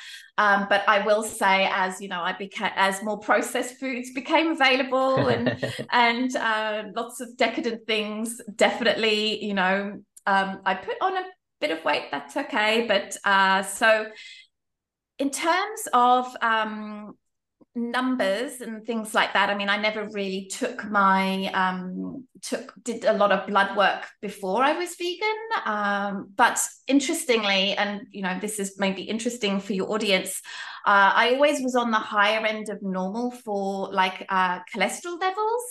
Um, 0.41 0.65
but 0.67 0.83
I 0.87 1.05
will 1.05 1.21
say, 1.21 1.69
as 1.71 2.01
you 2.01 2.07
know, 2.07 2.19
I 2.19 2.33
became 2.33 2.71
as 2.75 3.03
more 3.03 3.19
processed 3.19 3.79
foods 3.79 4.09
became 4.11 4.47
available 4.47 5.27
and 5.27 5.63
and 5.91 6.35
uh, 6.35 6.85
lots 6.95 7.21
of 7.21 7.37
decadent 7.37 7.85
things. 7.85 8.41
Definitely, 8.55 9.45
you 9.45 9.53
know, 9.53 10.01
um, 10.25 10.61
I 10.65 10.73
put 10.73 10.95
on 10.99 11.15
a 11.15 11.25
bit 11.59 11.69
of 11.69 11.85
weight. 11.85 12.05
That's 12.09 12.35
okay. 12.35 12.87
But 12.87 13.17
uh, 13.23 13.61
so, 13.61 14.07
in 15.19 15.29
terms 15.29 15.87
of 15.93 16.35
um, 16.41 17.15
numbers 17.75 18.61
and 18.61 18.85
things 18.85 19.13
like 19.13 19.33
that. 19.33 19.49
I 19.49 19.55
mean 19.55 19.69
i 19.69 19.77
never 19.77 20.07
really 20.11 20.47
took 20.51 20.89
my 20.89 21.45
um 21.53 22.25
took 22.41 22.73
did 22.83 23.05
a 23.05 23.13
lot 23.13 23.31
of 23.31 23.47
blood 23.47 23.77
work 23.77 24.07
before 24.21 24.63
i 24.63 24.73
was 24.73 24.95
vegan. 24.95 25.39
Um 25.65 26.31
but 26.35 26.59
interestingly 26.87 27.73
and 27.73 28.01
you 28.11 28.23
know 28.23 28.37
this 28.39 28.59
is 28.59 28.77
maybe 28.77 29.03
interesting 29.03 29.59
for 29.59 29.73
your 29.73 29.91
audience 29.91 30.41
uh, 30.85 31.11
i 31.15 31.33
always 31.33 31.61
was 31.61 31.75
on 31.75 31.91
the 31.91 31.99
higher 31.99 32.45
end 32.45 32.69
of 32.69 32.81
normal 32.81 33.31
for 33.31 33.93
like 33.93 34.25
uh 34.29 34.59
cholesterol 34.73 35.19
levels. 35.19 35.63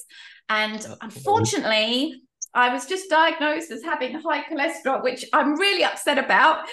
And 0.49 0.85
unfortunately, 1.01 2.23
I 2.53 2.73
was 2.73 2.87
just 2.87 3.09
diagnosed 3.09 3.71
as 3.71 3.85
having 3.85 4.21
high 4.21 4.43
cholesterol, 4.43 5.03
which 5.03 5.25
I'm 5.33 5.55
really 5.55 5.85
upset 5.85 6.19
about. 6.19 6.67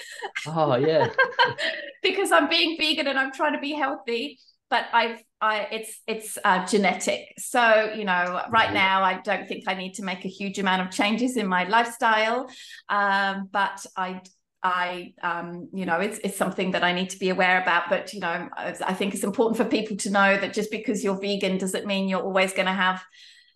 Oh 0.46 0.74
yeah. 0.74 1.10
because 2.02 2.32
I'm 2.32 2.48
being 2.48 2.76
vegan 2.76 3.06
and 3.06 3.18
I'm 3.18 3.32
trying 3.32 3.52
to 3.52 3.60
be 3.60 3.72
healthy. 3.72 4.40
But 4.70 4.86
I've, 4.92 5.22
I, 5.40 5.68
it's, 5.72 6.00
it's 6.06 6.38
uh, 6.44 6.66
genetic. 6.66 7.20
So 7.38 7.92
you 7.96 8.04
know, 8.04 8.42
right 8.50 8.70
Mhm. 8.70 8.74
now 8.74 9.02
I 9.02 9.20
don't 9.22 9.48
think 9.48 9.64
I 9.66 9.74
need 9.74 9.94
to 9.94 10.02
make 10.02 10.24
a 10.24 10.28
huge 10.28 10.58
amount 10.58 10.82
of 10.82 10.90
changes 10.90 11.36
in 11.36 11.46
my 11.46 11.64
lifestyle. 11.68 12.48
Um, 12.88 13.48
but 13.50 13.84
I, 13.96 14.20
I, 14.62 15.14
um, 15.22 15.68
you 15.72 15.86
know, 15.86 16.00
it's 16.00 16.18
it's 16.24 16.36
something 16.36 16.72
that 16.72 16.82
I 16.84 16.92
need 16.92 17.10
to 17.10 17.18
be 17.18 17.30
aware 17.30 17.62
about. 17.62 17.84
But 17.88 18.12
you 18.12 18.20
know, 18.20 18.48
I, 18.56 18.74
I 18.84 18.94
think 18.94 19.14
it's 19.14 19.24
important 19.24 19.56
for 19.56 19.64
people 19.64 19.96
to 19.98 20.10
know 20.10 20.36
that 20.38 20.52
just 20.52 20.70
because 20.70 21.02
you're 21.04 21.20
vegan 21.20 21.58
doesn't 21.58 21.86
mean 21.86 22.08
you're 22.08 22.22
always 22.22 22.52
going 22.52 22.66
to 22.66 22.72
have 22.72 23.02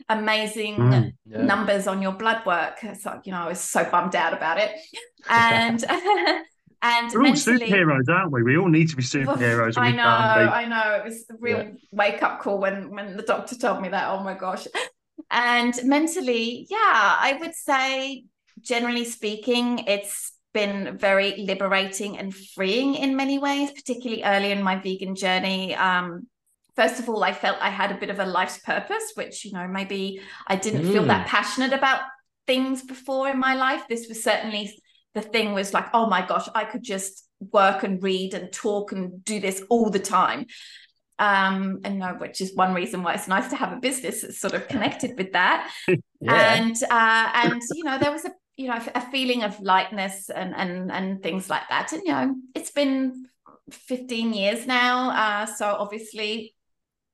amazing 0.09 0.79
Mm. 0.79 1.13
Yeah. 1.25 1.39
numbers 1.39 1.87
on 1.87 2.03
your 2.03 2.13
blood 2.13 2.45
work. 2.47 2.79
So, 3.01 3.21
you 3.25 3.33
know, 3.33 3.39
I 3.39 3.49
was 3.49 3.61
so 3.61 3.85
bummed 3.91 4.15
out 4.15 4.33
about 4.33 4.59
it. 4.59 4.71
And 5.29 5.85
and 6.83 7.13
We're 7.13 7.27
all 7.27 7.33
superheroes, 7.33 8.09
aren't 8.09 8.33
we? 8.33 8.43
We 8.43 8.59
all 8.59 8.69
need 8.69 8.89
to 8.91 8.97
be 8.97 9.03
superheroes. 9.17 9.75
I 9.79 9.93
know. 9.93 10.03
I 10.03 10.67
know. 10.67 10.97
It 10.97 11.05
was 11.05 11.25
a 11.31 11.35
real 11.39 11.73
wake 11.93 12.23
up 12.23 12.41
call 12.41 12.59
when 12.59 12.91
when 12.91 13.17
the 13.17 13.23
doctor 13.23 13.57
told 13.57 13.81
me 13.81 13.89
that. 13.91 14.09
Oh 14.09 14.23
my 14.23 14.35
gosh. 14.35 14.67
And 15.31 15.75
mentally, 15.85 16.67
yeah, 16.69 16.77
I 16.79 17.39
would 17.41 17.55
say 17.55 18.25
generally 18.61 19.05
speaking, 19.05 19.81
it's 19.87 20.33
been 20.53 20.99
very 20.99 21.37
liberating 21.39 22.19
and 22.19 22.35
freeing 22.35 22.95
in 22.97 23.17
many 23.17 23.39
ways, 23.39 23.71
particularly 23.73 24.23
early 24.23 24.51
in 24.51 24.63
my 24.63 24.77
vegan 24.77 25.15
journey. 25.15 25.75
Um, 25.75 26.27
first 26.77 27.01
of 27.01 27.09
all, 27.09 27.25
I 27.25 27.33
felt 27.33 27.57
I 27.61 27.71
had 27.71 27.91
a 27.91 27.99
bit 27.99 28.11
of 28.11 28.19
a 28.19 28.27
life's 28.27 28.59
purpose, 28.59 29.13
which, 29.15 29.45
you 29.45 29.53
know, 29.53 29.67
maybe 29.67 30.21
I 30.47 30.57
didn't 30.57 30.91
feel 30.93 31.05
that 31.07 31.27
passionate 31.27 31.73
about 31.73 32.03
things 32.47 32.83
before 32.83 33.29
in 33.29 33.39
my 33.39 33.55
life. 33.55 33.85
This 33.89 34.09
was 34.09 34.23
certainly 34.23 34.75
the 35.15 35.23
thing 35.23 35.53
was 35.53 35.75
like, 35.75 35.87
oh 35.93 36.07
my 36.07 36.25
gosh, 36.27 36.49
I 36.55 36.65
could 36.65 36.83
just 36.83 37.27
work 37.53 37.83
and 37.83 38.03
read 38.03 38.35
and 38.35 38.53
talk 38.53 38.93
and 38.93 39.25
do 39.25 39.41
this 39.41 39.63
all 39.69 39.91
the 39.91 39.99
time. 39.99 40.47
Um, 41.19 41.81
and 41.85 41.99
no, 41.99 42.15
which 42.15 42.41
is 42.41 42.55
one 42.55 42.75
reason 42.75 43.03
why 43.03 43.15
it's 43.15 43.29
nice 43.29 43.49
to 43.51 43.57
have 43.57 43.73
a 43.73 43.81
business 43.81 44.23
that's 44.23 44.41
sort 44.41 44.55
of 44.55 44.67
connected 44.69 45.13
with 45.17 45.33
that 45.33 45.71
Yeah. 46.21 46.55
and 46.55 46.77
uh, 46.89 47.31
and 47.35 47.61
you 47.75 47.83
know 47.83 47.99
there 47.99 48.13
was 48.13 48.25
a 48.25 48.31
you 48.57 48.69
know 48.69 48.81
a 48.95 49.01
feeling 49.11 49.43
of 49.43 49.59
lightness 49.61 50.31
and 50.31 50.55
and 50.55 50.91
and 50.93 51.21
things 51.21 51.51
like 51.51 51.69
that 51.69 51.93
and 51.93 52.03
you 52.05 52.13
know 52.13 52.37
it's 52.55 52.71
been 52.71 53.27
15 53.73 54.33
years 54.33 54.65
now 54.67 55.11
uh, 55.11 55.47
so 55.47 55.67
obviously 55.67 56.55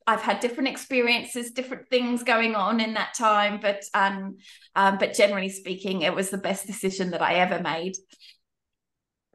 I've 0.09 0.23
had 0.23 0.41
different 0.41 0.71
experiences 0.71 1.53
different 1.53 1.89
things 1.89 2.23
going 2.23 2.55
on 2.55 2.81
in 2.81 2.95
that 2.95 3.15
time 3.15 3.61
but 3.61 3.83
um, 3.95 4.37
um 4.75 4.99
but 4.99 5.15
generally 5.15 5.51
speaking 5.51 6.03
it 6.03 6.15
was 6.15 6.31
the 6.31 6.39
best 6.39 6.67
decision 6.67 7.11
that 7.11 7.23
I 7.23 7.35
ever 7.35 7.61
made 7.61 7.97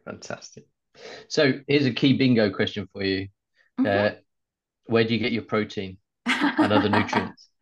Fantastic. 0.06 0.66
So 1.28 1.54
here's 1.68 1.86
a 1.86 1.92
key 1.92 2.14
bingo 2.14 2.50
question 2.50 2.88
for 2.94 3.04
you. 3.04 3.28
Mhm. 3.80 3.88
Uh, 3.88 4.16
where 4.86 5.04
do 5.04 5.14
you 5.14 5.20
get 5.20 5.32
your 5.32 5.44
protein 5.44 5.98
and 6.26 6.74
other 6.74 6.90
nutrients? 6.90 7.50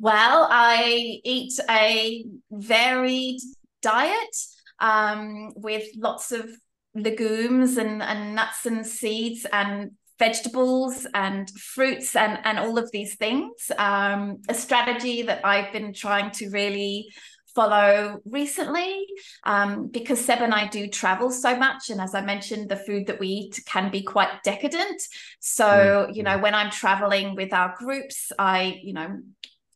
Well, 0.00 0.48
I 0.50 1.20
eat 1.24 1.52
a 1.70 2.26
varied 2.50 3.40
diet 3.80 4.36
um, 4.80 5.52
with 5.54 5.84
lots 5.96 6.32
of 6.32 6.50
legumes 6.94 7.76
and, 7.78 8.02
and 8.02 8.34
nuts 8.34 8.66
and 8.66 8.84
seeds 8.84 9.46
and 9.50 9.92
vegetables 10.24 11.06
and 11.12 11.50
fruits 11.50 12.16
and, 12.16 12.38
and 12.44 12.58
all 12.58 12.78
of 12.78 12.90
these 12.92 13.14
things. 13.16 13.70
Um, 13.76 14.38
a 14.48 14.54
strategy 14.54 15.22
that 15.22 15.44
I've 15.44 15.70
been 15.72 15.92
trying 15.92 16.30
to 16.38 16.48
really 16.48 17.08
follow 17.54 18.20
recently 18.24 19.06
um, 19.44 19.88
because 19.88 20.24
Seb 20.24 20.40
and 20.40 20.54
I 20.54 20.66
do 20.66 20.88
travel 20.88 21.30
so 21.30 21.56
much. 21.56 21.90
And 21.90 22.00
as 22.00 22.14
I 22.14 22.22
mentioned, 22.22 22.68
the 22.68 22.76
food 22.76 23.06
that 23.08 23.20
we 23.20 23.28
eat 23.28 23.62
can 23.66 23.90
be 23.90 24.02
quite 24.02 24.42
decadent. 24.42 25.00
So, 25.40 26.08
you 26.12 26.22
know, 26.22 26.38
when 26.38 26.54
I'm 26.54 26.70
traveling 26.70 27.36
with 27.36 27.52
our 27.52 27.74
groups, 27.76 28.32
I, 28.38 28.80
you 28.82 28.94
know, 28.94 29.20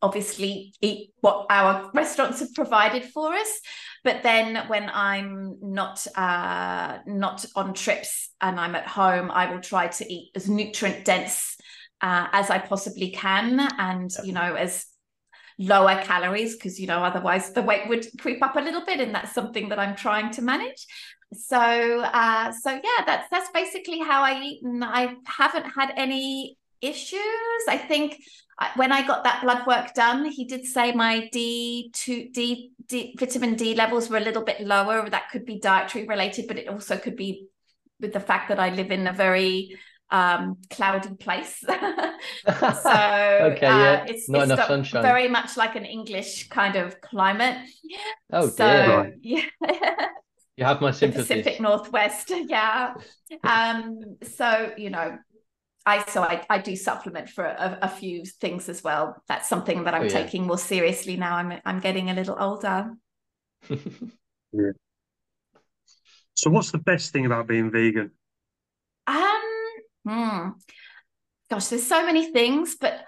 obviously 0.01 0.73
eat 0.81 1.11
what 1.21 1.47
our 1.51 1.91
restaurants 1.95 2.41
have 2.41 2.55
provided 2.55 3.05
for 3.05 3.35
us 3.35 3.61
but 4.05 4.23
then 4.23 4.67
when 4.69 4.91
i'm 4.93 5.57
not 5.61 6.07
uh 6.17 6.99
not 7.07 7.45
on 7.57 7.75
trips 7.75 8.31
and 8.41 8.59
i'm 8.59 8.75
at 8.75 8.87
home 8.87 9.31
i 9.31 9.51
will 9.51 9.61
try 9.61 9.87
to 9.87 10.11
eat 10.13 10.31
as 10.35 10.49
nutrient 10.49 11.05
dense 11.05 11.57
uh, 12.01 12.27
as 12.33 12.51
i 12.51 12.59
possibly 12.59 13.11
can 13.11 13.61
and 13.79 14.11
you 14.25 14.33
know 14.33 14.55
as 14.55 14.87
lower 15.59 16.01
calories 16.05 16.55
because 16.55 16.79
you 16.79 16.87
know 16.87 17.03
otherwise 17.03 17.53
the 17.53 17.63
weight 17.63 17.89
would 17.89 18.07
creep 18.21 18.43
up 18.43 18.55
a 18.57 18.61
little 18.61 18.85
bit 18.85 19.01
and 19.01 19.15
that's 19.15 19.33
something 19.33 19.69
that 19.69 19.79
i'm 19.79 19.97
trying 19.97 20.31
to 20.31 20.43
manage. 20.43 20.87
So 21.35 21.59
uh 21.59 22.53
so 22.53 22.71
yeah 22.71 23.05
that's 23.05 23.29
that's 23.29 23.51
basically 23.51 23.99
how 23.99 24.23
i 24.23 24.41
eat 24.41 24.63
and 24.63 24.83
i 24.83 25.15
haven't 25.27 25.67
had 25.67 25.93
any 25.97 26.57
issues 26.81 27.63
i 27.69 27.77
think 27.77 28.19
when 28.75 28.93
I 28.93 29.07
got 29.07 29.25
that 29.25 29.43
blood 29.43 29.67
work 29.67 29.95
done, 29.95 30.25
he 30.25 30.45
did 30.45 30.65
say 30.65 30.93
my 30.93 31.29
D 31.31 31.91
two 31.93 32.29
D, 32.33 32.73
D 32.89 33.15
vitamin 33.19 33.55
D 33.55 33.75
levels 33.75 34.11
were 34.11 34.17
a 34.17 34.21
little 34.21 34.43
bit 34.43 34.61
lower. 34.61 35.09
That 35.09 35.31
could 35.31 35.45
be 35.45 35.61
dietary 35.61 36.07
related, 36.07 36.49
but 36.49 36.59
it 36.59 36.69
also 36.69 36.97
could 36.97 37.15
be 37.15 37.47
with 38.01 38.13
the 38.13 38.21
fact 38.21 38.49
that 38.49 38.59
I 38.59 38.71
live 38.71 38.91
in 38.91 39.07
a 39.07 39.13
very 39.13 39.77
um, 40.11 40.57
cloudy 40.71 41.15
place. 41.15 41.59
so 41.67 41.75
Okay, 42.47 43.67
uh, 43.67 43.79
yeah. 43.79 44.05
it's, 44.09 44.29
Not 44.29 44.43
it's 44.43 44.53
enough 44.53 44.67
sunshine. 44.67 45.03
very 45.03 45.29
much 45.29 45.57
like 45.57 45.77
an 45.77 45.85
English 45.85 46.49
kind 46.49 46.77
of 46.77 47.01
climate. 47.01 47.59
Oh 48.33 48.49
so 48.49 48.57
dear. 48.57 49.15
Yeah. 49.23 50.09
You 50.57 50.65
have 50.65 50.81
my 50.81 50.91
the. 50.91 51.13
Pacific 51.13 51.61
Northwest. 51.61 52.33
Yeah. 52.35 52.95
Um, 53.45 54.17
so 54.23 54.73
you 54.77 54.91
know, 54.91 55.17
I 55.87 56.05
so 56.05 56.23
I, 56.23 56.45
I 56.51 56.59
do 56.59 56.77
supplement 56.77 57.29
for 57.31 57.45
a, 57.45 57.79
a 57.83 57.89
few 57.89 58.25
things 58.25 58.69
as 58.69 58.83
well. 58.85 59.23
That's 59.29 59.49
something 59.49 59.85
that 59.85 59.95
I'm 59.95 60.03
Oh, 60.03 60.09
yeah. 60.09 60.25
taking 60.25 60.47
more 60.47 60.59
seriously 60.59 61.17
now. 61.17 61.37
I'm 61.37 61.61
I'm 61.65 61.81
getting 61.81 62.11
a 62.11 62.15
little 62.15 62.37
older. 62.39 62.91
yeah. 64.53 64.73
So, 66.35 66.51
what's 66.51 66.71
the 66.71 66.79
best 66.79 67.13
thing 67.13 67.27
about 67.27 67.49
being 67.49 67.71
vegan? 67.71 68.13
Um, 69.07 69.43
hmm. 70.07 70.49
gosh, 71.51 71.67
there's 71.69 71.87
so 71.87 72.05
many 72.05 72.33
things, 72.33 72.77
but 72.81 73.01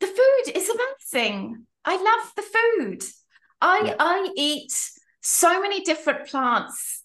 the 0.00 0.06
food 0.06 0.52
is 0.56 0.70
amazing. 0.70 1.66
I 1.84 1.96
love 1.96 2.32
the 2.36 2.42
food. 2.42 3.02
I 3.60 3.80
Yeah. 3.86 3.94
I 3.98 4.30
eat 4.36 4.72
so 5.22 5.60
many 5.60 5.80
different 5.84 6.26
plants 6.28 7.02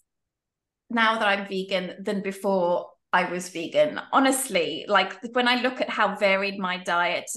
now 0.90 1.18
that 1.18 1.28
I'm 1.28 1.46
vegan 1.46 2.02
than 2.02 2.22
before 2.22 2.90
I 3.12 3.30
was 3.30 3.48
vegan. 3.48 4.00
Honestly, 4.12 4.84
like 4.88 5.18
when 5.32 5.48
I 5.48 5.60
look 5.60 5.80
at 5.80 5.90
how 5.90 6.16
varied 6.16 6.58
my 6.58 6.78
diet 6.78 7.30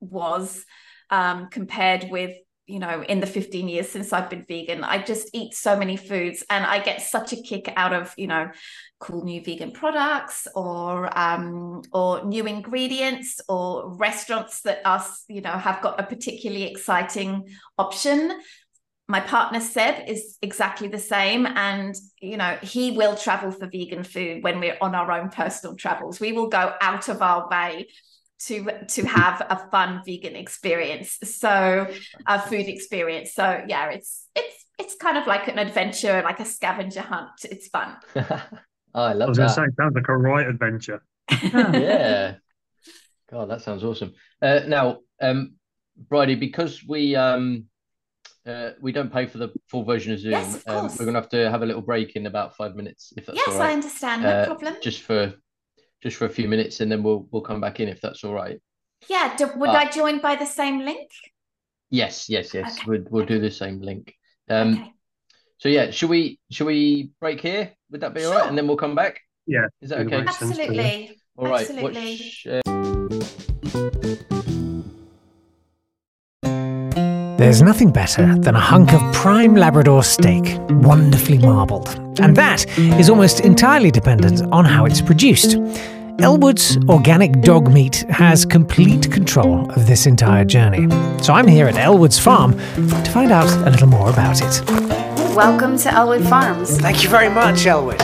was 0.00 0.64
um, 1.10 1.48
compared 1.50 2.10
with 2.10 2.36
you 2.66 2.78
know 2.78 3.02
in 3.02 3.20
the 3.20 3.26
15 3.26 3.68
years 3.68 3.90
since 3.90 4.12
I've 4.12 4.30
been 4.30 4.44
vegan, 4.48 4.82
I 4.82 5.02
just 5.02 5.28
eat 5.34 5.54
so 5.54 5.76
many 5.76 5.96
foods 5.96 6.44
and 6.48 6.64
I 6.64 6.78
get 6.78 7.02
such 7.02 7.32
a 7.34 7.42
kick 7.42 7.70
out 7.76 7.92
of 7.92 8.14
you 8.16 8.26
know 8.26 8.50
cool 8.98 9.22
new 9.24 9.44
vegan 9.44 9.72
products 9.72 10.48
or 10.54 11.16
um, 11.18 11.82
or 11.92 12.24
new 12.24 12.46
ingredients 12.46 13.40
or 13.48 13.94
restaurants 13.96 14.62
that 14.62 14.80
us 14.86 15.24
you 15.28 15.42
know 15.42 15.52
have 15.52 15.82
got 15.82 16.00
a 16.00 16.04
particularly 16.04 16.64
exciting 16.64 17.46
option 17.76 18.32
my 19.06 19.20
partner 19.20 19.60
Seb 19.60 20.08
is 20.08 20.38
exactly 20.40 20.88
the 20.88 20.98
same. 20.98 21.46
And, 21.46 21.94
you 22.20 22.36
know, 22.36 22.56
he 22.62 22.92
will 22.92 23.16
travel 23.16 23.50
for 23.50 23.66
vegan 23.66 24.02
food 24.02 24.42
when 24.42 24.60
we're 24.60 24.78
on 24.80 24.94
our 24.94 25.10
own 25.12 25.28
personal 25.28 25.76
travels. 25.76 26.20
We 26.20 26.32
will 26.32 26.48
go 26.48 26.74
out 26.80 27.08
of 27.08 27.20
our 27.20 27.48
way 27.50 27.88
to 28.46 28.66
to 28.88 29.06
have 29.06 29.46
a 29.48 29.68
fun 29.70 30.02
vegan 30.04 30.36
experience. 30.36 31.18
So 31.22 31.86
a 32.26 32.40
food 32.40 32.66
experience. 32.66 33.32
So 33.34 33.62
yeah, 33.68 33.90
it's 33.90 34.26
it's 34.34 34.64
it's 34.78 34.94
kind 34.96 35.18
of 35.18 35.26
like 35.26 35.48
an 35.48 35.58
adventure, 35.58 36.22
like 36.22 36.40
a 36.40 36.44
scavenger 36.44 37.02
hunt. 37.02 37.30
It's 37.44 37.68
fun. 37.68 37.96
Oh, 38.96 39.02
I 39.02 39.10
I 39.10 39.12
love 39.12 39.28
was 39.30 39.38
that. 39.38 39.48
say, 39.50 39.62
it 39.64 39.74
sounds 39.76 39.96
like 39.96 40.06
a 40.06 40.16
right 40.16 40.46
adventure. 40.46 41.02
yeah. 41.42 42.36
God, 43.28 43.50
that 43.50 43.60
sounds 43.60 43.82
awesome. 43.82 44.12
Uh, 44.40 44.60
now, 44.68 44.98
um, 45.20 45.54
Brighde, 46.08 46.38
because 46.38 46.80
we 46.86 47.16
um, 47.16 47.64
uh, 48.46 48.70
we 48.80 48.92
don't 48.92 49.12
pay 49.12 49.26
for 49.26 49.38
the 49.38 49.50
full 49.68 49.84
version 49.84 50.12
of 50.12 50.18
Zoom, 50.20 50.32
Yes, 50.32 50.56
of 50.56 50.62
um, 50.66 50.80
course. 50.80 50.98
we're 50.98 51.06
gonna 51.06 51.20
have 51.20 51.30
to 51.30 51.50
have 51.50 51.62
a 51.62 51.66
little 51.66 51.82
break 51.82 52.16
in 52.16 52.26
about 52.26 52.56
five 52.56 52.74
minutes, 52.74 53.12
if 53.16 53.26
that's 53.26 53.38
yes, 53.38 53.48
all 53.48 53.62
I 53.62 53.72
understand. 53.72 54.22
No 54.22 54.28
Uh, 54.28 54.46
problem. 54.46 54.74
Just 54.82 55.02
for 55.02 55.34
just 56.02 56.16
for 56.16 56.26
a 56.26 56.30
few 56.30 56.48
minutes, 56.48 56.80
and 56.80 56.90
then 56.92 57.02
we'll 57.02 57.26
we'll 57.30 57.42
come 57.42 57.60
back 57.60 57.80
in 57.80 57.88
if 57.88 58.00
that's 58.00 58.24
all 58.24 58.34
right. 58.34 58.60
Yeah. 59.08 59.34
Do, 59.36 59.50
would 59.56 59.70
uh, 59.70 59.72
I 59.72 59.90
join 59.90 60.20
by 60.20 60.36
the 60.36 60.46
same 60.46 60.80
link? 60.80 61.10
Yes, 61.90 62.28
yes, 62.28 62.52
yes. 62.54 62.78
Okay, 62.78 62.84
We'll 62.90 63.04
we'll 63.10 63.26
do 63.26 63.38
the 63.40 63.50
same 63.50 63.80
link. 63.80 64.14
Um, 64.50 64.74
okay. 64.74 64.92
so 65.58 65.68
yeah, 65.68 65.90
should 65.90 66.10
we 66.10 66.38
should 66.50 66.66
we 66.66 67.10
break 67.20 67.40
here? 67.40 67.72
Would 67.90 68.00
that 68.02 68.12
be 68.14 68.24
all 68.24 68.34
right? 68.34 68.48
And 68.48 68.58
then 68.58 68.66
we'll 68.66 68.76
come 68.76 68.94
back. 68.94 69.20
Yeah, 69.46 69.66
Is 69.80 69.90
that 69.90 70.00
okay? 70.00 70.18
works. 70.18 70.38
sense 70.38 70.56
to 70.56 70.68
me. 70.70 70.78
Absolutely. 70.78 71.20
All 71.36 71.46
right. 71.46 71.60
Absolutely. 71.60 72.10
Watch, 72.12 72.63
There's 77.44 77.60
nothing 77.60 77.90
better 77.92 78.38
than 78.38 78.54
a 78.54 78.58
hunk 78.58 78.94
of 78.94 79.14
prime 79.14 79.54
Labrador 79.54 80.02
steak, 80.02 80.56
wonderfully 80.80 81.36
marbled. 81.36 81.88
And 82.18 82.34
that 82.36 82.66
is 82.78 83.10
almost 83.10 83.40
entirely 83.40 83.90
dependent 83.90 84.40
on 84.50 84.64
how 84.64 84.86
it's 84.86 85.02
produced. 85.02 85.58
Elwood's 86.20 86.78
Organic 86.88 87.42
Dog 87.42 87.70
Meat 87.70 88.06
has 88.08 88.46
complete 88.46 89.12
control 89.12 89.70
of 89.72 89.86
this 89.86 90.06
entire 90.06 90.46
journey. 90.46 90.88
So 91.22 91.34
I'm 91.34 91.46
here 91.46 91.66
at 91.66 91.76
Elwood's 91.76 92.18
farm 92.18 92.52
to 92.54 93.10
find 93.10 93.30
out 93.30 93.52
a 93.66 93.70
little 93.70 93.88
more 93.88 94.08
about 94.08 94.40
it. 94.40 94.66
Welcome 95.36 95.76
to 95.80 95.92
Elwood 95.92 96.26
Farms. 96.26 96.80
Thank 96.80 97.02
you 97.02 97.10
very 97.10 97.28
much, 97.28 97.66
Elwood. 97.66 98.00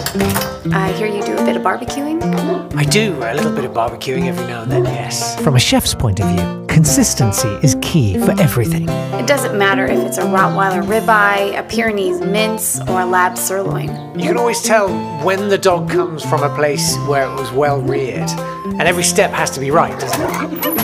I 0.75 0.93
hear 0.93 1.07
you 1.07 1.25
do 1.25 1.33
a 1.33 1.45
bit 1.47 1.57
of 1.57 1.63
barbecuing. 1.63 2.21
I 2.77 2.85
do 2.85 3.15
a 3.25 3.33
little 3.33 3.55
bit 3.55 3.65
of 3.65 3.73
barbecuing 3.73 4.27
every 4.27 4.47
now 4.47 4.65
and 4.65 4.71
then, 4.71 4.85
yes. 4.85 5.43
From 5.43 5.57
a 5.57 5.61
chef's 5.61 5.95
point 5.95 6.21
of 6.21 6.29
view, 6.29 6.60
consistency 6.71 7.49
is 7.63 7.77
key 7.83 8.19
for 8.19 8.33
everything. 8.41 8.89
It 9.19 9.27
doesn't 9.27 9.59
matter 9.59 9.85
if 9.85 9.99
it's 10.07 10.19
a 10.19 10.23
Rottweiler 10.23 10.83
ribeye, 10.83 11.59
a 11.59 11.63
Pyrenees 11.63 12.21
mince, 12.21 12.81
or 12.89 13.01
a 13.01 13.07
lab 13.07 13.37
sirloin. 13.37 13.89
You 14.19 14.29
can 14.29 14.37
always 14.37 14.63
tell 14.63 14.89
when 15.25 15.49
the 15.49 15.59
dog 15.59 15.91
comes 15.91 16.25
from 16.25 16.43
a 16.43 16.55
place 16.55 16.97
where 17.09 17.25
it 17.25 17.35
was 17.35 17.51
well 17.53 17.81
reared, 17.81 18.31
and 18.79 18.83
every 18.83 19.03
step 19.03 19.31
has 19.31 19.51
to 19.51 19.61
be 19.61 19.71
right, 19.71 19.99
doesn't 19.99 20.21
it? 20.21 20.31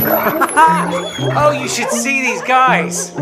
oh, 1.37 1.51
you 1.51 1.69
should 1.69 1.91
see 1.91 2.23
these 2.23 2.41
guys. 2.43 3.13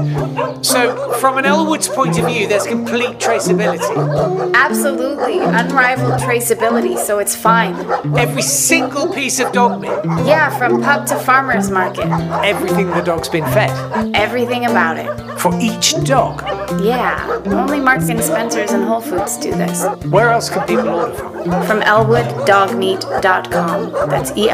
So, 0.62 1.12
from 1.14 1.38
an 1.38 1.44
Elwood's 1.44 1.88
point 1.88 2.18
of 2.18 2.26
view, 2.26 2.46
there's 2.46 2.66
complete 2.66 3.18
traceability. 3.18 4.52
Absolutely. 4.54 5.38
Unrivaled 5.38 6.20
traceability, 6.20 6.98
so 6.98 7.18
it's 7.18 7.34
fine. 7.34 7.74
Every 8.18 8.42
single 8.42 9.10
piece 9.12 9.40
of 9.40 9.52
dog 9.52 9.80
meat. 9.80 9.90
Yeah, 10.26 10.56
from 10.58 10.82
pub 10.82 11.06
to 11.08 11.18
farmer's 11.18 11.70
market. 11.70 12.06
Everything 12.44 12.88
the 12.88 13.00
dog's 13.02 13.28
been 13.28 13.44
fed. 13.46 13.70
Everything 14.14 14.66
about 14.66 14.98
it. 14.98 15.08
For 15.38 15.52
each 15.60 15.94
dog. 16.04 16.42
Yeah, 16.82 17.42
only 17.46 17.80
Marks 17.80 18.08
and 18.08 18.22
Spencer's 18.22 18.72
and 18.72 18.84
Whole 18.84 19.00
Foods 19.00 19.36
do 19.38 19.50
this. 19.52 19.84
Where 20.06 20.30
else 20.30 20.48
can 20.48 20.66
people 20.66 20.88
order 20.88 21.14
from? 21.14 21.32
From 21.66 21.80
elwooddogmeat.com. 21.82 23.92
That's 24.08 24.32
E 24.36 24.48
L 24.48 24.53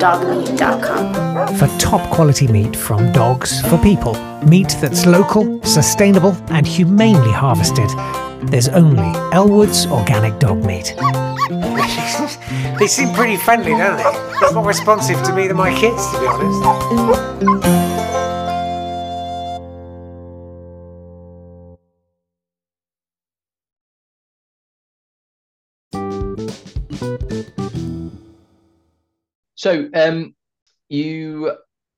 dogmeat.com. 0.00 1.56
For 1.56 1.68
top 1.78 2.10
quality 2.10 2.46
meat 2.48 2.74
from 2.74 3.12
dogs 3.12 3.60
for 3.68 3.76
people, 3.78 4.14
meat 4.44 4.76
that's 4.80 5.04
local, 5.06 5.62
sustainable, 5.62 6.34
and 6.48 6.66
humanely 6.66 7.32
harvested, 7.32 7.90
there's 8.50 8.68
only 8.68 9.12
Elwood's 9.32 9.86
Organic 9.86 10.38
Dog 10.38 10.64
Meat. 10.64 10.94
they 12.78 12.86
seem 12.86 13.12
pretty 13.12 13.36
friendly, 13.36 13.72
don't 13.72 13.98
they? 13.98 14.02
They're 14.40 14.52
more 14.52 14.66
responsive 14.66 15.22
to 15.24 15.34
me 15.34 15.46
than 15.46 15.58
my 15.58 15.72
kids, 15.78 16.10
to 16.12 16.20
be 16.20 16.26
honest. 16.26 18.09
So, 29.60 29.90
um, 29.92 30.34
you 30.88 31.52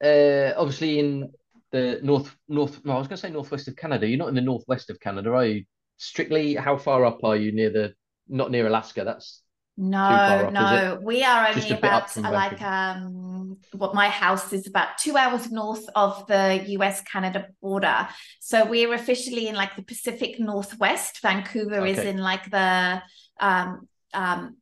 uh, 0.04 0.52
obviously 0.56 0.98
in 0.98 1.30
the 1.70 2.00
north 2.02 2.34
north. 2.48 2.84
No, 2.84 2.94
I 2.94 2.98
was 2.98 3.06
going 3.06 3.18
to 3.18 3.22
say 3.22 3.30
northwest 3.30 3.68
of 3.68 3.76
Canada. 3.76 4.08
You're 4.08 4.18
not 4.18 4.30
in 4.30 4.34
the 4.34 4.40
northwest 4.40 4.90
of 4.90 4.98
Canada, 4.98 5.30
are 5.30 5.46
you? 5.46 5.64
Strictly, 5.96 6.56
how 6.56 6.76
far 6.76 7.04
up 7.04 7.22
are 7.22 7.36
you 7.36 7.52
near 7.52 7.70
the? 7.70 7.94
Not 8.28 8.50
near 8.50 8.66
Alaska. 8.66 9.04
That's 9.04 9.42
No, 9.76 10.00
up, 10.00 10.52
no, 10.52 10.98
we 11.04 11.22
are 11.22 11.46
only 11.46 11.70
a 11.70 11.76
bit 11.76 11.84
up 11.84 12.16
about 12.16 12.26
uh, 12.26 12.32
like 12.32 12.62
um 12.62 13.58
what 13.70 13.94
my 13.94 14.08
house 14.08 14.52
is 14.52 14.66
about 14.66 14.98
two 14.98 15.16
hours 15.16 15.52
north 15.52 15.88
of 15.94 16.26
the 16.26 16.64
US 16.70 17.00
Canada 17.02 17.46
border. 17.60 18.08
So 18.40 18.64
we're 18.64 18.92
officially 18.92 19.46
in 19.46 19.54
like 19.54 19.76
the 19.76 19.84
Pacific 19.84 20.40
Northwest. 20.40 21.20
Vancouver 21.22 21.86
is 21.86 21.98
in 21.98 22.18
like 22.18 22.50
the 22.50 23.02
um 23.38 23.86
um 24.12 24.56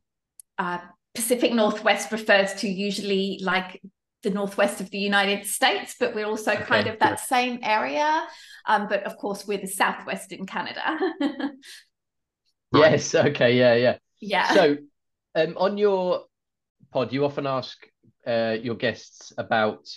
uh 0.59 0.81
Pacific 1.13 1.53
Northwest 1.53 2.11
refers 2.11 2.53
to 2.55 2.67
usually 2.67 3.39
like 3.43 3.81
the 4.23 4.29
northwest 4.29 4.81
of 4.81 4.89
the 4.91 4.99
United 4.99 5.45
States, 5.45 5.95
but 5.99 6.13
we're 6.13 6.25
also 6.25 6.55
kind 6.55 6.87
of 6.87 6.99
that 6.99 7.19
same 7.19 7.59
area. 7.63 8.25
Um, 8.67 8.87
but 8.87 9.03
of 9.03 9.17
course, 9.17 9.47
we're 9.47 9.57
the 9.57 9.67
southwest 9.67 10.31
in 10.31 10.45
Canada. 10.45 10.81
yes. 12.73 13.15
Okay. 13.15 13.57
Yeah. 13.57 13.75
Yeah. 13.75 13.97
yeah. 14.19 14.53
So, 14.53 14.77
um, 15.35 15.55
on 15.57 15.77
your 15.77 16.25
pod, 16.91 17.11
you 17.11 17.25
often 17.25 17.47
ask 17.47 17.77
uh, 18.27 18.57
your 18.61 18.75
guests 18.75 19.33
about, 19.37 19.87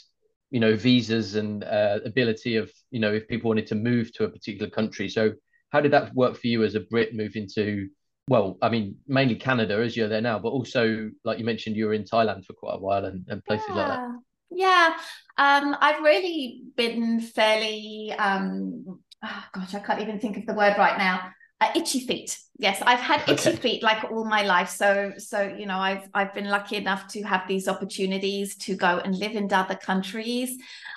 you 0.50 0.60
know, 0.60 0.76
visas 0.76 1.34
and 1.34 1.64
uh, 1.64 1.98
ability 2.04 2.56
of, 2.56 2.70
you 2.90 3.00
know, 3.00 3.12
if 3.12 3.28
people 3.28 3.48
wanted 3.48 3.66
to 3.66 3.74
move 3.74 4.12
to 4.14 4.24
a 4.24 4.28
particular 4.28 4.70
country. 4.70 5.08
So, 5.08 5.32
how 5.70 5.80
did 5.80 5.92
that 5.92 6.14
work 6.14 6.36
for 6.36 6.46
you 6.46 6.64
as 6.64 6.74
a 6.76 6.80
Brit 6.80 7.14
moving 7.14 7.48
to, 7.56 7.88
well, 8.26 8.56
I 8.62 8.68
mean, 8.70 8.96
mainly 9.06 9.36
Canada 9.36 9.74
as 9.82 9.96
you're 9.96 10.08
there 10.08 10.20
now, 10.20 10.38
but 10.38 10.48
also, 10.48 11.10
like 11.24 11.38
you 11.38 11.44
mentioned, 11.44 11.76
you 11.76 11.86
were 11.86 11.94
in 11.94 12.04
Thailand 12.04 12.44
for 12.44 12.54
quite 12.54 12.74
a 12.74 12.78
while 12.78 13.04
and, 13.04 13.24
and 13.28 13.44
places 13.44 13.68
like 13.76 13.88
that. 13.88 14.00
Yeah. 14.00 14.12
Yeah. 14.50 14.96
Um, 15.36 15.76
I've 15.80 16.02
really 16.02 16.62
been 16.76 17.20
fairly 17.20 18.12
um 18.18 19.00
oh 19.22 19.44
gosh, 19.52 19.74
I 19.74 19.80
can't 19.80 20.00
even 20.00 20.20
think 20.20 20.36
of 20.36 20.46
the 20.46 20.54
word 20.54 20.76
right 20.78 20.96
now. 20.96 21.30
Uh, 21.60 21.70
itchy 21.76 22.00
feet. 22.06 22.38
Yes, 22.58 22.82
I've 22.86 23.00
had 23.00 23.22
itchy 23.28 23.50
Okay. 23.50 23.56
feet 23.56 23.82
like 23.82 24.04
all 24.10 24.24
my 24.24 24.42
life. 24.42 24.68
So 24.70 25.12
so 25.18 25.42
you 25.42 25.66
know, 25.66 25.78
I've 25.78 26.08
I've 26.14 26.32
been 26.34 26.48
lucky 26.48 26.76
enough 26.76 27.08
to 27.08 27.22
have 27.22 27.48
these 27.48 27.68
opportunities 27.68 28.56
to 28.58 28.76
go 28.76 28.98
and 29.04 29.14
live 29.16 29.32
in 29.32 29.52
other 29.52 29.74
countries. 29.76 30.56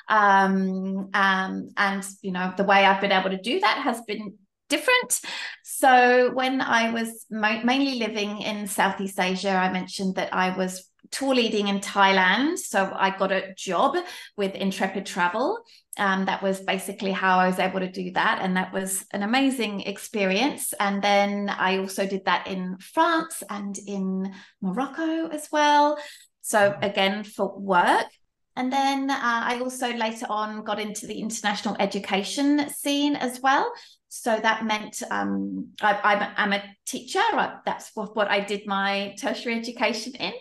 Um, 0.10 1.10
um, 1.14 1.70
and 1.78 2.04
you 2.22 2.32
know, 2.32 2.54
the 2.56 2.64
way 2.64 2.86
I've 2.86 3.02
been 3.02 3.12
able 3.12 3.32
to 3.32 3.42
do 3.42 3.60
that 3.60 3.80
has 3.80 4.02
been 4.02 4.38
different. 4.70 5.22
So 5.64 6.32
when 6.34 6.62
I 6.62 6.92
was 6.92 7.26
mo- 7.30 7.64
mainly 7.64 8.00
living 8.00 8.42
in 8.42 8.68
Southeast 8.68 9.20
Asia, 9.20 9.52
I 9.52 9.72
mentioned 9.72 10.16
that 10.16 10.34
I 10.34 10.56
was 10.58 10.90
tour 11.12 11.36
leading 11.36 11.68
in 11.68 11.80
Thailand. 11.80 12.58
So 12.58 12.92
I 12.94 13.16
got 13.18 13.32
a 13.32 13.54
job 13.56 13.96
with 14.36 14.56
Intrepid 14.56 15.06
Travel. 15.06 15.60
Um, 15.98 16.26
that 16.26 16.44
was 16.44 16.60
basically 16.60 17.12
how 17.12 17.40
I 17.40 17.48
was 17.48 17.60
able 17.60 17.80
to 17.80 17.92
do 17.92 18.12
that. 18.12 18.40
And 18.42 18.58
that 18.58 18.74
was 18.74 19.06
an 19.14 19.24
amazing 19.24 19.82
experience. 19.82 20.74
And 20.80 21.02
then 21.02 21.50
I 21.50 21.80
also 21.80 22.06
did 22.06 22.26
that 22.26 22.48
in 22.48 22.78
France 22.78 23.42
and 23.50 23.78
in 23.88 24.34
Morocco 24.62 25.28
as 25.30 25.48
well. 25.52 25.98
So 26.42 26.78
again, 26.82 27.24
for 27.24 27.58
work. 27.58 28.08
And 28.56 28.74
then 28.74 29.12
uh, 29.12 29.18
I 29.22 29.60
also 29.60 29.94
later 29.94 30.26
on 30.30 30.64
got 30.64 30.80
into 30.80 31.06
the 31.06 31.20
international 31.20 31.76
education 31.80 32.70
scene 32.70 33.16
as 33.16 33.40
well. 33.40 33.72
So 34.10 34.40
that 34.40 34.66
meant 34.66 35.02
um, 35.12 35.70
I, 35.82 36.00
I'm, 36.04 36.22
a, 36.22 36.34
I'm 36.38 36.54
a 36.54 36.64
teacher. 36.86 37.20
I- 37.20 37.58
That's 37.66 37.92
what, 37.96 38.16
what 38.16 38.30
I 38.30 38.40
did 38.40 38.66
my 38.66 39.16
tertiary 39.20 39.56
education 39.58 40.14
in. 40.16 40.34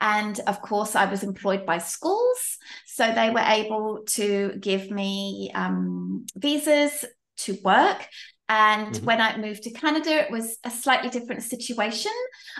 And 0.00 0.40
of 0.46 0.62
course, 0.62 0.96
I 0.96 1.04
was 1.10 1.22
employed 1.22 1.66
by 1.66 1.78
schools. 1.78 2.56
So 2.86 3.12
they 3.12 3.30
were 3.30 3.40
able 3.46 4.00
to 4.10 4.54
give 4.58 4.90
me 4.90 5.50
um, 5.54 6.24
visas 6.36 7.04
to 7.38 7.58
work. 7.64 8.06
And 8.48 8.94
Mhm. 8.94 9.04
when 9.04 9.20
I 9.20 9.36
moved 9.36 9.62
to 9.64 9.70
Canada, 9.70 10.10
it 10.24 10.30
was 10.30 10.58
a 10.64 10.70
slightly 10.70 11.10
different 11.10 11.42
situation. 11.42 12.12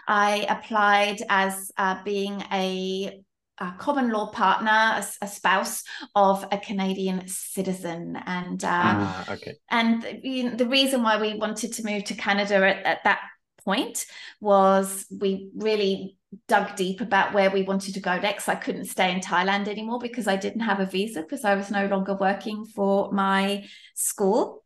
I 0.07 0.47
applied 0.49 1.23
as 1.29 1.73
uh, 1.77 2.03
being 2.05 2.43
a, 2.53 3.21
a 3.61 3.75
common 3.79 4.11
law 4.11 4.31
partner, 4.31 5.05
a 5.21 5.27
spouse 5.29 5.85
of 6.15 6.45
a 6.51 6.59
Canadian 6.59 7.29
citizen. 7.29 8.17
And 8.27 8.65
uh, 8.65 8.69
Ah, 8.73 9.33
okay. 9.33 9.57
and 9.71 10.03
know, 10.45 10.57
the 10.57 10.67
reason 10.67 11.03
why 11.03 11.21
we 11.21 11.35
wanted 11.35 11.75
to 11.75 11.85
move 11.85 12.05
to 12.05 12.15
Canada 12.15 12.57
at, 12.67 12.85
at 12.87 13.05
that 13.05 13.21
point 13.65 14.07
was 14.41 15.07
we 15.11 15.51
really 15.55 16.17
dug 16.49 16.77
deep 16.77 17.01
about 17.01 17.35
where 17.35 17.51
we 17.51 17.63
wanted 17.63 17.95
to 17.95 18.01
go 18.01 18.19
next. 18.19 18.49
I 18.49 18.55
couldn't 18.55 18.87
stay 18.87 19.13
in 19.13 19.21
Thailand 19.21 19.69
anymore 19.69 19.99
because 19.99 20.27
I 20.27 20.37
didn't 20.37 20.61
have 20.61 20.81
a 20.81 20.87
visa 20.87 21.23
because 21.23 21.45
I 21.45 21.55
was 21.55 21.71
no 21.71 21.87
longer 21.87 22.15
working 22.15 22.65
for 22.65 23.13
my 23.13 23.67
school. 23.95 24.65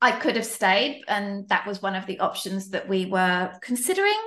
I 0.00 0.10
could 0.10 0.34
have 0.34 0.46
stayed, 0.46 1.04
and 1.06 1.48
that 1.48 1.64
was 1.64 1.80
one 1.80 1.94
of 1.94 2.06
the 2.06 2.18
options 2.18 2.70
that 2.70 2.88
we 2.88 3.06
were 3.06 3.52
considering. 3.60 4.20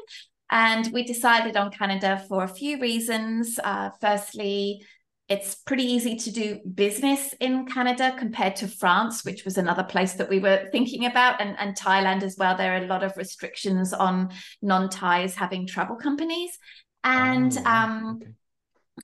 And 0.51 0.91
we 0.93 1.03
decided 1.03 1.57
on 1.57 1.71
Canada 1.71 2.23
for 2.27 2.43
a 2.43 2.47
few 2.47 2.79
reasons. 2.79 3.59
Uh, 3.63 3.89
firstly, 3.99 4.85
it's 5.27 5.55
pretty 5.55 5.83
easy 5.83 6.15
to 6.17 6.31
do 6.31 6.59
business 6.75 7.33
in 7.39 7.65
Canada 7.65 8.15
compared 8.17 8.55
to 8.57 8.67
France, 8.67 9.25
which 9.25 9.43
was 9.43 9.57
another 9.57 9.83
place 9.83 10.13
that 10.13 10.29
we 10.29 10.37
were 10.39 10.69
thinking 10.71 11.05
about, 11.05 11.41
and, 11.41 11.55
and 11.57 11.75
Thailand 11.75 12.21
as 12.21 12.35
well. 12.37 12.55
There 12.55 12.73
are 12.73 12.83
a 12.83 12.87
lot 12.87 13.03
of 13.03 13.17
restrictions 13.17 13.91
on 13.91 14.29
non 14.61 14.89
Thais 14.89 15.33
having 15.35 15.65
travel 15.65 15.95
companies. 15.95 16.57
And 17.03 17.57
Oh, 17.57 17.63
um, 17.65 18.19
okay. 18.21 18.31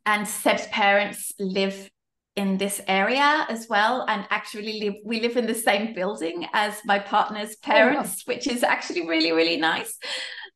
and 0.06 0.28
Seb's 0.28 0.68
parents 0.68 1.32
live 1.40 1.90
in 2.38 2.58
this 2.58 2.80
area 2.88 3.46
as 3.50 3.68
well 3.70 4.06
and 4.08 4.26
actually 4.30 4.80
live 4.80 4.96
we 5.04 5.20
live 5.20 5.36
in 5.36 5.48
the 5.48 5.54
same 5.54 5.94
building 5.94 6.48
as 6.54 6.80
my 6.86 6.98
partner's 6.98 7.58
Oh, 7.74 7.82
wow. 7.82 7.94
parents 7.94 8.26
which 8.26 8.48
is 8.48 8.64
actually 8.64 9.06
really 9.06 9.34
really 9.34 9.58
nice 9.58 9.98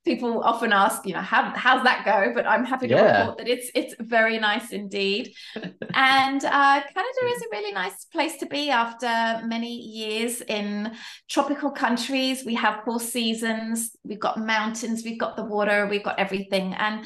people 0.05 0.43
often 0.43 0.71
ask, 0.71 1.05
you 1.05 1.13
know, 1.13 1.21
how 1.21 1.51
how's 1.55 1.83
that 1.83 2.05
go? 2.05 2.31
But 2.33 2.45
I'm 2.47 2.63
happy 2.63 2.87
to 2.87 2.95
Yeah. 2.95 3.17
report 3.19 3.39
that 3.39 3.47
it's 3.47 3.69
it's 3.75 3.95
very 3.99 4.37
nice 4.39 4.71
indeed. 4.71 5.33
and 5.55 6.45
uh, 6.45 6.81
Canada 6.93 7.21
is 7.35 7.41
a 7.41 7.49
really 7.51 7.73
nice 7.73 8.05
place 8.05 8.37
to 8.37 8.45
be 8.45 8.69
after 8.69 9.41
many 9.45 9.73
years 9.75 10.41
in 10.41 10.93
tropical 11.29 11.71
countries. 11.71 12.45
We 12.45 12.55
have 12.55 12.83
four 12.85 12.99
seasons. 12.99 13.95
We've 14.03 14.19
got 14.19 14.37
mountains. 14.39 15.03
We've 15.03 15.19
got 15.19 15.35
the 15.35 15.43
water. 15.45 15.87
We've 15.87 16.03
got 16.03 16.19
everything. 16.19 16.73
And 16.75 17.05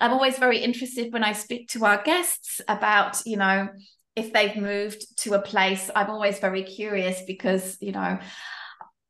I'm 0.00 0.12
always 0.12 0.38
very 0.38 0.58
interested 0.58 1.12
when 1.12 1.22
I 1.24 1.32
speak 1.32 1.68
to 1.70 1.84
our 1.84 2.02
guests 2.02 2.60
about, 2.66 3.22
you 3.24 3.36
know, 3.36 3.68
if 4.16 4.32
they've 4.32 4.56
moved 4.56 5.00
to 5.18 5.34
a 5.34 5.40
place. 5.40 5.90
I'm 5.94 6.10
always 6.10 6.38
very 6.40 6.64
curious 6.64 7.22
because, 7.26 7.76
you 7.80 7.92
know, 7.92 8.18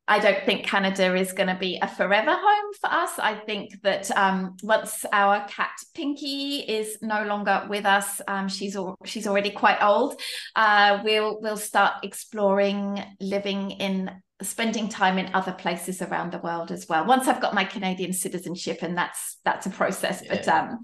I 0.07 0.19
don't 0.19 0.43
think 0.45 0.65
Canada 0.65 1.15
is 1.15 1.31
going 1.31 1.47
to 1.47 1.55
be 1.55 1.79
a 1.81 1.87
forever 1.87 2.31
home 2.31 2.73
for 2.81 2.91
us. 2.91 3.17
I 3.19 3.35
think 3.35 3.81
that 3.83 4.11
um, 4.11 4.57
once 4.61 5.05
our 5.13 5.45
cat 5.47 5.71
Pinky 5.95 6.59
is 6.59 6.97
no 7.01 7.23
longer 7.23 7.65
with 7.69 7.85
us, 7.85 8.21
um, 8.27 8.49
she's 8.49 8.75
al- 8.75 8.97
she's 9.05 9.27
already 9.27 9.51
quite 9.51 9.81
old. 9.81 10.19
Uh, 10.55 10.99
we'll 11.05 11.39
we'll 11.41 11.57
start 11.57 12.03
exploring 12.03 13.01
living 13.21 13.71
in 13.71 14.11
spending 14.43 14.89
time 14.89 15.17
in 15.17 15.33
other 15.33 15.51
places 15.53 16.01
around 16.01 16.31
the 16.31 16.37
world 16.39 16.71
as 16.71 16.87
well. 16.87 17.05
Once 17.05 17.27
I've 17.27 17.41
got 17.41 17.53
my 17.53 17.63
Canadian 17.63 18.13
citizenship, 18.13 18.79
and 18.81 18.97
that's 18.97 19.37
that's 19.45 19.65
a 19.65 19.69
process. 19.69 20.21
But 20.27 20.47
um, 20.47 20.79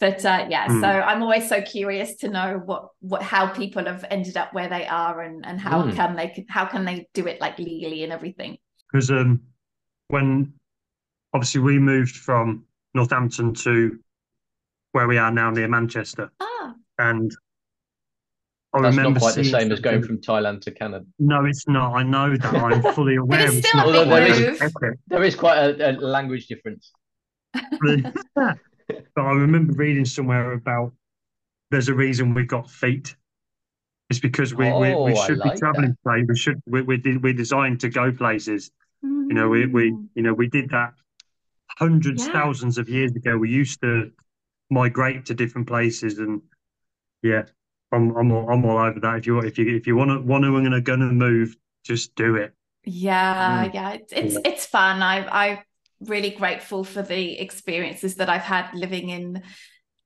but 0.00 0.24
uh, 0.24 0.46
yeah, 0.48 0.66
Mm. 0.68 0.80
so 0.80 0.88
I'm 0.88 1.22
always 1.22 1.48
so 1.48 1.62
curious 1.62 2.16
to 2.16 2.28
know 2.28 2.60
what 2.64 2.88
what 3.00 3.22
how 3.22 3.46
people 3.48 3.84
have 3.86 4.04
ended 4.10 4.36
up 4.36 4.52
where 4.54 4.68
they 4.68 4.86
are 4.86 5.20
and 5.20 5.44
and 5.46 5.60
how 5.60 5.82
Mm. 5.84 5.94
can 5.94 6.16
they 6.16 6.44
how 6.48 6.64
can 6.64 6.84
they 6.84 7.06
do 7.14 7.26
it 7.26 7.40
like 7.40 7.58
legally 7.58 8.02
and 8.04 8.12
everything. 8.12 8.58
because 8.92 9.10
um, 9.10 9.40
when 10.08 10.52
obviously 11.32 11.60
we 11.60 11.78
moved 11.78 12.16
from 12.16 12.64
Northampton 12.94 13.54
to 13.54 13.98
where 14.92 15.08
we 15.08 15.18
are 15.18 15.32
now 15.32 15.50
near 15.50 15.66
Manchester, 15.68 16.30
Ah, 16.40 16.74
and 16.98 17.34
I 18.74 18.82
That's 18.82 18.96
not 18.96 19.02
remember 19.02 19.20
quite 19.20 19.34
the 19.36 19.44
same 19.44 19.70
as 19.70 19.78
going 19.78 20.02
from 20.02 20.18
Thailand 20.20 20.60
to 20.62 20.72
Canada. 20.72 21.04
No, 21.20 21.44
it's 21.44 21.68
not. 21.68 21.94
I 21.94 22.02
know 22.02 22.36
that. 22.36 22.54
I'm 22.54 22.82
fully 22.94 23.16
aware. 23.16 23.46
it's 23.46 23.56
it's 23.56 23.68
still 23.68 23.88
a 23.88 23.92
big 24.04 24.08
there 24.08 24.26
is- 24.26 24.40
move. 24.40 24.62
epic, 24.62 24.98
There 25.06 25.22
is 25.22 25.34
quite 25.36 25.58
a, 25.58 25.90
a 25.90 25.92
language 25.92 26.48
difference. 26.48 26.90
but 27.52 28.52
I 29.16 29.30
remember 29.32 29.72
reading 29.74 30.04
somewhere 30.04 30.52
about 30.52 30.92
there's 31.70 31.88
a 31.88 31.94
reason 31.94 32.34
we've 32.34 32.48
got 32.48 32.68
feet. 32.70 33.14
It's 34.10 34.18
because 34.20 34.54
we 34.54 34.64
we, 34.66 34.88
Oh, 34.92 35.04
we 35.04 35.12
I 35.12 35.26
should 35.26 35.38
like 35.38 35.54
be 35.54 35.58
traveling 35.60 35.96
places. 36.04 36.28
We 36.28 36.36
should 36.36 36.60
we 36.66 36.82
we 36.82 37.16
we're 37.18 37.32
designed 37.32 37.80
to 37.80 37.88
go 37.88 38.12
places. 38.12 38.70
You 39.02 39.28
You 39.28 39.34
know, 39.34 39.48
we 39.48 39.66
we 39.66 39.92
mm. 39.92 40.06
you 40.14 40.22
know 40.22 40.34
we 40.34 40.48
did 40.48 40.70
that 40.70 40.92
hundreds, 41.78 42.26
Yeah. 42.26 42.32
thousands 42.32 42.76
of 42.78 42.88
years 42.88 43.12
ago. 43.12 43.36
We 43.38 43.50
used 43.50 43.80
to 43.82 44.10
migrate 44.70 45.26
to 45.26 45.34
different 45.34 45.66
places, 45.68 46.18
and 46.18 46.42
yeah, 47.22 47.44
I'm 47.94 48.16
I'm 48.16 48.32
all, 48.32 48.50
I'm 48.50 48.64
all 48.64 48.78
over 48.78 49.00
that. 49.00 49.18
If 49.18 49.26
you 49.26 49.38
if 49.40 49.58
you 49.58 49.76
if 49.76 49.86
you 49.86 49.96
want 49.96 50.10
to 50.10 50.20
want 50.20 50.44
to 50.44 50.56
and 50.56 50.74
are 50.74 50.80
going 50.80 51.00
to 51.00 51.06
move, 51.06 51.56
just 51.84 52.14
do 52.14 52.36
it. 52.36 52.52
Yeah, 52.84 53.64
Mm. 53.66 53.74
yeah, 53.74 53.90
it's 53.92 54.12
it's 54.12 54.36
it's 54.44 54.66
fun. 54.66 55.02
I 55.02 55.26
I'm 55.26 55.58
really 56.00 56.30
grateful 56.30 56.84
for 56.84 57.02
the 57.02 57.38
experiences 57.40 58.16
that 58.16 58.28
I've 58.28 58.42
had 58.42 58.74
living 58.74 59.08
in 59.08 59.42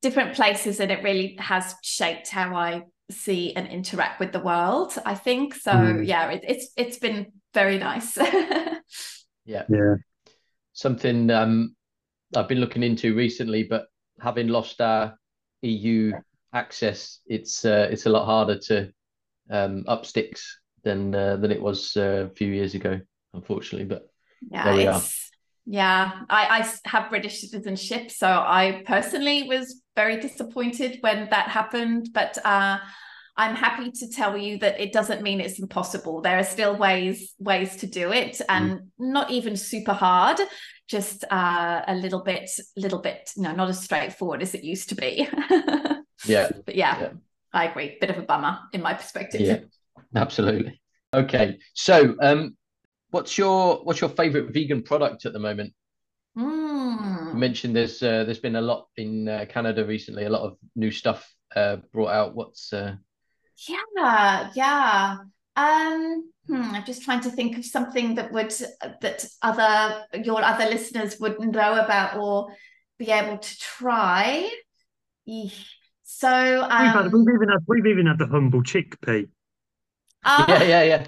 different 0.03 0.35
places, 0.35 0.81
and 0.81 0.91
it 0.91 1.03
really 1.03 1.37
has 1.41 1.75
shaped 1.83 2.29
how 2.29 2.55
I 2.55 2.83
see 3.11 3.55
and 3.57 3.67
interact 3.67 4.21
with 4.21 4.33
the 4.33 4.41
world. 4.41 4.93
I 5.05 5.15
think 5.15 5.55
so. 5.55 5.73
Mm. 5.73 6.07
Yeah, 6.07 6.31
it, 6.31 6.45
it's 6.47 6.73
it's 6.77 6.99
been 6.99 7.33
very 7.55 7.79
nice. 7.79 8.17
Yeah. 9.45 9.65
Yeah, 9.71 9.95
Something 10.75 11.31
um, 11.31 11.75
I've 12.37 12.49
been 12.49 12.61
looking 12.61 12.83
into 12.83 13.15
recently, 13.15 13.63
but 13.65 13.87
having 14.21 14.49
lost 14.49 14.81
our 14.83 15.17
EU 15.63 16.13
access, 16.53 17.21
it's 17.27 17.65
uh, 17.65 17.89
it's 17.91 18.07
a 18.07 18.11
lot 18.11 18.27
harder 18.27 18.59
to 18.59 18.93
um, 19.51 19.85
up 19.87 20.07
sticks 20.07 20.59
than 20.85 21.15
uh, 21.15 21.37
than 21.37 21.51
it 21.51 21.61
was 21.61 21.97
uh, 21.97 22.29
a 22.31 22.35
few 22.35 22.49
years 22.49 22.75
ago, 22.75 23.01
unfortunately. 23.35 23.87
But 23.87 24.09
Yeah, 24.51 24.65
There 24.65 24.75
we 24.77 24.87
are. 24.87 24.99
it's 24.99 25.31
yeah. 25.67 26.23
I, 26.31 26.61
I 26.61 26.89
have 26.89 27.11
British 27.11 27.41
citizenship, 27.41 28.11
so 28.11 28.27
I 28.27 28.83
personally 28.87 29.43
was 29.43 29.83
very 29.95 30.19
disappointed 30.19 30.99
when 31.03 31.29
that 31.31 31.49
happened. 31.49 32.09
But 32.15 32.39
uh, 32.45 32.79
I'm 33.37 33.55
happy 33.55 33.91
to 33.91 34.11
tell 34.11 34.37
you 34.37 34.59
that 34.59 34.81
it 34.81 34.93
doesn't 34.93 35.23
mean 35.23 35.41
it's 35.41 35.59
impossible. 35.59 36.23
There 36.23 36.39
are 36.39 36.45
still 36.45 36.77
ways 36.77 37.35
ways 37.39 37.77
to 37.77 37.87
do 37.87 38.13
it, 38.13 38.41
and 38.49 38.91
not 38.99 39.31
even 39.31 39.57
super 39.57 39.93
hard. 39.93 40.41
Just 40.89 41.25
uh, 41.31 41.83
a 41.87 41.95
little 41.95 42.23
bit, 42.23 42.51
little 42.75 43.01
bit, 43.01 43.31
no, 43.37 43.53
not 43.53 43.69
as 43.69 43.85
straightforward 43.85 44.41
as 44.41 44.55
it 44.55 44.65
used 44.65 44.89
to 44.89 44.95
be. 44.95 45.29
yeah, 46.27 46.51
but 46.65 46.75
yeah, 46.75 47.01
Yeah. 47.01 47.11
I 47.53 47.65
agree. 47.67 47.97
Bit 48.01 48.11
of 48.11 48.19
a 48.19 48.23
bummer 48.23 48.59
in 48.73 48.83
my 48.83 48.95
perspective. 48.95 49.41
yeah, 49.41 49.61
absolutely. 50.15 50.81
Okay, 51.15 51.59
so 51.75 52.15
um, 52.21 52.57
what's 53.11 53.39
your 53.39 53.77
what's 53.85 54.01
your 54.01 54.11
favorite 54.11 54.53
vegan 54.53 54.83
product 54.83 55.27
at 55.27 55.33
the 55.33 55.39
moment? 55.39 55.73
You 56.37 56.45
Mm. 56.45 57.35
mentioned 57.35 57.75
there's 57.75 58.03
uh, 58.03 58.25
there's 58.25 58.39
been 58.39 58.57
a 58.57 58.61
lot 58.61 58.87
in 58.97 59.29
uh, 59.29 59.47
Canada 59.49 59.85
recently, 59.85 60.25
a 60.25 60.31
lot 60.31 60.43
of 60.43 60.57
new 60.77 60.91
stuff 60.91 61.29
uh, 61.57 61.77
brought 61.93 62.11
out. 62.11 62.35
What's 62.35 62.73
uh, 62.73 62.95
Yeah, 63.69 64.51
yeah. 64.55 65.17
Um, 65.57 66.31
hmm, 66.47 66.63
I'm 66.63 66.85
just 66.85 67.03
trying 67.03 67.23
to 67.23 67.31
think 67.31 67.59
of 67.59 67.65
something 67.65 68.15
that 68.15 68.31
would 68.31 68.55
that 69.01 69.25
other 69.43 70.05
your 70.23 70.43
other 70.45 70.67
listeners 70.67 71.19
would 71.19 71.41
know 71.41 71.75
about 71.85 72.17
or 72.17 72.55
be 72.99 73.11
able 73.11 73.39
to 73.39 73.59
try. 73.59 74.49
Eesh. 75.29 75.65
So 76.19 76.63
we've 76.63 76.71
had 76.71 77.07
um, 77.07 77.13
we've 77.13 77.33
even 77.33 77.49
had 77.49 77.61
we've 77.69 77.87
even 77.87 78.07
had 78.07 78.19
the 78.19 78.27
humble 78.27 78.61
chickpea. 78.61 79.29
ah, 80.25 80.47
yeah, 80.49 80.63
yeah, 80.65 80.83
yeah. 80.83 81.07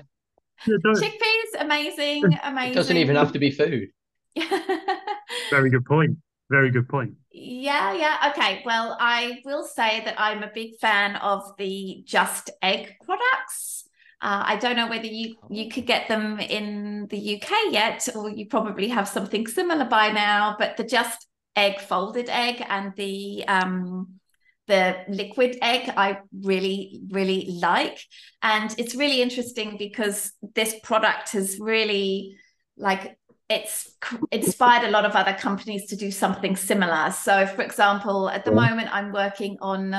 Yeah, 0.68 0.76
chickpeas, 0.84 1.60
amazing, 1.60 2.38
amazing. 2.44 2.70
It 2.70 2.74
doesn't 2.76 2.96
even 2.96 3.16
have 3.16 3.32
to 3.32 3.40
be 3.40 3.50
food. 3.50 3.88
Very 5.50 5.70
good 5.70 5.84
point. 5.84 6.18
Very 6.48 6.70
good 6.70 6.88
point. 6.88 7.14
Yeah, 7.32 7.92
yeah. 7.92 8.30
Okay. 8.30 8.62
Well, 8.64 8.96
I 9.00 9.40
will 9.44 9.64
say 9.64 10.00
that 10.04 10.14
I'm 10.16 10.44
a 10.44 10.50
big 10.54 10.78
fan 10.80 11.16
of 11.16 11.42
the 11.58 12.04
Just 12.06 12.50
Egg 12.62 12.94
products. 13.04 13.88
Uh, 14.22 14.44
I 14.46 14.56
don't 14.56 14.76
know 14.76 14.88
whether 14.88 15.06
you 15.06 15.34
you 15.50 15.70
could 15.70 15.86
get 15.86 16.06
them 16.06 16.38
in 16.38 17.08
the 17.10 17.34
UK 17.34 17.72
yet, 17.72 18.08
or 18.14 18.30
you 18.30 18.46
probably 18.46 18.86
have 18.86 19.08
something 19.08 19.48
similar 19.48 19.86
by 19.86 20.12
now. 20.12 20.54
But 20.56 20.76
the 20.76 20.84
Just 20.84 21.26
Egg 21.56 21.80
folded 21.80 22.28
egg 22.28 22.64
and 22.68 22.94
the 22.94 23.44
um, 23.48 24.19
the 24.70 25.04
liquid 25.08 25.58
egg, 25.60 25.92
I 25.96 26.18
really 26.42 27.00
really 27.10 27.58
like, 27.60 27.98
and 28.42 28.74
it's 28.78 28.94
really 28.94 29.20
interesting 29.20 29.76
because 29.76 30.32
this 30.54 30.74
product 30.82 31.32
has 31.32 31.58
really 31.60 32.38
like 32.76 33.18
it's 33.50 33.96
inspired 34.30 34.86
a 34.86 34.90
lot 34.90 35.04
of 35.04 35.16
other 35.16 35.34
companies 35.34 35.86
to 35.86 35.96
do 35.96 36.10
something 36.10 36.54
similar. 36.54 37.10
So, 37.10 37.46
for 37.46 37.62
example, 37.62 38.30
at 38.30 38.44
the 38.44 38.52
mm-hmm. 38.52 38.70
moment, 38.70 38.88
I'm 38.94 39.12
working 39.12 39.58
on 39.60 39.92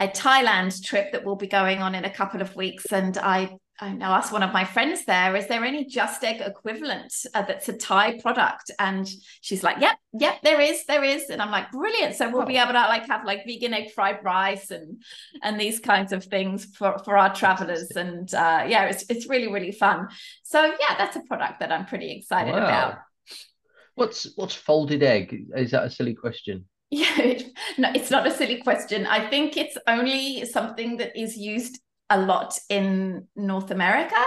a 0.00 0.08
Thailand 0.08 0.84
trip 0.84 1.12
that 1.12 1.24
will 1.24 1.36
be 1.36 1.46
going 1.46 1.78
on 1.80 1.94
in 1.94 2.04
a 2.04 2.10
couple 2.10 2.42
of 2.42 2.54
weeks, 2.56 2.92
and 2.92 3.16
I 3.16 3.56
I 3.80 3.92
now 3.92 4.12
asked 4.14 4.32
one 4.32 4.42
of 4.42 4.52
my 4.52 4.64
friends 4.64 5.04
there, 5.04 5.36
is 5.36 5.46
there 5.46 5.64
any 5.64 5.84
Just 5.84 6.24
Egg 6.24 6.40
equivalent 6.40 7.14
uh, 7.32 7.42
that's 7.42 7.68
a 7.68 7.72
Thai 7.72 8.18
product? 8.20 8.72
And 8.80 9.08
she's 9.40 9.62
like, 9.62 9.80
yep, 9.80 9.96
yep, 10.12 10.40
there 10.42 10.60
is, 10.60 10.84
there 10.86 11.04
is. 11.04 11.30
And 11.30 11.40
I'm 11.40 11.52
like, 11.52 11.70
brilliant. 11.70 12.16
So 12.16 12.28
we'll 12.28 12.44
be 12.44 12.56
able 12.56 12.72
to 12.72 12.80
like 12.80 13.06
have 13.08 13.24
like 13.24 13.44
vegan 13.46 13.74
egg 13.74 13.92
fried 13.92 14.18
rice 14.24 14.70
and 14.70 15.00
and 15.42 15.60
these 15.60 15.78
kinds 15.78 16.12
of 16.12 16.24
things 16.24 16.64
for 16.76 16.98
for 17.04 17.16
our 17.16 17.32
travelers. 17.32 17.90
And 17.92 18.32
uh, 18.34 18.64
yeah, 18.68 18.86
it's 18.86 19.04
it's 19.08 19.28
really 19.28 19.50
really 19.52 19.72
fun. 19.72 20.08
So 20.42 20.64
yeah, 20.64 20.96
that's 20.98 21.16
a 21.16 21.20
product 21.20 21.60
that 21.60 21.70
I'm 21.70 21.86
pretty 21.86 22.10
excited 22.12 22.52
Wow. 22.54 22.58
about. 22.58 22.98
What's 23.94 24.28
what's 24.36 24.54
folded 24.54 25.02
egg? 25.02 25.46
Is 25.56 25.70
that 25.70 25.84
a 25.84 25.90
silly 25.90 26.14
question? 26.14 26.66
Yeah, 26.90 27.38
no, 27.78 27.90
it's 27.94 28.10
not 28.10 28.26
a 28.26 28.30
silly 28.30 28.62
question. 28.62 29.06
I 29.06 29.28
think 29.28 29.56
it's 29.56 29.76
only 29.86 30.44
something 30.46 30.96
that 30.96 31.16
is 31.16 31.36
used 31.36 31.80
a 32.10 32.18
lot 32.20 32.58
in 32.68 33.26
North 33.36 33.70
America. 33.70 34.22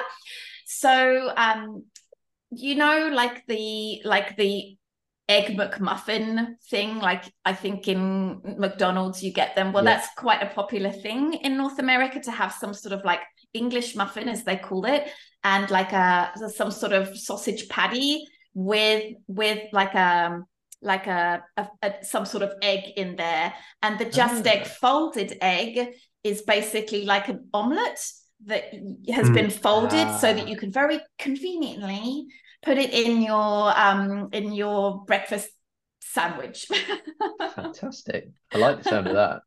So, 0.65 1.31
um, 1.35 1.85
you 2.51 2.75
know, 2.75 3.09
like 3.13 3.45
the 3.47 4.01
like 4.05 4.35
the 4.37 4.77
egg 5.29 5.57
McMuffin 5.57 6.55
thing, 6.69 6.99
like 6.99 7.23
I 7.45 7.53
think 7.53 7.87
in 7.87 8.41
McDonald's 8.57 9.23
you 9.23 9.31
get 9.33 9.55
them. 9.55 9.71
Well, 9.71 9.83
Yeah. 9.83 9.95
that's 9.95 10.09
quite 10.17 10.43
a 10.43 10.47
popular 10.53 10.91
thing 10.91 11.33
in 11.35 11.57
North 11.57 11.79
America 11.79 12.19
to 12.21 12.31
have 12.31 12.51
some 12.53 12.73
sort 12.73 12.93
of 12.93 13.05
like 13.05 13.21
English 13.53 13.95
muffin, 13.95 14.27
as 14.29 14.43
they 14.43 14.57
call 14.57 14.85
it, 14.85 15.09
and 15.43 15.69
like 15.71 15.93
a 15.93 16.31
some 16.53 16.71
sort 16.71 16.93
of 16.93 17.17
sausage 17.17 17.69
patty 17.69 18.25
with 18.53 19.13
with 19.27 19.59
like 19.71 19.93
a 19.95 20.41
like 20.81 21.05
a, 21.07 21.43
a, 21.57 21.67
a 21.83 21.93
some 22.03 22.25
sort 22.25 22.43
of 22.43 22.51
egg 22.63 22.83
in 22.97 23.15
there 23.15 23.53
and 23.83 23.99
the 23.99 24.05
just 24.05 24.45
egg 24.47 24.63
Ah. 24.65 24.69
folded 24.81 25.37
egg 25.39 25.93
is 26.23 26.41
basically 26.41 27.05
like 27.05 27.27
an 27.29 27.47
omelette 27.53 28.03
that 28.45 28.65
has 29.13 29.27
Hmm. 29.27 29.33
been 29.33 29.49
folded 29.49 30.07
so 30.19 30.29
Ah. 30.29 30.33
that 30.33 30.47
you 30.47 30.57
can 30.57 30.71
very 30.71 30.99
conveniently 31.19 32.27
put 32.63 32.77
it 32.77 32.91
in 32.91 33.21
your 33.21 33.77
um 33.79 34.29
in 34.31 34.51
your 34.53 35.03
breakfast 35.05 35.49
sandwich. 36.01 36.67
Fantastic. 37.55 38.29
I 38.53 38.57
like 38.57 38.77
the 38.83 38.89
sound 38.89 39.07
of 39.07 39.13
that. 39.15 39.41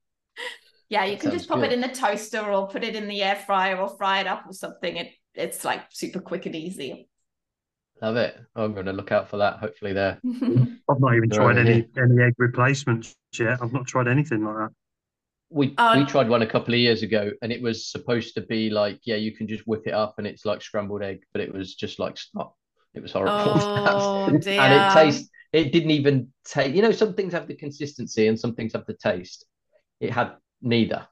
Yeah, 0.89 1.05
you 1.05 1.13
That 1.17 1.21
can 1.23 1.31
just 1.33 1.49
pop 1.49 1.59
good. 1.59 1.67
it 1.71 1.73
in 1.73 1.81
the 1.81 1.89
toaster 1.89 2.41
or 2.41 2.69
put 2.69 2.85
it 2.85 2.95
in 2.95 3.09
the 3.09 3.23
air 3.23 3.37
fryer 3.37 3.77
or 3.77 3.89
fry 3.97 4.21
it 4.21 4.27
up 4.27 4.45
or 4.47 4.53
something. 4.53 4.97
It 4.97 5.11
it's 5.35 5.65
like 5.65 5.83
super 5.91 6.21
quick 6.21 6.47
and 6.47 6.55
easy. 6.55 7.09
Love 8.03 8.17
it. 8.17 8.37
I'm 8.55 8.75
going 8.75 8.87
to 8.87 8.93
look 8.93 9.11
out 9.13 9.29
for 9.29 9.39
that. 9.39 9.59
Hopefully, 9.59 9.93
there. 9.93 10.21
I've 10.25 11.01
not 11.01 11.15
even 11.15 11.31
tried 11.31 11.59
over 11.59 11.61
any 11.61 11.87
any 11.97 12.23
egg 12.23 12.35
replacements 12.39 13.15
yet. 13.39 13.59
I've 13.63 13.73
not 13.73 13.87
tried 13.87 14.09
anything 14.09 14.45
like 14.45 14.57
that. 14.57 14.71
We 15.55 15.73
Oh. 15.79 15.95
we 15.95 16.01
um, 16.01 16.07
tried 16.07 16.29
one 16.29 16.43
a 16.43 16.47
couple 16.47 16.75
of 16.75 16.81
years 16.81 17.03
ago, 17.03 17.31
and 17.41 17.53
it 17.53 17.63
was 17.63 17.87
supposed 17.87 18.35
to 18.35 18.41
be 18.41 18.71
like, 18.71 19.01
yeah, 19.05 19.15
you 19.15 19.35
can 19.37 19.47
just 19.47 19.67
whip 19.69 19.87
it 19.87 19.95
up, 19.95 20.17
and 20.19 20.27
it's 20.27 20.45
like 20.45 20.61
scrambled 20.61 21.03
egg, 21.03 21.21
but 21.33 21.41
it 21.41 21.55
was 21.55 21.77
just 21.77 22.01
like 22.01 22.19
stop. 22.19 22.57
It 22.95 23.03
was 23.03 23.13
horrible. 23.13 23.35
Oh 23.87 24.27
and 24.27 24.45
it 24.47 24.93
tastes. 24.93 25.31
It 25.53 25.73
didn't 25.73 25.93
even 25.93 26.33
taste. 26.45 26.75
You 26.75 26.83
know, 26.83 26.91
some 26.91 27.15
things 27.15 27.33
have 27.33 27.47
the 27.47 27.55
consistency, 27.55 28.27
and 28.27 28.39
some 28.39 28.57
things 28.57 28.73
have 28.73 28.87
the 28.87 28.95
taste. 28.95 29.47
It 30.01 30.11
had 30.11 30.33
neither. 30.61 31.07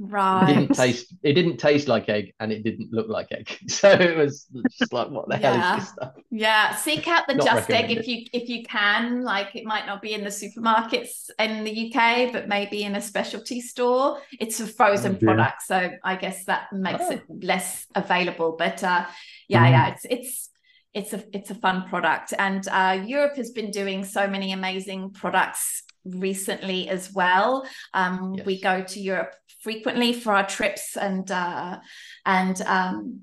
It 0.00 0.04
right. 0.12 0.46
didn't 0.46 0.74
taste. 0.74 1.14
It 1.22 1.32
didn't 1.34 1.56
taste 1.56 1.88
like 1.88 2.08
egg, 2.08 2.32
and 2.40 2.52
it 2.52 2.62
didn't 2.62 2.92
look 2.92 3.08
like 3.08 3.28
egg. 3.32 3.48
So 3.68 3.90
it 3.90 4.16
was 4.16 4.46
just 4.78 4.92
like, 4.92 5.10
what 5.10 5.28
the 5.28 5.36
hell 5.36 5.54
Yeah. 5.54 5.76
is 5.76 5.82
this 5.84 5.92
stuff? 5.92 6.12
Yeah, 6.30 6.74
seek 6.76 7.08
out 7.08 7.26
the 7.26 7.34
Not 7.34 7.46
Just 7.46 7.70
Egg 7.70 7.90
if 7.90 8.06
you 8.06 8.24
if 8.32 8.48
you 8.48 8.62
can. 8.64 9.22
Like 9.22 9.56
it 9.56 9.64
might 9.64 9.86
not 9.86 10.00
be 10.00 10.14
in 10.14 10.22
the 10.22 10.30
supermarkets 10.30 11.30
in 11.38 11.64
the 11.64 11.92
UK, 11.94 12.32
but 12.32 12.48
maybe 12.48 12.84
in 12.84 12.94
a 12.96 13.00
specialty 13.02 13.60
store. 13.60 14.20
It's 14.40 14.60
a 14.60 14.66
frozen 14.66 15.16
Oh, 15.16 15.24
product, 15.26 15.62
so 15.62 15.90
I 16.04 16.16
guess 16.16 16.44
that 16.44 16.72
makes 16.72 17.04
Oh. 17.04 17.12
it 17.12 17.22
less 17.42 17.86
available. 17.94 18.54
But 18.58 18.82
uh, 18.84 19.06
yeah, 19.48 19.66
Mm. 19.66 19.70
yeah, 19.70 19.86
it's 19.92 20.04
it's 20.08 20.48
it's 20.94 21.12
a 21.12 21.24
it's 21.36 21.50
a 21.50 21.54
fun 21.54 21.88
product, 21.88 22.32
and 22.38 22.66
uh, 22.68 23.02
Europe 23.04 23.36
has 23.36 23.50
been 23.50 23.70
doing 23.70 24.04
so 24.04 24.26
many 24.28 24.52
amazing 24.52 25.10
products 25.10 25.82
recently 26.04 26.88
as 26.88 27.12
well. 27.12 27.66
Um, 27.94 28.36
We 28.46 28.60
go 28.60 28.82
to 28.82 29.00
Europe 29.00 29.34
frequently 29.60 30.12
for 30.12 30.32
our 30.34 30.46
trips, 30.46 30.96
and 30.96 31.30
uh, 31.30 31.78
and 32.24 32.60
um, 32.62 33.20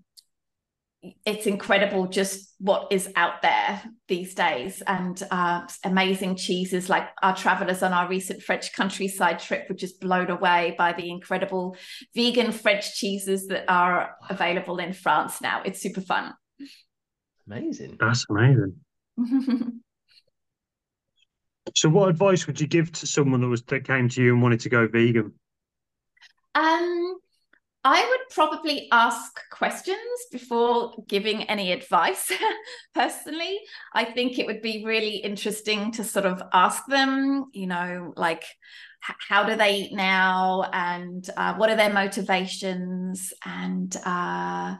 it's 1.23 1.45
incredible 1.45 2.07
just 2.07 2.55
what 2.59 2.87
is 2.91 3.07
out 3.15 3.43
there 3.43 3.83
these 4.07 4.33
days 4.33 4.81
and 4.87 5.21
uh, 5.29 5.61
amazing 5.83 6.35
cheeses 6.35 6.89
like 6.89 7.09
our 7.21 7.35
travelers 7.35 7.83
on 7.83 7.93
our 7.93 8.09
recent 8.09 8.41
french 8.41 8.73
countryside 8.73 9.37
trip 9.37 9.69
were 9.69 9.75
just 9.75 10.01
blown 10.01 10.31
away 10.31 10.73
by 10.79 10.93
the 10.93 11.07
incredible 11.07 11.77
vegan 12.15 12.51
french 12.51 12.95
cheeses 12.95 13.45
that 13.45 13.65
are 13.67 14.15
available 14.31 14.79
in 14.79 14.93
france 14.93 15.41
now 15.41 15.61
it's 15.63 15.79
super 15.79 16.01
fun 16.01 16.33
Amazing. 17.47 17.97
That's 17.99 18.25
amazing. 18.29 18.75
So, 21.75 21.89
what 21.89 22.09
advice 22.09 22.45
would 22.45 22.61
you 22.61 22.67
give 22.67 22.91
to 22.91 23.07
someone 23.07 23.41
that 23.41 23.47
was 23.47 23.63
that 23.63 23.87
came 23.87 24.07
to 24.09 24.21
you 24.21 24.33
and 24.33 24.41
wanted 24.41 24.59
to 24.61 24.69
go 24.69 24.87
vegan? 24.87 25.33
Um, 26.55 27.17
I 27.83 28.03
would 28.09 28.33
probably 28.33 28.87
ask 28.91 29.39
questions 29.51 29.99
before 30.31 30.93
giving 31.07 31.43
any 31.43 31.71
advice. 31.71 32.31
Personally, 32.95 33.59
I 33.93 34.05
think 34.05 34.39
it 34.39 34.47
would 34.47 34.63
be 34.63 34.83
really 34.83 35.17
interesting 35.17 35.91
to 35.91 36.03
sort 36.03 36.25
of 36.25 36.41
ask 36.51 36.83
them, 36.87 37.45
you 37.53 37.67
know, 37.67 38.11
like 38.15 38.43
how 39.01 39.43
do 39.43 39.55
they 39.55 39.75
eat 39.81 39.93
now, 39.93 40.63
and 40.73 41.29
uh, 41.37 41.53
what 41.55 41.69
are 41.69 41.75
their 41.75 41.93
motivations, 41.93 43.33
and 43.45 43.95
uh, 44.03 44.77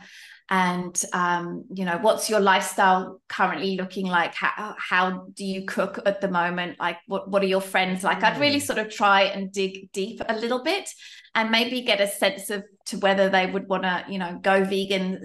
and 0.50 1.00
um, 1.14 1.66
you 1.76 1.86
know, 1.86 2.00
what's 2.02 2.28
your 2.28 2.40
lifestyle 2.40 3.22
currently 3.30 3.76
looking 3.78 4.08
like? 4.08 4.34
How 4.34 4.76
how 4.80 5.28
do 5.36 5.46
you 5.46 5.66
cook 5.66 6.00
at 6.08 6.22
the 6.22 6.28
moment? 6.28 6.80
Like, 6.80 6.98
what 7.06 7.30
what 7.30 7.44
are 7.44 7.48
your 7.48 7.62
friends 7.62 8.04
like? 8.04 8.24
I'd 8.24 8.40
really 8.40 8.60
Mm. 8.60 8.66
sort 8.66 8.80
of 8.80 8.90
try 8.90 9.24
and 9.24 9.52
dig 9.52 9.92
deep 9.92 10.22
a 10.28 10.36
little 10.36 10.64
bit 10.64 10.90
and 11.36 11.52
maybe 11.52 11.82
get 11.82 12.02
a 12.02 12.08
sense 12.08 12.50
of 12.50 12.64
to 12.88 12.98
whether 13.00 13.30
they 13.30 13.46
would 13.46 13.68
want 13.68 13.84
to 13.84 14.06
you 14.10 14.18
know 14.18 14.40
go 14.42 14.64
vegan 14.64 15.24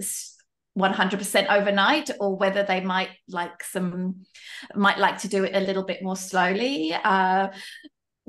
100% 0.77 1.47
overnight 1.49 2.09
or 2.19 2.37
whether 2.37 2.63
they 2.63 2.79
might 2.79 3.09
like 3.27 3.61
some 3.63 4.21
might 4.73 4.97
like 4.97 5.17
to 5.19 5.27
do 5.27 5.43
it 5.43 5.53
a 5.53 5.59
little 5.59 5.83
bit 5.83 6.01
more 6.01 6.15
slowly. 6.15 6.93
Uh 6.93 7.49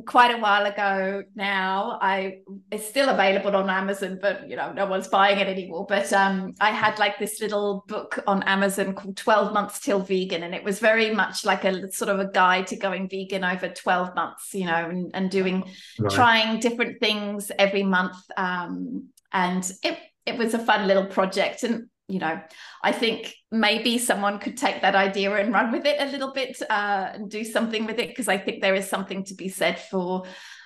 quite 0.06 0.34
a 0.34 0.38
while 0.38 0.66
ago 0.66 1.22
now. 1.34 1.98
I 2.00 2.38
it's 2.70 2.88
still 2.88 3.08
available 3.08 3.54
on 3.56 3.70
amazon 3.70 4.18
but 4.20 4.48
you 4.48 4.56
know 4.56 4.72
no 4.72 4.86
one's 4.86 5.08
buying 5.08 5.38
it 5.38 5.48
anymore. 5.48 5.86
But 5.88 6.12
um 6.12 6.54
i 6.60 6.70
had 6.70 6.98
like 6.98 7.18
this 7.18 7.40
little 7.40 7.84
book 7.88 8.18
on 8.26 8.42
amazon 8.44 8.94
called 8.94 9.16
12 9.16 9.52
months 9.52 9.80
till 9.80 10.00
vegan 10.00 10.42
and 10.42 10.54
it 10.54 10.64
was 10.64 10.78
very 10.78 11.14
much 11.14 11.44
like 11.44 11.64
a 11.64 11.90
sort 11.92 12.10
of 12.10 12.20
a 12.20 12.30
guide 12.30 12.66
to 12.68 12.76
going 12.76 13.08
vegan 13.08 13.44
over 13.44 13.68
12 13.68 14.14
months 14.14 14.54
you 14.54 14.66
know 14.66 14.88
and, 14.90 15.10
and 15.14 15.30
doing 15.30 15.64
Right. 15.98 16.12
trying 16.12 16.60
different 16.60 17.00
things 17.00 17.50
every 17.58 17.82
month. 17.82 18.16
Um, 18.36 19.08
and 19.32 19.70
it 19.82 19.98
it 20.26 20.38
was 20.38 20.54
a 20.54 20.58
fun 20.58 20.86
little 20.86 21.06
project. 21.06 21.62
And 21.64 21.88
you 22.12 22.18
know 22.18 22.40
i 22.82 22.92
think 22.92 23.34
maybe 23.50 23.98
someone 23.98 24.38
could 24.38 24.56
take 24.56 24.82
that 24.82 24.94
idea 24.94 25.34
and 25.34 25.52
run 25.52 25.72
with 25.72 25.86
it 25.86 26.00
a 26.00 26.10
little 26.10 26.32
bit 26.32 26.60
uh, 26.70 27.10
and 27.14 27.30
do 27.30 27.44
something 27.44 27.86
with 27.86 27.98
it 27.98 28.08
because 28.08 28.28
i 28.28 28.38
think 28.38 28.60
there 28.60 28.74
is 28.74 28.88
something 28.88 29.24
to 29.24 29.34
be 29.34 29.48
said 29.48 29.78
for 29.78 30.24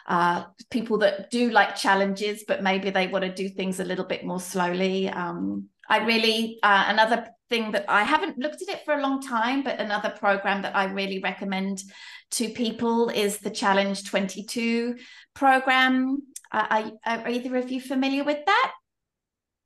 uh, 0.09 0.45
people 0.71 0.99
that 0.99 1.31
do 1.31 1.51
like 1.51 1.75
challenges 1.75 2.45
but 2.47 2.63
maybe 2.63 2.91
they 2.91 3.09
want 3.09 3.25
to 3.25 3.33
do 3.33 3.49
things 3.49 3.81
a 3.81 3.85
little 3.85 4.05
bit 4.05 4.25
more 4.25 4.41
slowly 4.41 5.09
um, 5.09 5.69
i 5.89 6.05
really 6.05 6.59
uh, 6.63 6.85
another 6.89 7.29
thing 7.49 7.71
that 7.73 7.85
i 7.89 8.03
haven't 8.03 8.39
looked 8.39 8.63
at 8.63 8.69
it 8.69 8.85
for 8.85 8.95
a 8.95 9.03
long 9.03 9.21
time 9.23 9.63
but 9.63 9.81
another 9.81 10.11
program 10.11 10.63
that 10.63 10.77
i 10.77 10.85
really 10.85 11.21
recommend 11.21 11.83
to 12.31 12.49
people 12.49 13.09
is 13.09 13.39
the 13.39 13.51
challenge 13.51 14.05
22 14.05 14.97
program. 15.35 16.23
Uh, 16.53 16.91
are, 17.05 17.19
are 17.19 17.29
either 17.29 17.57
of 17.57 17.71
you 17.71 17.81
familiar 17.81 18.25
with 18.25 18.45
that? 18.47 18.73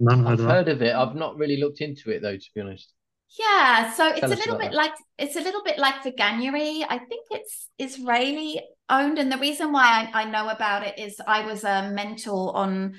None 0.00 0.26
I've 0.26 0.40
heard 0.40 0.40
of 0.40 0.46
that. 0.46 0.50
heard 0.50 0.68
of 0.68 0.82
it. 0.82 0.94
I've 0.94 1.14
not 1.14 1.36
really 1.36 1.58
looked 1.58 1.80
into 1.80 2.10
it 2.10 2.22
though, 2.22 2.36
to 2.36 2.50
be 2.54 2.60
honest. 2.60 2.92
Yeah, 3.38 3.92
so 3.92 4.08
it's 4.08 4.20
Tell 4.20 4.32
a 4.32 4.34
little 4.34 4.56
bit 4.56 4.72
that. 4.72 4.76
like 4.76 4.92
it's 5.18 5.36
a 5.36 5.40
little 5.40 5.62
bit 5.62 5.78
like 5.78 6.02
the 6.02 6.12
Veganuary. 6.12 6.84
I 6.88 6.98
think 6.98 7.26
it's 7.30 7.68
Israeli 7.78 8.60
owned, 8.88 9.18
and 9.18 9.30
the 9.30 9.38
reason 9.38 9.72
why 9.72 10.10
I, 10.12 10.22
I 10.22 10.24
know 10.24 10.48
about 10.48 10.84
it 10.86 10.98
is 10.98 11.20
I 11.26 11.46
was 11.46 11.62
a 11.62 11.90
mentor 11.92 12.56
on 12.56 12.94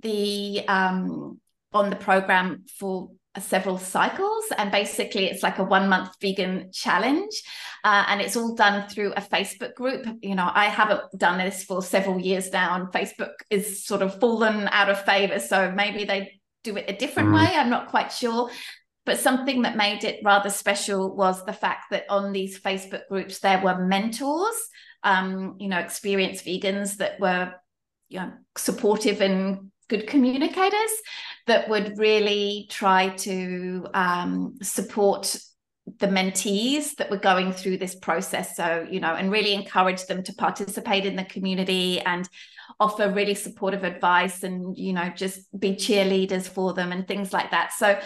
the 0.00 0.66
um 0.66 1.40
on 1.72 1.90
the 1.90 1.96
program 1.96 2.64
for 2.78 3.10
several 3.40 3.78
cycles 3.78 4.44
and 4.56 4.70
basically 4.70 5.26
it's 5.26 5.42
like 5.42 5.58
a 5.58 5.64
one 5.64 5.88
month 5.88 6.10
vegan 6.20 6.70
challenge. 6.72 7.32
Uh, 7.82 8.04
and 8.08 8.20
it's 8.20 8.36
all 8.36 8.54
done 8.54 8.88
through 8.88 9.12
a 9.12 9.20
facebook 9.20 9.74
group. 9.74 10.06
You 10.22 10.34
know 10.34 10.50
i 10.54 10.66
haven't 10.66 11.02
done 11.16 11.38
this 11.38 11.64
for 11.64 11.82
several 11.82 12.20
years 12.20 12.52
now 12.52 12.76
and 12.76 12.88
facebook 12.88 13.32
is 13.48 13.84
sort 13.84 14.02
of 14.02 14.18
fallen 14.20 14.68
out 14.72 14.90
of 14.90 15.02
favor. 15.04 15.38
So 15.38 15.72
maybe 15.72 16.04
they 16.04 16.40
do 16.62 16.76
it 16.76 16.84
a 16.88 16.92
different 16.96 17.30
Mm. 17.30 17.34
way 17.36 17.56
i'm 17.56 17.70
not 17.70 17.88
quite 17.88 18.12
sure. 18.12 18.50
But 19.06 19.18
something 19.18 19.62
that 19.62 19.76
made 19.76 20.04
it 20.04 20.20
rather 20.24 20.50
special 20.50 21.16
was 21.16 21.44
the 21.44 21.54
fact 21.54 21.84
that 21.90 22.04
on 22.10 22.32
these 22.32 22.60
facebook 22.60 23.08
groups 23.08 23.40
there 23.40 23.60
were 23.62 23.78
mentors 23.78 24.68
um, 25.02 25.56
you 25.58 25.68
know 25.68 25.78
experienced 25.78 26.44
vegans 26.44 26.96
that 26.98 27.18
were 27.18 27.54
you 28.10 28.20
know 28.20 28.32
supportive 28.56 29.22
and 29.22 29.69
good 29.90 30.06
communicators 30.06 30.92
that 31.46 31.68
would 31.68 31.98
really 31.98 32.66
try 32.70 33.08
to 33.08 33.86
um, 33.92 34.56
support 34.62 35.36
the 35.98 36.06
mentees 36.06 36.94
that 36.96 37.10
were 37.10 37.18
going 37.18 37.52
through 37.52 37.76
this 37.76 37.96
process. 37.96 38.56
So 38.56 38.86
you 38.88 39.00
know 39.00 39.14
and 39.14 39.30
really 39.30 39.52
encourage 39.52 40.06
them 40.06 40.22
to 40.22 40.32
participate 40.32 41.04
in 41.04 41.16
the 41.16 41.24
community 41.24 42.00
and 42.00 42.26
offer 42.78 43.10
really 43.10 43.34
supportive 43.34 43.82
advice 43.84 44.42
and 44.44 44.78
you 44.78 44.92
know 44.92 45.10
just 45.14 45.40
be 45.58 45.74
cheerleaders 45.74 46.48
for 46.48 46.72
them 46.72 46.92
and 46.92 47.06
things 47.06 47.32
like 47.32 47.50
that. 47.50 47.72
So 47.72 48.00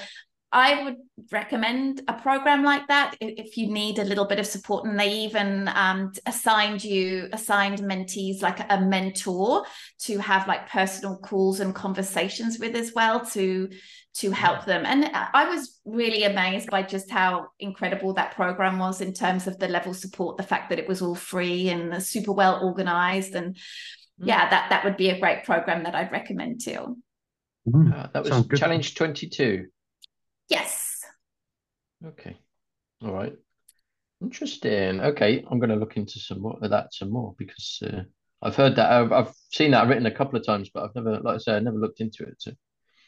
I 0.55 0.85
would 0.85 0.97
recommend 1.33 2.03
a 2.09 2.15
program 2.15 2.63
like 2.63 2.87
that 2.89 3.17
if 3.21 3.57
you 3.57 3.67
need 3.71 3.99
a 3.99 4.05
little 4.05 4.25
bit 4.25 4.39
of 4.39 4.47
support. 4.47 4.87
And 4.87 4.99
they 4.99 5.13
even 5.13 5.69
um, 5.75 6.13
assigned 6.27 6.85
you 6.85 7.29
assigned 7.33 7.81
mentees 7.81 8.41
like 8.41 8.61
a 8.71 8.81
mentor 8.81 9.67
to 10.03 10.19
have 10.19 10.47
like 10.49 10.71
personal 10.71 11.19
calls 11.19 11.61
and 11.61 11.75
conversations 11.75 12.59
with 12.59 12.77
as 12.77 12.93
well 12.95 13.25
to 13.27 13.69
to 14.19 14.31
help 14.31 14.65
them. 14.65 14.87
And 14.87 15.07
I 15.07 15.29
I 15.35 15.49
was 15.49 15.81
really 15.85 16.23
amazed 16.23 16.71
by 16.71 16.83
just 16.83 17.11
how 17.11 17.49
incredible 17.59 18.15
that 18.15 18.37
program 18.37 18.79
was 18.79 19.01
in 19.01 19.13
terms 19.13 19.47
of 19.49 19.59
the 19.59 19.69
level 19.69 19.93
support, 19.93 20.37
the 20.37 20.45
fact 20.45 20.71
that 20.71 20.79
it 20.79 20.89
was 20.89 21.03
all 21.03 21.17
free 21.17 21.69
and 21.69 22.01
super 22.03 22.33
well 22.33 22.65
organized. 22.65 23.35
And 23.35 23.57
Mm. 24.21 24.29
yeah, 24.29 24.49
that 24.49 24.71
that 24.71 24.85
would 24.85 24.97
be 24.97 25.11
a 25.11 25.19
great 25.19 25.43
program 25.43 25.83
that 25.83 25.97
I'd 25.97 26.13
recommend 26.13 26.61
too. 26.61 26.99
Mm. 27.67 27.93
Uh, 27.93 28.07
that 28.13 28.23
was 28.23 28.47
challenge 28.59 28.95
22. 28.95 29.67
Yes. 30.49 31.01
Okay. 32.05 32.37
All 33.03 33.13
right. 33.13 33.35
Interesting. 34.23 35.01
Okay, 35.01 35.45
I'm 35.51 35.59
going 35.59 35.71
to 35.71 35.77
look 35.77 35.97
into 35.97 36.19
some 36.19 36.41
more 36.41 36.59
of 36.63 36.71
that 36.71 36.95
some 36.95 37.11
more 37.11 37.35
because 37.37 37.83
uh, 37.85 38.03
I've 38.43 38.57
heard 38.57 38.77
that 38.77 38.91
I've, 38.91 39.13
I've 39.13 39.33
seen 39.53 39.73
that 39.73 39.89
written 39.89 40.07
a 40.07 40.11
couple 40.11 40.39
of 40.39 40.47
times, 40.47 40.71
but 40.73 40.85
I've 40.85 40.95
never, 40.95 41.21
like 41.21 41.35
I 41.35 41.39
said, 41.39 41.57
I've 41.57 41.63
never 41.65 41.79
looked 41.79 42.01
into 42.01 42.25
it. 42.25 42.35
So 42.39 42.53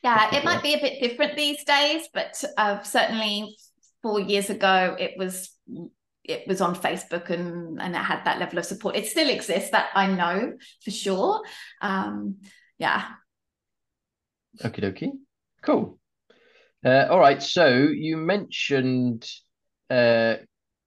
Yeah, 0.03 0.35
it 0.35 0.45
might 0.45 0.63
be 0.63 0.75
a 0.75 0.81
bit 0.81 1.01
different 1.01 1.37
these 1.37 1.65
days, 1.65 2.09
but 2.13 2.43
uh, 2.57 2.83
certainly 2.83 3.57
four 4.03 4.21
years 4.21 4.51
ago, 4.51 4.97
it 4.99 5.15
was, 5.17 5.51
it 6.25 6.47
was 6.47 6.61
on 6.61 6.75
Facebook 6.75 7.31
and 7.31 7.81
and 7.81 7.95
it 7.95 7.99
had 7.99 8.25
that 8.25 8.39
level 8.39 8.59
of 8.59 8.67
support. 8.67 8.97
It 8.97 9.07
still 9.07 9.31
exists, 9.31 9.71
that 9.71 9.89
I 9.95 10.09
know 10.09 10.55
for 10.85 10.91
sure. 10.91 11.43
Um, 11.81 12.37
yeah. 12.79 13.05
Okie 14.63 14.81
dokie. 14.81 15.13
Cool. 15.63 15.99
Uh, 16.87 17.09
all 17.11 17.19
right. 17.19 17.43
So 17.43 17.67
you 17.67 18.17
mentioned 18.17 19.29
uh, 19.91 20.37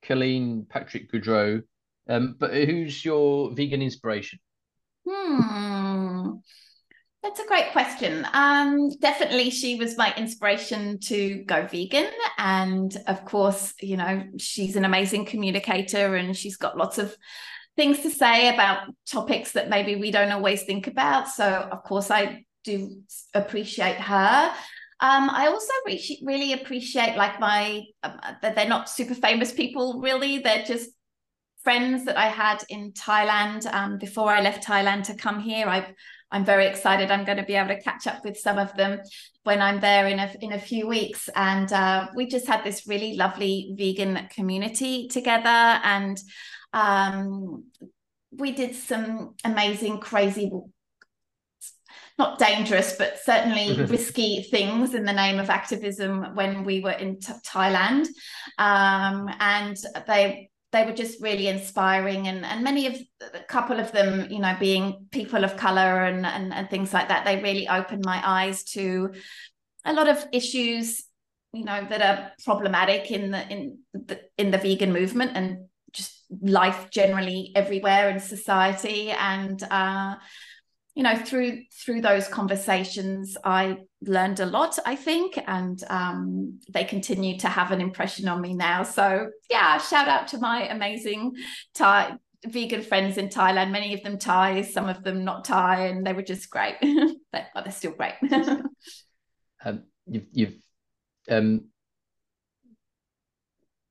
Colleen 0.02 0.66
Patrick 0.70 1.12
Goudreau, 1.12 1.62
um, 2.08 2.38
but 2.40 2.54
who's 2.54 3.04
your 3.04 3.54
vegan 3.54 3.82
inspiration? 3.82 4.40
Hmm. 5.06 6.36
That's 7.22 7.42
a 7.42 7.48
great 7.48 7.74
question. 7.74 8.26
Um, 8.32 8.92
definitely, 9.02 9.50
she 9.50 9.76
was 9.76 9.98
my 9.98 10.14
inspiration 10.16 11.02
to 11.02 11.44
go 11.44 11.68
vegan. 11.68 12.08
And 12.38 12.96
of 13.08 13.26
course, 13.26 13.74
you 13.82 13.98
know, 13.98 14.24
she's 14.38 14.78
an 14.78 14.86
amazing 14.86 15.26
communicator 15.26 16.16
and 16.16 16.34
she's 16.36 16.56
got 16.56 16.78
lots 16.78 16.98
of 16.98 17.14
things 17.76 18.00
to 18.04 18.10
say 18.10 18.54
about 18.54 18.88
topics 19.06 19.52
that 19.52 19.70
maybe 19.70 19.98
we 19.98 20.12
don't 20.12 20.32
always 20.32 20.64
think 20.64 20.88
about. 20.88 21.28
So, 21.28 21.46
of 21.46 21.84
course, 21.84 22.10
I 22.10 22.46
do 22.64 23.02
appreciate 23.34 23.98
her. 23.98 24.54
Um, 25.02 25.30
I 25.30 25.48
also 25.48 25.72
re- 25.86 26.22
really 26.24 26.54
appreciate 26.54 27.16
like 27.16 27.40
my 27.40 27.84
um, 28.04 28.20
that 28.42 28.56
they're 28.56 28.68
not 28.68 28.90
super 28.90 29.16
famous 29.16 29.52
people. 29.52 30.02
Really, 30.02 30.40
they're 30.40 30.64
just 30.64 30.90
friends 31.64 32.06
that 32.06 32.18
I 32.18 32.28
had 32.28 32.64
in 32.70 32.92
Thailand 32.94 33.72
um, 33.74 33.98
before 33.98 34.30
I 34.30 34.42
left 34.42 34.66
Thailand 34.66 35.04
to 35.04 35.16
come 35.16 35.40
here. 35.40 35.68
I 35.68 35.94
I'm 36.32 36.46
very 36.46 36.68
excited. 36.68 37.10
I'm 37.10 37.26
going 37.26 37.38
to 37.38 37.44
be 37.44 37.56
able 37.56 37.70
to 37.70 37.82
catch 37.82 38.06
up 38.06 38.24
with 38.24 38.38
some 38.38 38.60
of 38.60 38.76
them 38.76 39.00
when 39.44 39.62
I'm 39.62 39.80
there 39.80 40.08
in 40.08 40.20
a 40.20 40.32
in 40.42 40.54
a 40.54 40.60
few 40.60 40.88
weeks. 40.88 41.30
And 41.36 41.72
uh, 41.72 42.08
we 42.16 42.28
just 42.28 42.48
had 42.48 42.64
this 42.64 42.88
really 42.88 43.16
lovely 43.16 43.74
vegan 43.78 44.28
community 44.36 45.08
together, 45.08 45.80
and 45.84 46.20
um, 46.74 47.66
we 48.32 48.52
did 48.52 48.76
some 48.76 49.36
amazing, 49.44 50.00
crazy 50.00 50.52
not 52.20 52.38
dangerous, 52.38 52.96
but 52.98 53.20
certainly 53.24 53.82
risky 53.86 54.44
things 54.44 54.94
in 54.94 55.06
the 55.06 55.14
name 55.14 55.40
of 55.40 55.50
activism 55.50 56.36
when 56.36 56.64
we 56.64 56.82
were 56.82 56.92
in 56.92 57.20
t- 57.20 57.34
Thailand. 57.48 58.08
Um, 58.60 59.30
and 59.40 59.78
they 60.06 60.50
they 60.72 60.86
were 60.86 60.94
just 60.94 61.22
really 61.22 61.48
inspiring 61.48 62.28
and 62.28 62.46
and 62.46 62.64
many 62.64 62.86
of 62.86 62.96
a 63.34 63.44
couple 63.48 63.80
of 63.80 63.92
them 63.92 64.30
you 64.30 64.40
know 64.40 64.56
being 64.60 65.08
people 65.12 65.44
of 65.44 65.58
color 65.58 66.04
and, 66.04 66.26
and 66.26 66.54
and 66.54 66.70
things 66.70 66.94
like 66.94 67.08
that 67.08 67.26
they 67.26 67.42
really 67.42 67.68
opened 67.68 68.06
my 68.06 68.22
eyes 68.24 68.64
to 68.64 69.12
a 69.86 69.94
lot 69.94 70.08
of 70.08 70.24
issues 70.32 71.04
you 71.54 71.64
know 71.64 71.84
that 71.90 72.02
are 72.02 72.32
problematic 72.46 73.10
in 73.10 73.32
the 73.32 73.48
in 73.52 73.80
the 73.94 74.20
in 74.38 74.52
the 74.52 74.60
vegan 74.60 74.94
movement 74.94 75.32
and 75.34 75.66
just 75.92 76.24
life 76.42 76.90
generally 76.92 77.52
everywhere 77.56 78.10
in 78.10 78.20
society 78.20 79.10
and 79.10 79.64
uh 79.72 80.16
you 80.96 81.04
know 81.04 81.16
through 81.16 81.62
through 81.84 82.02
those 82.02 82.28
conversations 82.28 83.38
i 83.44 83.78
learned 84.02 84.40
a 84.40 84.46
lot 84.46 84.78
i 84.86 84.96
think 84.96 85.40
and 85.48 85.84
um, 85.90 86.60
they 86.70 86.84
continue 86.84 87.38
to 87.38 87.48
have 87.48 87.72
an 87.72 87.82
impression 87.82 88.28
on 88.28 88.42
me 88.42 88.54
now. 88.54 88.84
So 88.84 89.30
yeah 89.50 89.78
shout 89.78 90.08
out 90.08 90.28
to 90.30 90.38
my 90.38 90.68
amazing 90.68 91.34
thai 91.74 92.16
vegan 92.46 92.82
friends 92.82 93.18
in 93.18 93.28
thailand 93.28 93.72
many 93.72 93.94
of 93.94 94.02
them 94.02 94.18
thai 94.18 94.62
some 94.62 94.88
of 94.88 95.04
them 95.04 95.26
not 95.26 95.44
thai 95.44 95.88
and 95.88 96.06
they 96.06 96.14
were 96.14 96.24
just 96.24 96.50
great 96.50 96.76
but 97.32 97.46
they're 97.64 97.72
still 97.72 97.92
great. 97.92 98.14
Um, 99.66 99.84
you've 100.06 100.28
you've 100.32 100.56
um, 101.30 101.66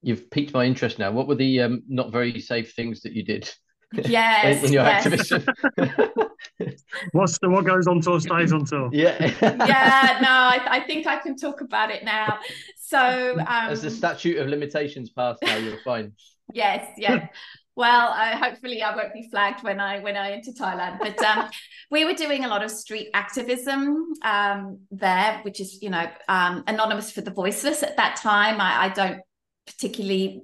you've 0.03 0.31
piqued 0.31 0.55
my 0.55 0.65
interest 0.65 0.99
now. 0.99 1.11
What 1.11 1.29
were 1.29 1.35
the 1.35 1.61
um, 1.61 1.83
not 1.89 2.13
very 2.13 2.41
safe 2.41 2.75
things 2.75 3.03
that 3.03 3.13
you 3.13 3.25
did 3.25 3.51
yes 3.93 4.59
in, 4.61 4.67
in 4.67 4.73
your 4.73 4.85
yes. 4.85 5.07
activism 5.07 5.45
What's 7.13 7.39
the 7.39 7.49
what 7.49 7.65
goes 7.65 7.87
on 7.87 8.01
tour 8.01 8.21
stays 8.21 8.53
on 8.53 8.65
tour? 8.65 8.91
yeah. 8.93 9.17
Yeah 9.41 10.19
no 10.23 10.29
I, 10.29 10.79
I 10.79 10.81
think 10.81 11.07
i 11.07 11.17
can 11.17 11.37
talk 11.37 11.61
about 11.61 11.91
it 11.91 12.05
now. 12.05 12.39
So 12.77 13.37
um, 13.39 13.71
as 13.71 13.83
the 13.83 13.91
statute 13.91 14.39
of 14.39 14.49
limitations 14.49 15.11
passed 15.11 15.43
now 15.43 15.57
you're 15.57 15.81
fine 15.85 16.13
yes 16.53 16.87
yes 16.97 17.29
well 17.77 18.09
uh, 18.09 18.37
hopefully 18.37 18.83
i 18.83 18.95
won't 18.97 19.13
be 19.13 19.29
flagged 19.31 19.63
when 19.63 19.79
i 19.81 20.01
when 20.01 20.17
i 20.17 20.33
enter 20.33 20.53
thailand. 20.53 20.99
But 20.99 21.23
um, 21.23 21.49
we 21.91 22.05
were 22.05 22.15
doing 22.15 22.45
a 22.45 22.49
lot 22.49 22.63
of 22.63 22.71
street 22.71 23.09
activism 23.15 24.13
um, 24.23 24.81
there 24.91 25.41
which 25.43 25.61
is 25.61 25.83
you 25.83 25.91
know 25.91 26.09
um, 26.29 26.65
anonymous 26.67 27.11
for 27.11 27.23
the 27.23 27.31
voiceless 27.31 27.83
at 27.83 27.97
that 27.97 28.17
time. 28.17 28.61
I, 28.61 28.85
I 28.85 28.89
don't 28.91 29.21
particularly 29.67 30.43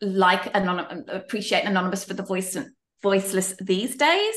like 0.00 0.54
anonymous 0.54 1.04
appreciate 1.08 1.64
anonymous 1.64 2.04
for 2.04 2.14
the 2.14 2.22
voice 2.22 2.56
voiceless 3.02 3.54
these 3.60 3.96
days. 3.96 4.34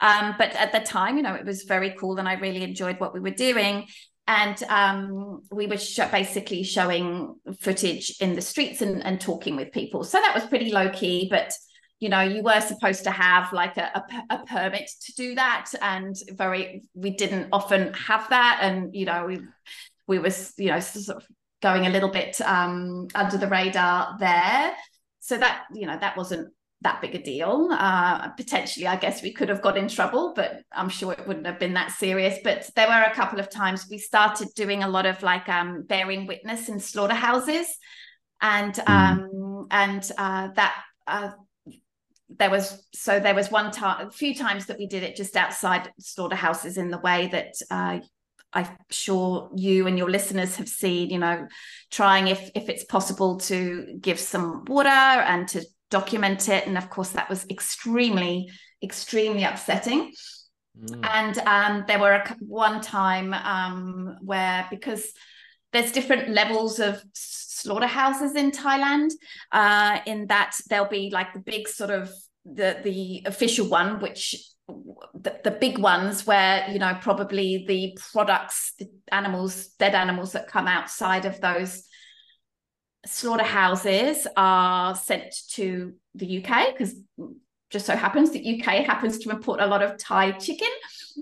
Um, 0.00 0.34
but 0.38 0.54
at 0.54 0.72
the 0.72 0.80
time 0.80 1.16
you 1.16 1.22
know 1.22 1.34
it 1.34 1.44
was 1.44 1.62
very 1.62 1.94
cool 1.98 2.18
and 2.18 2.28
i 2.28 2.34
really 2.34 2.62
enjoyed 2.62 3.00
what 3.00 3.14
we 3.14 3.20
were 3.20 3.30
doing. 3.30 3.86
And 4.28 4.62
um, 4.68 5.42
we 5.50 5.66
were 5.66 5.76
sh- 5.78 5.98
basically 6.12 6.62
showing 6.62 7.34
footage 7.58 8.14
in 8.20 8.34
the 8.36 8.40
streets 8.40 8.80
and, 8.80 9.04
and 9.04 9.20
talking 9.20 9.56
with 9.56 9.72
people. 9.72 10.04
So 10.04 10.20
that 10.20 10.32
was 10.34 10.44
pretty 10.46 10.72
low 10.72 10.90
key 10.90 11.28
but 11.30 11.52
you 11.98 12.08
know 12.08 12.20
you 12.20 12.42
were 12.42 12.60
supposed 12.60 13.04
to 13.04 13.10
have 13.10 13.52
like 13.52 13.76
a, 13.76 14.02
a, 14.30 14.34
a, 14.34 14.46
permit 14.46 14.90
to 15.06 15.12
do 15.14 15.34
that. 15.34 15.70
And 15.80 16.16
very 16.30 16.82
we 16.94 17.10
didn't 17.10 17.48
often 17.52 17.92
have 17.94 18.28
that. 18.30 18.58
And 18.62 18.94
you 18.94 19.06
know 19.06 19.26
we 19.26 19.40
we 20.06 20.18
was 20.18 20.52
you 20.56 20.70
know 20.70 20.80
sort 20.80 21.16
of 21.16 21.26
going 21.62 21.86
a 21.86 21.90
little 21.90 22.10
bit 22.10 22.40
um, 22.42 23.08
under 23.14 23.38
the 23.38 23.46
radar 23.46 24.16
there 24.18 24.74
so 25.20 25.38
that 25.38 25.64
you 25.72 25.86
know 25.86 25.96
that 25.98 26.16
wasn't 26.16 26.52
that 26.82 27.00
big 27.00 27.14
a 27.14 27.22
deal. 27.22 27.68
Uh, 27.70 28.28
potentially, 28.30 28.86
I 28.86 28.96
guess 28.96 29.22
we 29.22 29.32
could 29.32 29.48
have 29.48 29.62
got 29.62 29.78
in 29.78 29.88
trouble, 29.88 30.32
but 30.34 30.62
I'm 30.72 30.88
sure 30.88 31.12
it 31.12 31.26
wouldn't 31.26 31.46
have 31.46 31.60
been 31.60 31.74
that 31.74 31.92
serious. 31.92 32.38
But 32.42 32.68
there 32.74 32.88
were 32.88 33.04
a 33.04 33.14
couple 33.14 33.40
of 33.40 33.48
times 33.48 33.86
we 33.88 33.98
started 33.98 34.48
doing 34.54 34.82
a 34.82 34.88
lot 34.88 35.06
of 35.06 35.22
like 35.22 35.48
um, 35.48 35.84
bearing 35.84 36.26
witness 36.26 36.68
in 36.68 36.80
slaughterhouses, 36.80 37.68
and 38.40 38.74
mm. 38.74 38.88
um, 38.90 39.66
and 39.70 40.10
uh, 40.18 40.48
that. 40.54 40.82
Uh, 41.06 41.30
there 42.38 42.48
was 42.48 42.82
so 42.94 43.20
there 43.20 43.34
was 43.34 43.50
one 43.50 43.70
time 43.70 44.06
a 44.06 44.10
few 44.10 44.34
times 44.34 44.64
that 44.64 44.78
we 44.78 44.86
did 44.86 45.02
it 45.02 45.16
just 45.16 45.36
outside 45.36 45.92
slaughterhouses 46.00 46.78
in 46.78 46.90
the 46.90 46.98
way 47.00 47.28
that 47.30 47.52
uh, 47.70 47.98
I'm 48.52 48.68
sure 48.90 49.50
you 49.54 49.86
and 49.86 49.96
your 49.96 50.10
listeners 50.10 50.56
have 50.56 50.68
seen, 50.68 51.10
you 51.10 51.18
know, 51.18 51.46
trying 51.90 52.28
if 52.28 52.50
if 52.54 52.68
it's 52.68 52.84
possible 52.84 53.38
to 53.38 53.98
give 54.00 54.18
some 54.18 54.64
water 54.66 54.88
and 54.88 55.48
to 55.48 55.64
document 55.90 56.48
it. 56.48 56.66
And 56.66 56.76
of 56.76 56.90
course, 56.90 57.10
that 57.10 57.28
was 57.28 57.46
extremely, 57.50 58.50
extremely 58.82 59.44
upsetting. 59.44 60.12
Mm. 60.78 61.06
And 61.06 61.38
um, 61.38 61.84
there 61.86 61.98
were 61.98 62.12
a, 62.12 62.36
one 62.40 62.80
time 62.80 63.34
um, 63.34 64.16
where 64.22 64.66
because 64.70 65.12
there's 65.72 65.92
different 65.92 66.28
levels 66.28 66.80
of 66.80 67.02
slaughterhouses 67.14 68.34
in 68.34 68.50
Thailand, 68.50 69.10
uh, 69.52 70.00
in 70.06 70.26
that 70.26 70.56
there'll 70.68 70.88
be 70.88 71.10
like 71.10 71.32
the 71.32 71.40
big 71.40 71.68
sort 71.68 71.90
of 71.90 72.10
the 72.44 72.80
the 72.82 73.22
official 73.26 73.68
one, 73.68 74.00
which 74.00 74.36
the, 74.68 75.40
the 75.44 75.50
big 75.50 75.78
ones 75.78 76.26
where 76.26 76.68
you 76.70 76.78
know 76.78 76.96
probably 77.00 77.64
the 77.66 77.98
products, 78.12 78.74
the 78.78 78.88
animals, 79.10 79.68
dead 79.78 79.94
animals 79.94 80.32
that 80.32 80.48
come 80.48 80.66
outside 80.66 81.24
of 81.24 81.40
those 81.40 81.84
slaughterhouses 83.06 84.26
are 84.36 84.94
sent 84.94 85.34
to 85.50 85.94
the 86.14 86.44
UK 86.44 86.72
because 86.72 86.94
just 87.70 87.86
so 87.86 87.96
happens 87.96 88.30
the 88.30 88.60
UK 88.60 88.84
happens 88.84 89.18
to 89.18 89.30
import 89.30 89.60
a 89.60 89.66
lot 89.66 89.82
of 89.82 89.96
Thai 89.98 90.32
chicken. 90.32 90.68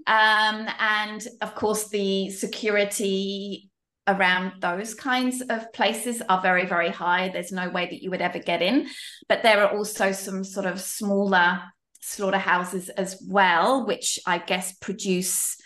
Um, 0.07 0.68
and 0.78 1.26
of 1.41 1.55
course, 1.55 1.88
the 1.88 2.30
security 2.30 3.70
around 4.07 4.61
those 4.61 4.95
kinds 4.95 5.41
of 5.43 5.72
places 5.72 6.22
are 6.28 6.41
very, 6.41 6.66
very 6.66 6.91
high. 6.91 7.28
There's 7.28 7.53
no 7.53 7.70
way 7.70 7.86
that 7.86 8.03
you 8.03 8.11
would 8.11 8.20
ever 8.20 8.41
get 8.41 8.62
in. 8.62 8.88
But 9.28 9.43
there 9.43 9.62
are 9.62 9.76
also 9.76 10.11
some 10.11 10.43
sort 10.43 10.66
of 10.66 10.80
smaller 10.80 11.61
slaughterhouses 12.01 12.88
as 12.90 13.22
well, 13.26 13.86
which 13.86 14.18
I 14.26 14.38
guess 14.38 14.72
produce 14.72 15.57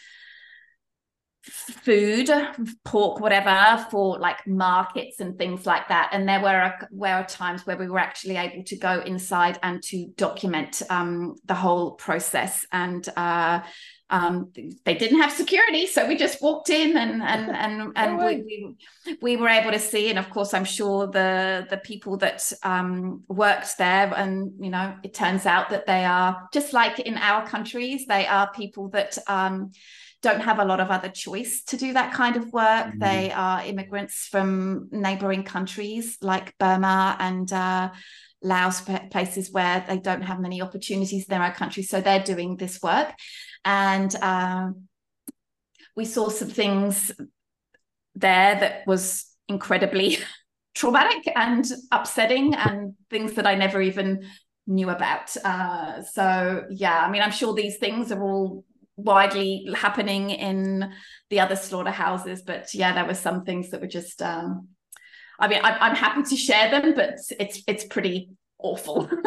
food 1.46 2.30
pork 2.84 3.20
whatever 3.20 3.86
for 3.90 4.18
like 4.18 4.46
markets 4.46 5.20
and 5.20 5.36
things 5.36 5.66
like 5.66 5.88
that. 5.88 6.08
And 6.12 6.26
there 6.28 6.40
were 6.40 6.72
were 6.90 7.24
times 7.28 7.66
where 7.66 7.76
we 7.76 7.88
were 7.88 7.98
actually 7.98 8.36
able 8.36 8.64
to 8.64 8.76
go 8.76 9.00
inside 9.00 9.58
and 9.62 9.82
to 9.84 10.06
document 10.16 10.80
um, 10.88 11.34
the 11.44 11.54
whole 11.54 11.92
process. 11.92 12.64
And 12.72 13.06
uh, 13.16 13.60
um, 14.10 14.52
they 14.84 14.94
didn't 14.94 15.20
have 15.20 15.32
security 15.32 15.86
so 15.86 16.06
we 16.06 16.16
just 16.16 16.42
walked 16.42 16.70
in 16.70 16.96
and 16.96 17.22
and 17.32 17.50
and, 17.50 17.92
and 17.96 18.18
we, 18.18 18.76
we, 19.06 19.18
we 19.22 19.36
were 19.36 19.48
able 19.48 19.70
to 19.70 19.78
see 19.78 20.10
and 20.10 20.18
of 20.18 20.30
course 20.30 20.52
i'm 20.54 20.64
sure 20.64 21.06
the 21.06 21.66
the 21.70 21.78
people 21.78 22.16
that 22.18 22.42
um, 22.62 23.22
worked 23.28 23.78
there 23.78 24.12
and 24.16 24.52
you 24.60 24.70
know 24.70 24.94
it 25.02 25.14
turns 25.14 25.46
out 25.46 25.70
that 25.70 25.86
they 25.86 26.04
are 26.04 26.48
just 26.52 26.72
like 26.72 26.98
in 26.98 27.16
our 27.16 27.46
countries 27.46 28.04
they 28.06 28.26
are 28.26 28.52
people 28.52 28.88
that 28.90 29.16
um, 29.26 29.70
don't 30.24 30.40
have 30.40 30.58
a 30.58 30.64
lot 30.64 30.80
of 30.80 30.90
other 30.90 31.10
choice 31.10 31.62
to 31.64 31.76
do 31.76 31.92
that 31.92 32.14
kind 32.14 32.36
of 32.36 32.50
work. 32.50 32.86
Mhm. 32.86 32.98
They 32.98 33.30
are 33.30 33.62
immigrants 33.62 34.26
from 34.26 34.88
neighboring 34.90 35.44
countries 35.44 36.16
like 36.22 36.56
Burma 36.58 37.14
and 37.20 37.52
uh, 37.52 37.90
Laos, 38.42 38.80
places 39.10 39.52
where 39.52 39.84
they 39.86 39.98
don't 39.98 40.22
have 40.22 40.40
many 40.40 40.62
opportunities 40.62 41.24
in 41.24 41.30
their 41.30 41.46
own 41.46 41.52
country. 41.52 41.82
So 41.82 42.00
they're 42.00 42.22
doing 42.22 42.56
this 42.56 42.80
work. 42.82 43.12
And 43.64 44.14
um, 44.16 44.88
we 45.96 46.04
saw 46.04 46.28
some 46.28 46.48
things 46.48 47.12
there 48.14 48.58
that 48.60 48.86
was 48.86 49.26
incredibly 49.48 50.18
traumatic 50.74 51.32
and 51.36 51.64
upsetting 51.92 52.54
and 52.54 52.94
things 53.10 53.34
that 53.34 53.46
I 53.46 53.54
never 53.54 53.80
even 53.80 54.28
knew 54.66 54.90
about. 54.90 55.36
Uh, 55.44 56.02
so 56.02 56.64
yeah, 56.70 57.04
I 57.04 57.10
mean, 57.10 57.22
I'm 57.22 57.30
sure 57.30 57.54
these 57.54 57.76
things 57.76 58.10
are 58.12 58.22
all 58.22 58.64
widely 58.96 59.68
happening 59.74 60.30
in 60.30 60.92
the 61.30 61.40
other 61.40 61.56
slaughterhouses, 61.56 62.42
but 62.42 62.72
yeah, 62.74 62.94
there 62.94 63.04
were 63.04 63.14
some 63.14 63.44
things 63.44 63.70
that 63.70 63.80
were 63.80 63.86
just. 63.86 64.22
Um, 64.22 64.68
I 65.38 65.48
mean, 65.48 65.60
I'm, 65.64 65.76
I'm 65.80 65.96
happy 65.96 66.22
to 66.22 66.36
share 66.36 66.70
them, 66.70 66.94
but 66.94 67.18
it's 67.40 67.62
it's 67.66 67.84
pretty 67.84 68.30
awful. 68.58 69.10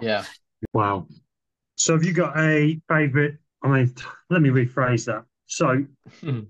Yeah. 0.00 0.24
Wow. 0.72 1.08
So 1.76 1.94
have 1.94 2.04
you 2.04 2.12
got 2.12 2.38
a 2.38 2.80
favorite? 2.88 3.38
I 3.62 3.68
mean, 3.68 3.94
let 4.30 4.42
me 4.42 4.50
rephrase 4.50 5.06
that. 5.06 5.24
So 5.46 5.84
Hmm. 6.20 6.40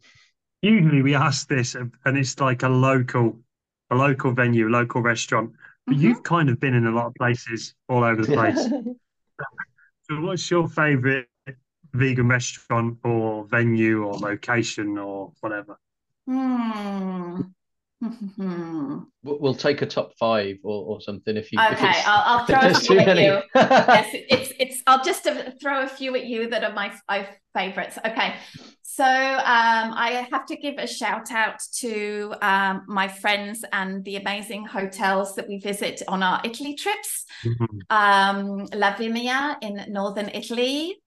usually 0.62 1.02
we 1.02 1.14
ask 1.14 1.48
this, 1.48 1.74
and 1.74 1.92
it's 2.18 2.38
like 2.40 2.62
a 2.62 2.68
local, 2.68 3.38
a 3.90 3.96
local 3.96 4.32
venue, 4.32 4.68
local 4.68 5.02
restaurant. 5.02 5.52
But 5.86 5.96
Mhm. 5.96 6.02
you've 6.02 6.22
kind 6.22 6.48
of 6.50 6.60
been 6.60 6.74
in 6.74 6.86
a 6.86 6.90
lot 6.90 7.06
of 7.06 7.14
places 7.14 7.74
all 7.88 8.04
over 8.04 8.24
the 8.24 8.32
place. 8.32 8.68
So 10.02 10.20
what's 10.20 10.50
your 10.50 10.68
favorite 10.68 11.28
vegan 11.92 12.28
restaurant 12.28 12.98
or 13.04 13.44
venue 13.46 14.04
or 14.04 14.18
location 14.18 14.98
or 14.98 15.32
whatever? 15.40 15.78
Hmm. 16.26 17.40
We'll 19.24 19.40
we'll 19.40 19.54
take 19.54 19.82
a 19.82 19.86
top 19.86 20.12
five 20.18 20.56
or, 20.62 20.84
or 20.86 21.00
something 21.00 21.36
if 21.36 21.50
you. 21.52 21.58
if 21.60 21.72
Okay, 21.72 21.88
it's- 21.88 22.04
I'll, 22.06 22.38
I'll 22.38 22.46
throw 22.46 22.60
a 22.60 22.74
few 22.74 22.98
at 23.00 23.16
you. 23.18 23.42
yes, 23.54 24.14
it- 24.14 24.26
it's 24.30 24.52
it's. 24.60 24.82
I'll 24.86 25.02
just 25.04 25.26
uh, 25.26 25.50
throw 25.60 25.82
a 25.82 25.88
few 25.88 26.14
at 26.14 26.24
you 26.26 26.48
that 26.50 26.62
are 26.64 26.72
my 26.72 26.92
my 27.08 27.28
favorites. 27.54 27.98
Okay, 28.06 28.34
so 28.82 29.04
um, 29.04 29.92
I 29.94 30.26
have 30.30 30.46
to 30.46 30.56
give 30.56 30.76
a 30.78 30.86
shout 30.86 31.32
out 31.32 31.58
to 31.80 32.34
um, 32.40 32.84
my 32.86 33.08
friends 33.08 33.64
and 33.72 34.04
the 34.04 34.16
amazing 34.16 34.64
hotels 34.64 35.34
that 35.34 35.48
we 35.48 35.58
visit 35.58 36.00
on 36.06 36.22
our 36.22 36.40
Italy 36.44 36.74
trips. 36.76 37.24
Um, 37.90 38.66
La 38.74 38.94
Vimea 38.94 39.56
in 39.62 39.84
northern 39.92 40.30
Italy. 40.32 41.00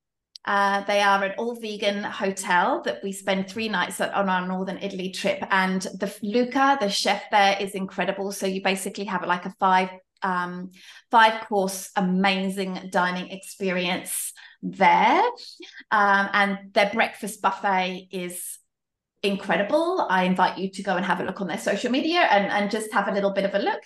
Uh, 0.46 0.84
they 0.86 1.02
are 1.02 1.24
an 1.24 1.34
all 1.38 1.56
vegan 1.56 2.04
hotel 2.04 2.82
that 2.84 3.04
we 3.04 3.12
spend 3.12 3.48
three 3.48 3.70
nights 3.70 4.02
at, 4.02 4.14
on 4.14 4.28
our 4.28 4.48
northern 4.48 4.78
Italy 4.82 5.12
trip. 5.12 5.44
And 5.52 5.82
the 5.82 6.14
Luca, 6.24 6.78
the 6.80 6.90
chef 6.90 7.24
there, 7.32 7.58
is 7.60 7.76
incredible. 7.76 8.32
So 8.32 8.48
you 8.48 8.62
basically 8.64 9.06
have 9.06 9.26
like 9.26 9.46
a 9.46 9.54
five 9.60 9.90
um, 10.24 10.72
five 11.10 11.48
course 11.48 11.90
amazing 11.96 12.90
dining 12.92 13.30
experience 13.32 14.34
there. 14.62 15.24
Um, 15.90 16.30
and 16.34 16.58
their 16.74 16.92
breakfast 16.94 17.42
buffet 17.42 18.08
is 18.12 18.60
incredible. 19.24 20.06
I 20.10 20.24
invite 20.24 20.58
you 20.58 20.70
to 20.72 20.84
go 20.84 20.96
and 20.96 21.06
have 21.06 21.20
a 21.20 21.24
look 21.24 21.42
on 21.42 21.48
their 21.48 21.58
social 21.58 21.92
media 21.92 22.20
and, 22.20 22.52
and 22.52 22.72
just 22.72 22.94
have 22.94 23.08
a 23.08 23.12
little 23.12 23.32
bit 23.32 23.46
of 23.46 23.56
a 23.56 23.60
look. 23.60 23.82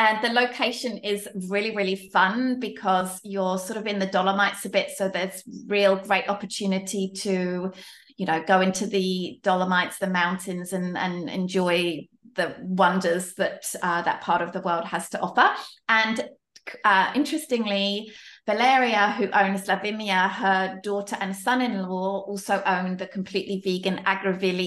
And 0.00 0.24
the 0.24 0.30
location 0.30 0.96
is 0.96 1.28
really, 1.50 1.76
really 1.76 2.08
fun 2.10 2.58
because 2.58 3.20
you're 3.22 3.58
sort 3.58 3.76
of 3.76 3.86
in 3.86 3.98
the 3.98 4.06
Dolomites 4.06 4.64
a 4.64 4.70
bit. 4.70 4.92
So 4.96 5.10
there's 5.10 5.42
real 5.66 5.96
great 5.96 6.26
opportunity 6.26 7.12
to, 7.16 7.70
you 8.16 8.24
know, 8.24 8.42
go 8.42 8.62
into 8.62 8.86
the 8.86 9.38
Dolomites, 9.42 9.98
the 9.98 10.06
mountains, 10.06 10.72
and, 10.72 10.96
and 10.96 11.28
enjoy 11.28 12.08
the 12.34 12.56
wonders 12.60 13.34
that 13.34 13.64
uh, 13.82 14.00
that 14.00 14.22
part 14.22 14.40
of 14.40 14.52
the 14.52 14.62
world 14.62 14.86
has 14.86 15.10
to 15.10 15.20
offer. 15.20 15.50
And 15.90 16.26
uh, 16.82 17.12
interestingly, 17.14 18.10
Valeria, 18.46 19.12
who 19.18 19.28
owns 19.32 19.68
La 19.68 19.80
Vimea, 19.80 20.30
her 20.30 20.80
daughter 20.82 21.18
and 21.20 21.36
son-in-law 21.36 22.24
also 22.26 22.62
own 22.64 22.96
the 22.96 23.06
completely 23.06 23.60
vegan 23.62 24.02
Agrivilla 24.04 24.66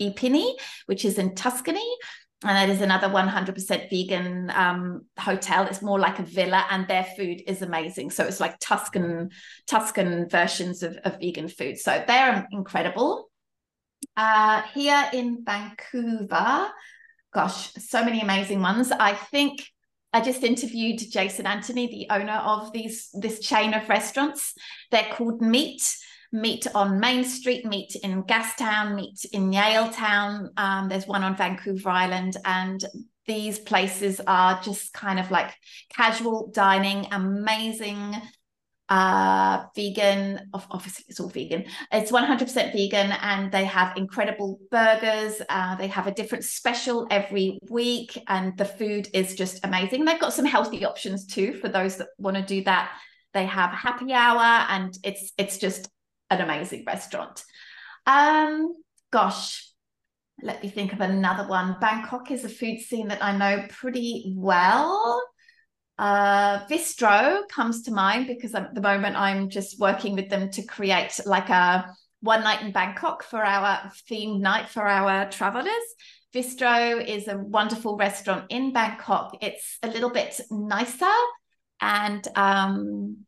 i 0.00 0.12
Pini, 0.14 0.52
which 0.84 1.06
is 1.06 1.16
in 1.16 1.34
Tuscany. 1.34 1.96
And 2.42 2.50
that 2.50 2.68
is 2.68 2.82
another 2.82 3.08
100% 3.08 3.88
vegan 3.88 4.50
um, 4.54 5.06
hotel. 5.18 5.66
It's 5.66 5.80
more 5.80 5.98
like 5.98 6.18
a 6.18 6.22
villa, 6.22 6.66
and 6.70 6.86
their 6.86 7.04
food 7.04 7.42
is 7.46 7.62
amazing. 7.62 8.10
So 8.10 8.24
it's 8.24 8.40
like 8.40 8.58
Tuscan 8.60 9.30
Tuscan 9.66 10.28
versions 10.28 10.82
of, 10.82 10.98
of 10.98 11.18
vegan 11.18 11.48
food. 11.48 11.78
So 11.78 12.04
they're 12.06 12.46
incredible. 12.52 13.30
Uh, 14.16 14.62
here 14.74 15.08
in 15.14 15.44
Vancouver, 15.44 16.68
gosh, 17.32 17.72
so 17.74 18.04
many 18.04 18.20
amazing 18.20 18.60
ones. 18.60 18.92
I 18.92 19.14
think 19.14 19.66
I 20.12 20.20
just 20.20 20.42
interviewed 20.42 20.98
Jason 21.10 21.46
Anthony, 21.46 21.86
the 21.86 22.14
owner 22.14 22.40
of 22.44 22.72
these 22.72 23.08
this 23.14 23.40
chain 23.40 23.74
of 23.74 23.88
restaurants. 23.88 24.54
They're 24.90 25.10
called 25.12 25.40
MeeT. 25.40 25.96
MeeT 26.34 26.66
on 26.74 27.00
Main 27.00 27.24
Street, 27.24 27.64
MeeT 27.64 27.96
in 28.02 28.22
Gastown, 28.24 28.94
MeeT 28.94 29.26
in 29.32 29.50
Yaletown. 29.50 30.48
Um, 30.56 30.88
there's 30.88 31.06
one 31.06 31.22
on 31.22 31.36
Vancouver 31.36 31.88
Island, 31.88 32.36
and 32.44 32.84
these 33.26 33.58
places 33.58 34.20
are 34.26 34.60
just 34.62 34.92
kind 34.92 35.18
of 35.18 35.30
like 35.30 35.54
casual 35.90 36.50
dining, 36.52 37.06
amazing 37.12 38.14
uh 38.88 39.64
vegan 39.74 40.48
obviously 40.54 41.04
it's 41.08 41.18
all 41.18 41.28
vegan. 41.28 41.64
It's 41.90 42.12
100% 42.12 42.72
vegan 42.72 43.12
and 43.20 43.50
they 43.50 43.64
have 43.64 43.96
incredible 43.96 44.60
burgers. 44.70 45.42
Uh, 45.48 45.74
they 45.74 45.88
have 45.88 46.06
a 46.06 46.12
different 46.12 46.44
special 46.44 47.06
every 47.10 47.58
week 47.68 48.16
and 48.28 48.56
the 48.56 48.64
food 48.64 49.08
is 49.12 49.34
just 49.34 49.64
amazing. 49.64 50.04
They've 50.04 50.20
got 50.20 50.32
some 50.32 50.44
healthy 50.44 50.84
options 50.84 51.26
too 51.26 51.54
for 51.54 51.68
those 51.68 51.96
that 51.96 52.08
want 52.18 52.36
to 52.36 52.42
do 52.44 52.62
that. 52.64 52.92
They 53.34 53.46
have 53.46 53.70
happy 53.70 54.12
hour 54.12 54.66
and 54.68 54.96
it's 55.02 55.32
it's 55.36 55.58
just 55.58 55.88
an 56.30 56.40
amazing 56.40 56.84
restaurant 56.86 57.44
um 58.06 58.74
gosh 59.10 59.70
let 60.42 60.62
me 60.62 60.68
think 60.68 60.92
of 60.92 61.00
another 61.00 61.48
one 61.48 61.76
bangkok 61.80 62.30
is 62.30 62.44
a 62.44 62.48
food 62.48 62.78
scene 62.80 63.08
that 63.08 63.22
i 63.22 63.36
know 63.36 63.64
pretty 63.68 64.32
well 64.36 65.22
uh, 65.98 66.66
Vistro 66.66 67.48
comes 67.48 67.82
to 67.82 67.90
mind 67.90 68.26
because 68.26 68.54
at 68.54 68.74
the 68.74 68.82
moment 68.82 69.16
I'm 69.16 69.48
just 69.48 69.80
working 69.80 70.14
with 70.14 70.28
them 70.28 70.50
to 70.50 70.62
create 70.62 71.18
like 71.24 71.48
a 71.48 71.90
one 72.20 72.42
night 72.42 72.62
in 72.62 72.72
Bangkok 72.72 73.22
for 73.22 73.42
our 73.42 73.90
themed 74.10 74.40
night 74.40 74.68
for 74.68 74.86
our 74.86 75.30
travelers. 75.30 75.70
Vistro 76.34 77.02
is 77.06 77.28
a 77.28 77.38
wonderful 77.38 77.96
restaurant 77.96 78.46
in 78.50 78.72
Bangkok. 78.72 79.38
It's 79.40 79.78
a 79.82 79.88
little 79.88 80.10
bit 80.10 80.38
nicer. 80.50 81.06
And 81.80 82.26
um, 82.36 83.25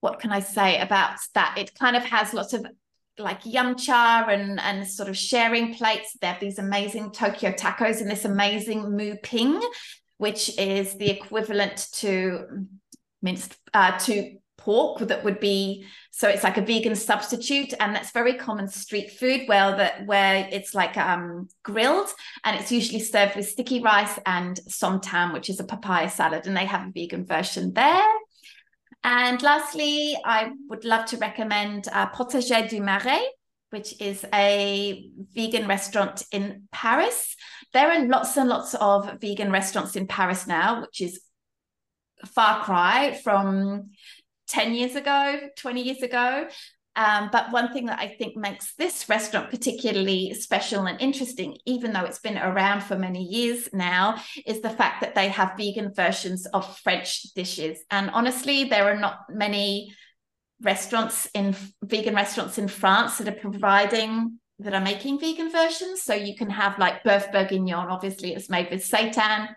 what 0.00 0.20
can 0.20 0.32
I 0.32 0.40
say 0.40 0.80
about 0.80 1.18
that? 1.34 1.56
It 1.58 1.74
kind 1.74 1.96
of 1.96 2.04
has 2.04 2.32
lots 2.32 2.52
of 2.52 2.66
like 3.18 3.40
yum 3.44 3.76
cha 3.76 4.26
and, 4.28 4.58
and 4.60 4.86
sort 4.88 5.08
of 5.08 5.16
sharing 5.16 5.74
plates. 5.74 6.16
They 6.20 6.26
have 6.26 6.40
these 6.40 6.58
amazing 6.58 7.12
Tokyo 7.12 7.52
tacos 7.52 8.00
and 8.00 8.10
this 8.10 8.24
amazing 8.24 8.96
mu 8.96 9.16
ping 9.22 9.60
which 10.20 10.58
is 10.58 10.98
the 10.98 11.08
equivalent 11.08 11.86
to 11.92 12.66
minced 13.22 13.56
uh, 13.72 13.98
to 13.98 14.36
pork 14.58 14.98
that 14.98 15.24
would 15.24 15.40
be 15.40 15.86
so 16.10 16.28
it's 16.28 16.44
like 16.44 16.58
a 16.58 16.60
vegan 16.60 16.94
substitute 16.94 17.72
and 17.80 17.94
that's 17.94 18.10
very 18.10 18.34
common 18.34 18.68
street 18.68 19.10
food 19.12 19.40
where 19.46 19.74
that 19.74 20.06
where 20.06 20.46
it's 20.52 20.74
like 20.74 20.98
um 20.98 21.48
grilled 21.62 22.08
and 22.44 22.60
it's 22.60 22.70
usually 22.70 23.00
served 23.00 23.34
with 23.34 23.48
sticky 23.48 23.80
rice 23.80 24.18
and 24.26 24.60
somtam 24.68 25.32
which 25.32 25.48
is 25.48 25.58
a 25.58 25.64
papaya 25.64 26.10
salad 26.10 26.46
and 26.46 26.54
they 26.54 26.66
have 26.66 26.86
a 26.86 26.92
vegan 26.92 27.24
version 27.24 27.72
there 27.72 28.04
and 29.04 29.42
lastly 29.42 30.16
i 30.24 30.50
would 30.68 30.84
love 30.84 31.06
to 31.06 31.16
recommend 31.16 31.88
uh, 31.92 32.08
potager 32.10 32.68
du 32.68 32.80
marais 32.80 33.26
which 33.70 34.00
is 34.00 34.26
a 34.34 35.08
vegan 35.32 35.66
restaurant 35.66 36.24
in 36.32 36.68
Paris. 36.72 37.36
There 37.72 37.90
are 37.90 38.04
lots 38.04 38.36
and 38.36 38.48
lots 38.48 38.74
of 38.74 39.20
vegan 39.20 39.50
restaurants 39.50 39.96
in 39.96 40.06
Paris 40.06 40.46
now, 40.46 40.82
which 40.82 41.00
is 41.00 41.20
far 42.26 42.62
cry 42.62 43.18
from 43.22 43.90
10 44.48 44.74
years 44.74 44.96
ago, 44.96 45.38
20 45.56 45.82
years 45.82 46.02
ago. 46.02 46.48
Um, 46.96 47.28
but 47.30 47.52
one 47.52 47.72
thing 47.72 47.86
that 47.86 48.00
I 48.00 48.08
think 48.08 48.36
makes 48.36 48.74
this 48.74 49.08
restaurant 49.08 49.50
particularly 49.50 50.34
special 50.34 50.86
and 50.86 51.00
interesting, 51.00 51.56
even 51.64 51.92
though 51.92 52.04
it's 52.04 52.18
been 52.18 52.36
around 52.36 52.82
for 52.82 52.96
many 52.96 53.22
years 53.22 53.68
now, 53.72 54.20
is 54.44 54.60
the 54.60 54.70
fact 54.70 55.00
that 55.00 55.14
they 55.14 55.28
have 55.28 55.56
vegan 55.56 55.94
versions 55.94 56.46
of 56.46 56.78
French 56.78 57.22
dishes. 57.34 57.78
And 57.90 58.10
honestly, 58.10 58.64
there 58.64 58.90
are 58.90 58.98
not 58.98 59.20
many 59.30 59.94
restaurants 60.60 61.28
in 61.32 61.54
vegan 61.82 62.14
restaurants 62.14 62.58
in 62.58 62.68
France 62.68 63.18
that 63.18 63.28
are 63.28 63.40
providing 63.40 64.38
that 64.58 64.74
are 64.74 64.80
making 64.80 65.18
vegan 65.18 65.50
versions. 65.50 66.02
So 66.02 66.12
you 66.14 66.36
can 66.36 66.50
have 66.50 66.78
like 66.78 67.02
Boeuf 67.02 67.32
Bourguignon, 67.32 67.88
obviously 67.88 68.34
it's 68.34 68.50
made 68.50 68.68
with 68.70 68.82
seitan. 68.82 69.48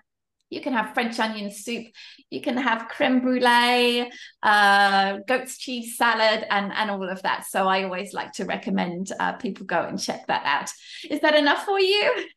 You 0.54 0.62
can 0.62 0.74
have 0.74 0.94
French 0.94 1.20
onion 1.20 1.50
soup. 1.50 1.88
You 2.30 2.42
can 2.42 2.58
have 2.58 2.88
creme 2.88 3.22
brulee, 3.22 4.12
uh, 4.44 5.18
goat's 5.28 5.58
cheese 5.58 5.98
salad, 5.98 6.46
and, 6.50 6.72
and 6.72 6.92
all 6.92 7.10
of 7.10 7.22
that. 7.24 7.46
So 7.48 7.68
I 7.68 7.84
always 7.84 8.14
like 8.14 8.34
to 8.34 8.46
recommend 8.46 9.12
uh, 9.20 9.34
people 9.34 9.66
go 9.66 9.82
and 9.82 10.00
check 10.00 10.28
that 10.28 10.44
out. 10.46 10.70
Is 11.10 11.22
that 11.22 11.36
enough 11.36 11.66
for 11.66 11.80
you? 11.80 12.28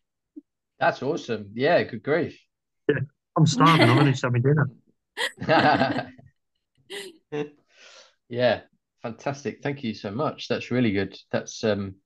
That's 0.81 1.03
awesome. 1.03 1.51
Yeah, 1.55 1.83
good 1.83 2.03
grief. 2.03 2.41
I'm 3.37 3.47
starving. 3.47 3.91
I'm 3.91 3.99
only 3.99 4.12
just 4.12 4.23
having 4.23 4.43
dinner. 4.43 4.71
yeah, 8.29 8.61
fantastic. 9.03 9.62
Thank 9.62 9.85
you 9.85 9.93
so 9.93 10.11
much. 10.11 10.49
That's 10.49 10.71
really 10.71 10.93
good. 10.93 11.19
That's 11.31 11.62
um 11.64 11.97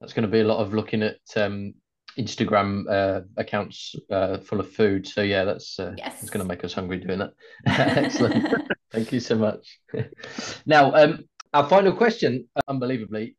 that's 0.00 0.12
going 0.12 0.24
to 0.24 0.30
be 0.30 0.40
a 0.40 0.44
lot 0.44 0.60
of 0.60 0.72
looking 0.72 1.02
at 1.02 1.18
um 1.36 1.74
Instagram 2.18 2.84
uh, 2.90 3.20
accounts 3.36 3.94
uh, 4.10 4.38
full 4.38 4.60
of 4.60 4.70
food. 4.72 5.06
So 5.06 5.22
yeah, 5.22 5.44
that's 5.44 5.78
uh, 5.78 5.94
Yes. 5.96 6.20
it's 6.20 6.30
going 6.30 6.44
to 6.44 6.48
make 6.48 6.64
us 6.64 6.72
hungry 6.72 6.98
doing 6.98 7.20
that. 7.20 7.32
Excellent. 7.66 8.46
Thank 8.92 9.12
you 9.12 9.20
so 9.20 9.36
much. 9.36 9.78
now, 10.66 10.92
um, 10.94 11.24
our 11.54 11.68
final 11.68 11.92
question, 11.92 12.48
unbelievably, 12.66 13.36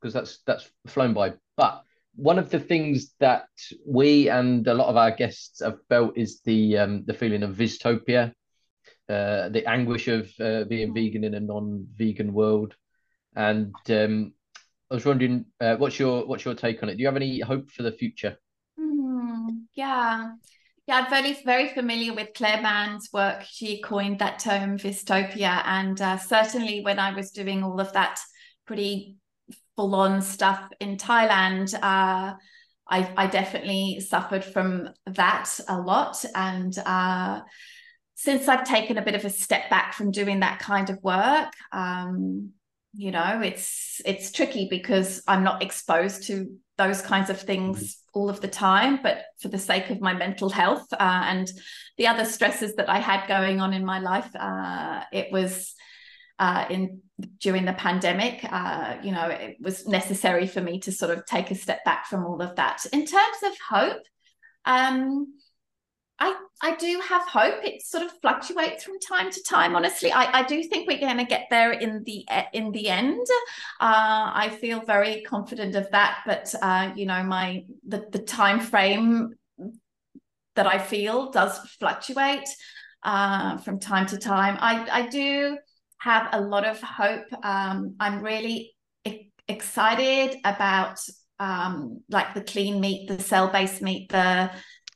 because 0.00 0.14
that's 0.14 0.38
that's 0.46 0.70
flown 0.86 1.12
by, 1.14 1.34
but 1.56 1.82
one 2.16 2.38
of 2.38 2.50
the 2.50 2.60
things 2.60 3.14
that 3.20 3.46
we 3.86 4.28
and 4.28 4.66
a 4.66 4.74
lot 4.74 4.88
of 4.88 4.96
our 4.96 5.10
guests 5.10 5.60
have 5.62 5.78
felt 5.88 6.16
is 6.16 6.40
the 6.44 6.78
um, 6.78 7.04
the 7.06 7.14
feeling 7.14 7.42
of 7.42 7.54
vystopia, 7.56 8.32
uh, 9.08 9.48
the 9.48 9.64
anguish 9.66 10.08
of 10.08 10.30
uh, 10.40 10.64
being 10.64 10.94
vegan 10.94 11.24
in 11.24 11.34
a 11.34 11.40
non-vegan 11.40 12.32
world, 12.32 12.74
and 13.36 13.74
um, 13.88 14.32
I 14.90 14.94
was 14.94 15.06
wondering, 15.06 15.44
uh, 15.60 15.76
what's 15.76 15.98
your 15.98 16.26
what's 16.26 16.44
your 16.44 16.54
take 16.54 16.82
on 16.82 16.88
it? 16.88 16.96
Do 16.96 17.00
you 17.00 17.06
have 17.06 17.16
any 17.16 17.40
hope 17.40 17.70
for 17.70 17.82
the 17.82 17.92
future? 17.92 18.36
Hmm, 18.76 19.48
yeah. 19.74 20.32
Yeah, 20.86 21.02
I'm 21.04 21.10
very, 21.10 21.38
very 21.44 21.68
familiar 21.68 22.12
with 22.12 22.34
Clare 22.34 22.60
Mann's 22.60 23.10
work. 23.12 23.44
She 23.48 23.80
coined 23.80 24.18
that 24.18 24.40
term 24.40 24.76
vystopia. 24.76 25.62
And 25.64 26.00
uh, 26.00 26.18
certainly 26.18 26.80
when 26.80 26.98
I 26.98 27.12
was 27.12 27.30
doing 27.30 27.62
all 27.62 27.78
of 27.78 27.92
that 27.92 28.18
pretty 28.66 29.14
full 29.76 29.94
on 29.94 30.20
stuff 30.20 30.60
in 30.80 30.96
Thailand, 30.96 31.72
uh, 31.74 32.34
I, 32.90 33.12
I 33.16 33.26
definitely 33.28 34.00
suffered 34.00 34.44
from 34.44 34.88
that 35.06 35.60
a 35.68 35.78
lot. 35.78 36.24
And 36.34 36.76
uh, 36.84 37.42
since 38.16 38.48
I've 38.48 38.64
taken 38.64 38.98
a 38.98 39.04
bit 39.04 39.14
of 39.14 39.24
a 39.24 39.30
step 39.30 39.70
back 39.70 39.94
from 39.94 40.10
doing 40.10 40.40
that 40.40 40.58
kind 40.58 40.90
of 40.90 40.98
work, 41.04 41.52
um, 41.70 42.50
you 42.92 43.10
know, 43.10 43.40
it's 43.42 44.00
it's 44.04 44.32
tricky 44.32 44.66
because 44.68 45.22
I'm 45.28 45.44
not 45.44 45.62
exposed 45.62 46.24
to 46.24 46.56
those 46.76 47.02
kinds 47.02 47.30
of 47.30 47.40
things 47.40 47.98
all 48.12 48.28
of 48.28 48.40
the 48.40 48.48
time. 48.48 49.00
But 49.02 49.22
for 49.40 49.48
the 49.48 49.58
sake 49.58 49.90
of 49.90 50.00
my 50.00 50.12
mental 50.12 50.50
health 50.50 50.86
uh, 50.92 50.96
and 51.26 51.50
the 51.98 52.08
other 52.08 52.24
stresses 52.24 52.74
that 52.76 52.88
I 52.88 52.98
had 52.98 53.28
going 53.28 53.60
on 53.60 53.72
in 53.72 53.84
my 53.84 54.00
life, 54.00 54.28
uh, 54.34 55.02
it 55.12 55.30
was 55.30 55.74
uh, 56.38 56.66
in 56.68 57.00
during 57.38 57.64
the 57.64 57.74
pandemic. 57.74 58.40
Uh, 58.50 58.96
you 59.02 59.12
know, 59.12 59.28
it 59.28 59.58
was 59.60 59.86
necessary 59.86 60.46
for 60.46 60.60
me 60.60 60.80
to 60.80 60.90
sort 60.90 61.16
of 61.16 61.24
take 61.26 61.50
a 61.50 61.54
step 61.54 61.84
back 61.84 62.06
from 62.06 62.24
all 62.24 62.42
of 62.42 62.56
that. 62.56 62.84
In 62.92 63.06
terms 63.06 63.36
of 63.44 63.52
hope, 63.68 64.02
um, 64.64 65.32
I 66.20 66.36
I 66.62 66.76
do 66.76 67.00
have 67.08 67.26
hope. 67.26 67.64
It 67.64 67.82
sort 67.82 68.04
of 68.04 68.12
fluctuates 68.20 68.84
from 68.84 69.00
time 69.00 69.30
to 69.30 69.42
time. 69.42 69.74
Honestly, 69.74 70.12
I, 70.12 70.40
I 70.40 70.42
do 70.42 70.62
think 70.62 70.86
we're 70.86 71.00
going 71.00 71.16
to 71.16 71.24
get 71.24 71.46
there 71.50 71.72
in 71.72 72.04
the 72.04 72.26
in 72.52 72.70
the 72.72 72.88
end. 72.88 73.26
Uh, 73.80 74.30
I 74.34 74.56
feel 74.60 74.80
very 74.80 75.22
confident 75.22 75.74
of 75.74 75.90
that. 75.92 76.18
But 76.26 76.54
uh, 76.60 76.92
you 76.94 77.06
know, 77.06 77.22
my 77.22 77.64
the 77.86 78.06
the 78.12 78.18
time 78.18 78.60
frame 78.60 79.34
that 80.56 80.66
I 80.66 80.78
feel 80.78 81.30
does 81.30 81.58
fluctuate 81.78 82.48
uh, 83.02 83.56
from 83.58 83.80
time 83.80 84.06
to 84.06 84.18
time. 84.18 84.58
I 84.60 84.86
I 84.90 85.08
do 85.08 85.56
have 85.98 86.28
a 86.32 86.40
lot 86.40 86.66
of 86.66 86.80
hope. 86.82 87.26
Um, 87.42 87.96
I'm 87.98 88.22
really 88.22 88.74
e- 89.04 89.30
excited 89.48 90.36
about 90.44 90.98
um, 91.38 92.02
like 92.10 92.34
the 92.34 92.42
clean 92.42 92.80
meat, 92.80 93.08
the 93.08 93.18
cell-based 93.18 93.80
meat, 93.80 94.10
the 94.10 94.50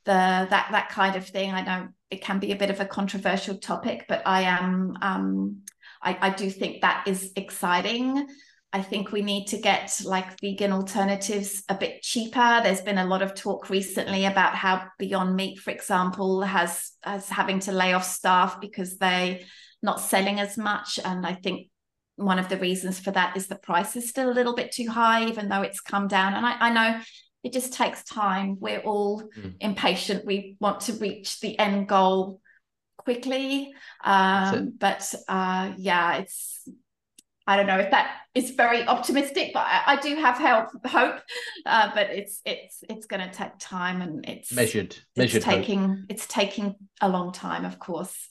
the 0.05 0.47
that 0.51 0.69
that 0.71 0.89
kind 0.91 1.17
of 1.17 1.27
thing. 1.27 1.53
I 1.53 1.63
know 1.63 1.89
it 2.11 2.23
can 2.23 2.39
be 2.39 2.53
a 2.53 2.57
bit 2.57 2.71
of 2.71 2.81
a 2.81 2.87
controversial 2.87 3.59
topic, 3.59 4.07
but 4.09 4.23
I 4.27 4.43
am 4.43 4.97
um, 5.01 5.63
I, 6.03 6.19
I 6.21 6.31
do 6.31 6.51
think 6.51 6.83
that 6.83 7.07
is 7.07 7.33
exciting. 7.37 8.27
I 8.73 8.83
think 8.83 9.13
we 9.13 9.23
need 9.23 9.47
to 9.47 9.59
get 9.59 9.93
like 10.05 10.41
vegan 10.41 10.73
alternatives 10.73 11.63
a 11.69 11.77
bit 11.77 12.03
cheaper. 12.03 12.61
There's 12.63 12.81
been 12.81 12.99
a 12.99 13.07
lot 13.07 13.23
of 13.23 13.35
talk 13.35 13.71
recently 13.71 14.25
about 14.25 14.57
how 14.57 14.89
Beyond 14.99 15.37
Meat, 15.37 15.61
for 15.61 15.71
example, 15.71 16.43
has 16.43 16.91
has 17.03 17.29
having 17.29 17.61
to 17.61 17.73
lay 17.73 17.93
off 17.93 18.05
staff 18.05 18.61
because 18.61 18.99
they 18.99 19.45
not 19.81 20.01
selling 20.01 20.41
as 20.41 20.59
much. 20.59 20.99
And 21.05 21.25
I 21.25 21.35
think 21.35 21.69
one 22.17 22.39
of 22.39 22.49
the 22.49 22.59
reasons 22.59 22.99
for 22.99 23.13
that 23.13 23.37
is 23.37 23.47
the 23.47 23.55
price 23.55 23.97
is 23.97 24.09
still 24.09 24.31
a 24.31 24.35
little 24.35 24.55
bit 24.55 24.73
too 24.73 24.89
high, 24.89 25.27
even 25.27 25.49
though 25.49 25.63
it's 25.63 25.81
come 25.81 26.09
down. 26.09 26.35
And 26.35 26.45
I, 26.45 26.57
I 26.59 26.71
know 26.71 27.01
it 27.45 27.53
just 27.53 27.75
takes 27.75 28.03
time. 28.05 28.57
We're 28.59 28.81
all 28.81 29.23
Mm. 29.37 29.55
impatient. 29.61 30.25
We 30.25 30.57
want 30.59 30.81
to 30.83 30.95
reach 30.95 31.41
the 31.41 31.57
end 31.59 31.87
goal 31.89 32.41
quickly. 32.97 33.73
Um, 34.03 34.73
but 34.79 35.15
uh, 35.29 35.73
yeah, 35.77 36.17
it's 36.17 36.67
I 37.47 37.57
don't 37.57 37.67
know 37.67 37.79
if 37.79 37.91
that 37.91 38.23
is 38.35 38.53
very 38.53 38.87
optimistic, 38.87 39.51
but 39.53 39.67
I, 39.67 39.83
I 39.89 39.97
do 40.01 40.17
have 40.17 40.39
help, 40.39 40.69
hope. 40.87 41.21
Uh, 41.67 41.91
but 41.95 42.09
it's 42.11 42.41
it's 42.47 42.83
it's 42.89 43.07
going 43.07 43.29
to 43.29 43.35
take 43.35 43.53
time, 43.59 44.01
and 44.01 44.27
it's 44.27 44.51
Measured, 44.51 44.93
It's 44.93 45.07
measured 45.17 45.45
hope. 45.45 45.55
taking 45.55 46.07
it's 46.09 46.27
taking 46.27 46.75
a 47.03 47.09
long 47.09 47.33
time, 47.33 47.67
of 47.67 47.79
course. 47.79 48.31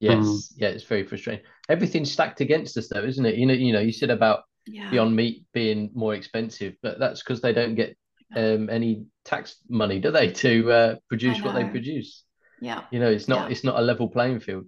Yes, 0.00 0.18
Mm. 0.18 0.40
yeah, 0.56 0.68
it's 0.68 0.84
very 0.84 1.04
frustrating. 1.06 1.44
Everything's 1.68 2.10
stacked 2.10 2.40
against 2.40 2.76
us, 2.76 2.88
though, 2.88 3.04
isn't 3.04 3.24
it? 3.24 3.36
You 3.36 3.46
know, 3.46 3.54
you 3.54 3.72
know, 3.72 3.80
you 3.80 3.92
said 3.92 4.10
about 4.10 4.40
Yeah. 4.66 4.90
Beyond 4.90 5.14
Meat 5.14 5.44
being 5.52 5.90
more 5.94 6.14
expensive, 6.14 6.74
but 6.82 6.98
that's 6.98 7.22
because 7.22 7.40
they 7.40 7.52
don't 7.52 7.76
get 7.76 7.96
um, 8.36 8.70
any 8.70 9.06
tax 9.24 9.56
money, 9.68 9.98
do 10.00 10.10
they, 10.10 10.30
to 10.32 10.72
uh, 10.72 10.94
produce 11.08 11.42
what 11.42 11.54
they 11.54 11.64
produce? 11.64 12.24
Yeah. 12.60 12.84
You 12.90 13.00
know, 13.00 13.10
it's 13.10 13.28
not 13.28 13.46
Yeah. 13.46 13.52
it's 13.52 13.64
not 13.64 13.78
a 13.78 13.82
level 13.82 14.08
playing 14.08 14.40
field, 14.40 14.66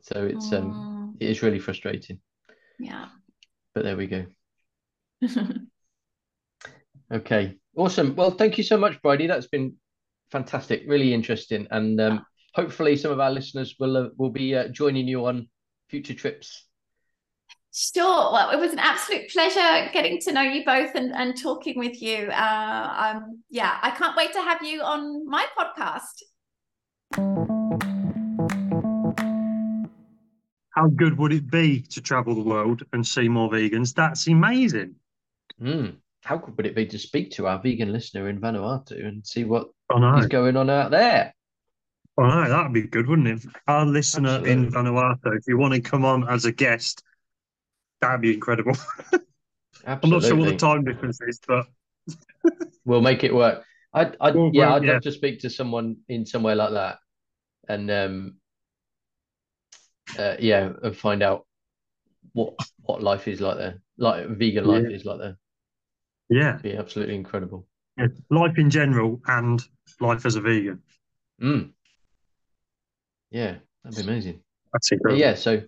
so 0.00 0.24
it's 0.26 0.52
um 0.52 0.72
Mm, 0.72 1.16
it 1.20 1.28
is 1.30 1.42
really 1.42 1.58
frustrating. 1.58 2.20
yeah. 2.78 3.08
But 3.74 3.84
there 3.84 3.96
we 3.96 4.06
go. 4.06 4.26
Okay, 7.12 7.58
awesome. 7.76 8.14
Well, 8.16 8.30
thank 8.30 8.56
you 8.56 8.64
so 8.64 8.78
much, 8.78 9.00
Brighde. 9.02 9.28
That's 9.28 9.48
been 9.48 9.74
fantastic, 10.30 10.84
really 10.86 11.12
interesting, 11.12 11.66
and 11.70 12.00
um, 12.00 12.24
hopefully 12.54 12.96
some 12.96 13.12
of 13.12 13.20
our 13.20 13.30
listeners 13.30 13.74
will 13.78 13.96
uh, 13.96 14.08
will 14.16 14.30
be 14.30 14.54
uh, 14.56 14.68
joining 14.68 15.06
you 15.06 15.26
on 15.26 15.48
future 15.90 16.14
trips. 16.14 16.66
Sure. 17.74 18.32
Well, 18.32 18.50
it 18.50 18.58
was 18.58 18.72
an 18.72 18.78
absolute 18.78 19.30
pleasure 19.30 19.90
getting 19.94 20.20
to 20.20 20.32
know 20.32 20.42
you 20.42 20.62
both 20.62 20.94
and, 20.94 21.14
and 21.14 21.40
talking 21.40 21.78
with 21.78 22.02
you. 22.02 22.26
Uh, 22.26 23.14
um, 23.14 23.42
yeah, 23.48 23.78
I 23.80 23.90
can't 23.92 24.14
wait 24.14 24.34
to 24.34 24.42
have 24.42 24.62
you 24.62 24.82
on 24.82 25.26
my 25.26 25.46
podcast. 25.58 26.22
How 30.74 30.88
good 30.88 31.16
would 31.16 31.32
it 31.32 31.50
be 31.50 31.80
to 31.82 32.02
travel 32.02 32.34
the 32.34 32.42
world 32.42 32.82
and 32.92 33.06
see 33.06 33.28
more 33.28 33.50
vegans? 33.50 33.94
That's 33.94 34.26
amazing. 34.26 34.96
Mm. 35.60 35.96
How 36.24 36.36
good 36.36 36.56
would 36.58 36.66
it 36.66 36.76
be 36.76 36.86
to 36.86 36.98
speak 36.98 37.30
to 37.32 37.46
our 37.46 37.58
vegan 37.58 37.90
listener 37.90 38.28
in 38.28 38.38
Vanuatu 38.38 39.06
and 39.06 39.26
see 39.26 39.44
what 39.44 39.68
I 39.90 40.18
is 40.18 40.26
going 40.26 40.56
on 40.58 40.68
out 40.68 40.90
there? 40.90 41.34
I 42.18 42.44
know 42.44 42.50
that'd 42.50 42.72
be 42.74 42.82
good, 42.82 43.08
wouldn't 43.08 43.28
it? 43.28 43.50
Our 43.66 43.86
listener 43.86 44.46
in 44.46 44.70
Vanuatu, 44.70 45.36
if 45.36 45.46
you 45.48 45.56
want 45.56 45.72
to 45.72 45.80
come 45.80 46.04
on 46.04 46.28
as 46.28 46.44
a 46.44 46.52
guest, 46.52 47.02
that'd 48.02 48.20
be 48.20 48.34
incredible. 48.34 48.76
I'm 49.86 50.10
not 50.10 50.22
sure 50.22 50.36
what 50.36 50.48
the 50.50 50.56
time 50.56 50.84
difference 50.84 51.20
is, 51.26 51.40
but 51.46 51.66
We'll 52.84 53.00
make 53.00 53.24
it 53.24 53.34
work. 53.34 53.64
I, 53.94 54.12
I, 54.20 54.30
We'll 54.32 54.50
yeah, 54.52 54.70
work, 54.70 54.82
I'd 54.82 54.84
yeah. 54.86 54.92
love 54.94 55.02
to 55.02 55.12
speak 55.12 55.40
to 55.40 55.50
someone 55.50 55.96
in 56.08 56.26
somewhere 56.26 56.54
like 56.56 56.72
that, 56.72 56.98
and 57.68 57.90
um, 57.90 58.36
uh, 60.18 60.36
yeah, 60.38 60.72
and 60.82 60.96
find 60.96 61.22
out 61.22 61.46
what 62.32 62.54
what 62.82 63.02
life 63.02 63.28
is 63.28 63.40
like 63.40 63.58
there, 63.58 63.80
like 63.98 64.28
vegan 64.28 64.64
life 64.64 64.86
is 64.86 65.04
like 65.04 65.18
there. 65.18 65.36
yeah, 66.30 66.58
Be 66.62 66.76
absolutely 66.76 67.14
incredible. 67.14 67.66
yeah. 67.98 68.06
life 68.30 68.58
in 68.58 68.70
general 68.70 69.20
and 69.26 69.62
life 70.00 70.26
as 70.26 70.36
a 70.36 70.40
vegan. 70.40 70.82
Mm. 71.40 71.70
Yeah, 73.30 73.56
that'd 73.84 73.96
be 73.96 74.02
amazing. 74.10 74.40
That's 74.72 74.90
But 75.02 75.16
yeah, 75.16 75.34
so 75.34 75.62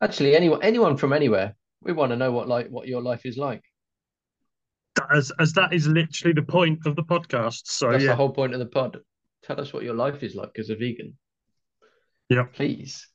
actually, 0.00 0.34
anyone 0.36 0.62
anyone 0.62 0.96
from 0.96 1.12
anywhere, 1.12 1.54
we 1.82 1.92
want 1.92 2.10
to 2.10 2.16
know 2.16 2.32
what 2.32 2.48
like 2.48 2.68
what 2.68 2.88
your 2.88 3.02
life 3.02 3.24
is 3.26 3.36
like. 3.36 3.62
As, 5.14 5.30
as 5.38 5.52
that 5.52 5.72
is 5.72 5.86
literally 5.86 6.34
the 6.34 6.42
point 6.42 6.80
of 6.84 6.96
the 6.96 7.04
podcast. 7.04 7.62
So 7.66 7.92
That's 7.92 8.02
yeah, 8.02 8.10
the 8.10 8.16
whole 8.16 8.30
point 8.32 8.52
of 8.52 8.58
the 8.58 8.66
pod. 8.66 8.98
Tell 9.44 9.60
us 9.60 9.72
what 9.72 9.84
your 9.84 9.94
life 9.94 10.22
is 10.24 10.34
like 10.34 10.50
as 10.58 10.70
a 10.70 10.74
vegan. 10.74 11.16
Yeah. 12.28 12.44
Please. 12.52 13.06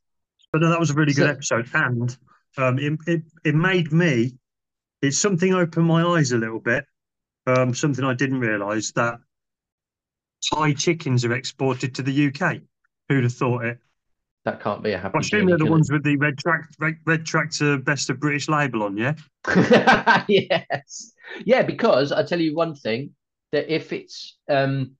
but 0.52 0.62
no, 0.62 0.70
that 0.70 0.80
was 0.80 0.90
a 0.92 0.94
really 0.94 1.14
good 1.14 1.44
So- 1.44 1.58
episode, 1.58 1.70
and 1.74 2.18
um, 2.58 2.80
it, 2.80 2.94
it 3.08 3.22
it 3.44 3.56
made 3.56 3.92
me. 3.92 4.38
It's 5.02 5.18
something 5.20 5.54
opened 5.54 5.86
my 5.86 6.04
eyes 6.04 6.32
a 6.32 6.38
little 6.38 6.62
bit. 6.62 6.86
Um, 7.46 7.76
something 7.76 8.06
I 8.06 8.14
didn't 8.14 8.40
realise 8.40 8.94
that 8.94 9.16
Thai 10.54 10.74
chickens 10.74 11.26
are 11.26 11.34
exported 11.34 11.96
to 11.96 12.02
the 12.02 12.28
UK. 12.28 12.62
Who'd 13.10 13.24
have 13.26 13.34
thought 13.34 13.66
it? 13.66 13.80
That 14.46 14.62
can't 14.62 14.84
be 14.84 14.92
a 14.92 14.98
happy. 14.98 15.16
I 15.16 15.20
assume 15.20 15.46
they're 15.46 15.58
the 15.58 15.66
ones 15.66 15.90
with 15.90 16.04
the 16.04 16.18
red 16.18 16.38
track, 16.38 16.68
red, 16.78 16.98
red 17.06 17.26
tractor, 17.26 17.78
best 17.78 18.10
of 18.10 18.20
British 18.20 18.50
label 18.50 18.84
on. 18.84 18.98
Yeah. 18.98 19.14
yes. 20.28 21.14
Yeah, 21.46 21.62
because 21.62 22.12
I 22.12 22.24
tell 22.24 22.42
you 22.42 22.54
one 22.54 22.76
thing 22.76 23.12
that 23.54 23.74
if 23.74 23.94
it's 23.94 24.38
um, 24.50 24.96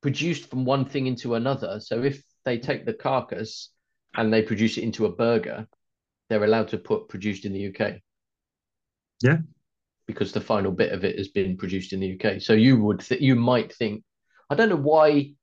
produced 0.00 0.48
from 0.48 0.64
one 0.64 0.86
thing 0.86 1.06
into 1.06 1.34
another, 1.34 1.78
so 1.80 2.02
if 2.02 2.22
they 2.46 2.58
take 2.58 2.86
the 2.86 2.94
carcass 2.94 3.70
and 4.14 4.32
they 4.32 4.40
produce 4.40 4.78
it 4.78 4.84
into 4.84 5.04
a 5.04 5.12
burger, 5.12 5.68
they're 6.30 6.44
allowed 6.44 6.68
to 6.68 6.78
put 6.78 7.08
produced 7.08 7.44
in 7.44 7.52
the 7.52 7.68
UK. 7.68 7.96
Yeah. 9.22 9.38
Because 10.06 10.32
the 10.32 10.40
final 10.40 10.72
bit 10.72 10.92
of 10.92 11.04
it 11.04 11.18
has 11.18 11.28
been 11.28 11.58
produced 11.58 11.92
in 11.92 12.00
the 12.00 12.18
UK. 12.18 12.40
So 12.40 12.54
you 12.54 12.82
would 12.82 13.00
th- 13.00 13.20
you 13.20 13.36
might 13.36 13.74
think 13.74 14.02
I 14.48 14.54
don't 14.54 14.68
know 14.68 14.76
why 14.76 15.34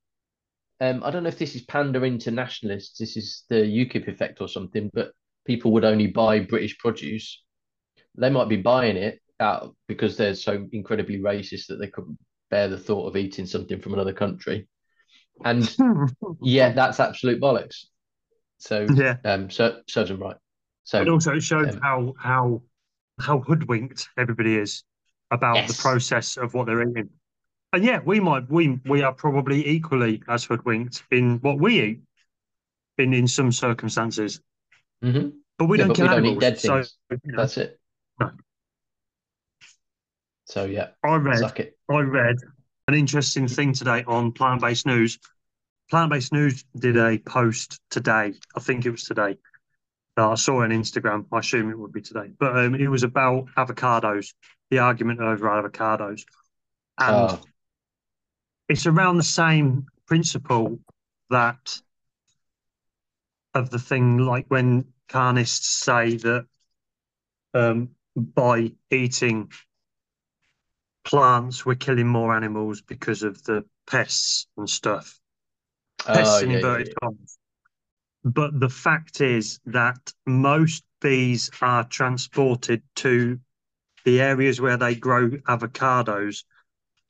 um, 0.79 1.03
I 1.03 1.11
don't 1.11 1.23
know 1.23 1.29
if 1.29 1.39
this 1.39 1.55
is 1.55 1.63
pandering 1.63 2.19
to 2.19 2.31
nationalists, 2.31 2.99
this 2.99 3.17
is 3.17 3.43
the 3.49 3.55
UKIP 3.55 4.07
effect 4.07 4.41
or 4.41 4.47
something, 4.47 4.89
but 4.93 5.11
people 5.45 5.71
would 5.71 5.85
only 5.85 6.07
buy 6.07 6.39
British 6.39 6.77
produce. 6.77 7.41
They 8.15 8.29
might 8.29 8.49
be 8.49 8.57
buying 8.57 8.97
it 8.97 9.19
out 9.39 9.75
because 9.87 10.17
they're 10.17 10.35
so 10.35 10.67
incredibly 10.71 11.19
racist 11.19 11.67
that 11.67 11.77
they 11.77 11.87
couldn't 11.87 12.17
bear 12.49 12.67
the 12.67 12.77
thought 12.77 13.07
of 13.07 13.17
eating 13.17 13.45
something 13.45 13.79
from 13.79 13.93
another 13.93 14.13
country. 14.13 14.67
And 15.43 15.75
yeah, 16.41 16.73
that's 16.73 16.99
absolute 16.99 17.41
bollocks. 17.41 17.85
So 18.57 18.87
yeah. 18.93 19.17
um, 19.23 19.49
so 19.49 19.81
serves 19.87 20.09
them 20.09 20.19
right. 20.19 20.37
So 20.83 21.01
And 21.01 21.09
also, 21.09 21.35
it 21.35 21.43
shows 21.43 21.75
um, 21.75 21.81
how 21.81 22.13
how 22.17 22.61
how 23.19 23.39
hoodwinked 23.39 24.09
everybody 24.17 24.55
is 24.55 24.83
about 25.31 25.55
Yes. 25.55 25.75
the 25.75 25.81
process 25.81 26.37
of 26.37 26.53
what 26.53 26.65
they're 26.65 26.81
eating. 26.89 27.09
And 27.73 27.83
yeah, 27.83 27.99
we 28.05 28.19
might 28.19 28.49
we 28.49 28.79
we 28.85 29.01
are 29.03 29.13
probably 29.13 29.67
equally 29.67 30.23
as 30.27 30.45
hoodwinked 30.45 31.03
in 31.11 31.39
what 31.39 31.59
we 31.59 31.81
eat 31.81 32.01
in 32.97 33.13
in 33.13 33.27
some 33.27 33.51
circumstances, 33.51 34.41
mhm, 35.01 35.41
but 35.57 35.65
we 35.67 35.77
Yeah, 35.77 35.83
don't 35.83 35.87
but 35.87 35.97
kill 35.97 36.07
we 36.07 36.09
don't 36.09 36.25
eat 36.25 36.39
animals. 36.39 36.39
dead 36.39 36.59
so 36.59 36.77
things. 36.79 36.97
you 37.23 37.31
know, 37.31 37.41
that's 37.41 37.57
it. 37.57 37.79
No. 38.19 38.31
So 40.45 40.65
yeah, 40.65 40.89
I 41.03 41.15
read 41.15 41.45
suck 41.47 41.59
it. 41.59 41.77
I 41.89 41.99
read 41.99 42.37
an 42.87 42.93
interesting 42.95 43.47
thing 43.47 43.73
today 43.73 44.03
on 44.07 44.31
Plant 44.31 44.61
Based 44.61 44.85
News. 44.85 45.19
Plant 45.89 46.11
Based 46.11 46.33
News 46.33 46.63
did 46.77 46.97
a 46.97 47.19
post 47.19 47.79
today. 47.89 48.33
I 48.55 48.59
think 48.59 48.85
it 48.85 48.91
was 48.91 49.03
today. 49.03 49.37
Uh, 50.17 50.31
I 50.31 50.35
saw 50.35 50.61
it 50.61 50.65
on 50.65 50.71
Instagram. 50.71 51.25
I 51.31 51.39
assume 51.39 51.71
it 51.71 51.79
would 51.79 51.93
be 51.93 52.01
today, 52.01 52.31
but 52.39 52.57
um, 52.57 52.75
it 52.75 52.87
was 52.89 53.03
about 53.03 53.47
avocados, 53.57 54.33
the 54.71 54.79
argument 54.79 55.21
over 55.21 55.47
avocados, 55.47 56.23
and 56.99 57.29
Oh, 57.29 57.49
it's 58.69 58.85
around 58.85 59.17
the 59.17 59.23
same 59.23 59.85
principle 60.05 60.79
that 61.29 61.81
of 63.53 63.69
the 63.69 63.79
thing 63.79 64.17
like 64.17 64.45
when 64.49 64.85
carnists 65.09 65.69
say 65.69 66.17
that 66.17 66.45
um, 67.53 67.89
by 68.15 68.71
eating 68.91 69.51
plants 71.03 71.65
we're 71.65 71.75
killing 71.75 72.07
more 72.07 72.35
animals 72.35 72.81
because 72.81 73.23
of 73.23 73.41
the 73.43 73.63
pests 73.87 74.47
and 74.57 74.69
stuff 74.69 75.19
pests 76.05 76.41
oh 76.41 76.43
in 76.43 76.51
yeah, 76.51 76.57
yeah, 76.57 76.59
inverted 76.59 76.87
yeah. 76.87 76.93
commas 77.01 77.37
but 78.23 78.59
the 78.59 78.69
fact 78.69 79.21
is 79.21 79.59
that 79.65 80.11
most 80.25 80.83
bees 81.01 81.49
are 81.61 81.85
transported 81.85 82.81
to 82.95 83.39
the 84.03 84.19
areas 84.21 84.59
where 84.59 84.77
they 84.77 84.95
grow 84.95 85.29
avocados 85.29 86.43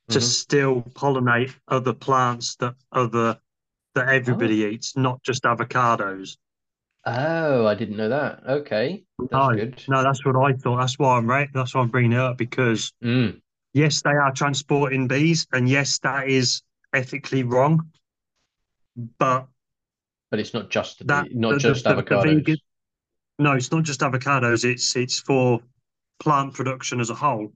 to 0.08 0.18
Mhm. 0.18 0.22
still 0.22 0.82
pollinate 0.94 1.54
other 1.68 1.92
plants 1.92 2.56
that 2.56 2.74
other 2.92 3.38
that 3.94 4.08
everybody 4.10 4.56
eats, 4.64 4.96
not 4.96 5.22
just 5.24 5.42
avocados. 5.42 6.36
Oh, 7.04 7.66
I 7.66 7.74
didn't 7.74 7.96
know 7.96 8.08
that. 8.10 8.42
Okay, 8.46 9.04
that's 9.18 9.32
no, 9.32 9.48
good. 9.54 9.82
no, 9.88 10.02
that's 10.02 10.24
what 10.24 10.36
I 10.36 10.52
thought. 10.52 10.76
That's 10.78 10.98
why 10.98 11.16
I'm 11.16 11.26
right. 11.26 11.48
That's 11.52 11.74
why 11.74 11.80
I'm 11.80 11.88
bringing 11.88 12.12
it 12.12 12.18
up 12.20 12.36
because 12.36 12.92
Mm, 13.02 13.40
yes, 13.72 14.02
they 14.02 14.10
are 14.10 14.32
transporting 14.32 15.08
bees, 15.08 15.46
and 15.52 15.68
yes, 15.68 15.98
that 16.00 16.28
is 16.28 16.62
ethically 16.92 17.42
wrong. 17.42 17.90
But 19.18 19.48
but 20.30 20.38
it's 20.38 20.54
not 20.54 20.70
just 20.70 20.98
the, 20.98 21.04
that 21.04 21.34
not 21.34 21.54
the- 21.54 21.58
just 21.60 21.84
the- 21.84 21.94
the 21.94 22.02
avocados. 22.02 22.22
vegan- 22.36 22.58
no, 23.38 23.52
it's 23.52 23.72
not 23.72 23.84
just 23.84 24.00
avocados. 24.00 24.64
It's 24.64 24.94
it's 24.96 25.18
for 25.20 25.60
plant 26.20 26.54
production 26.54 27.00
as 27.00 27.10
a 27.10 27.14
whole. 27.14 27.52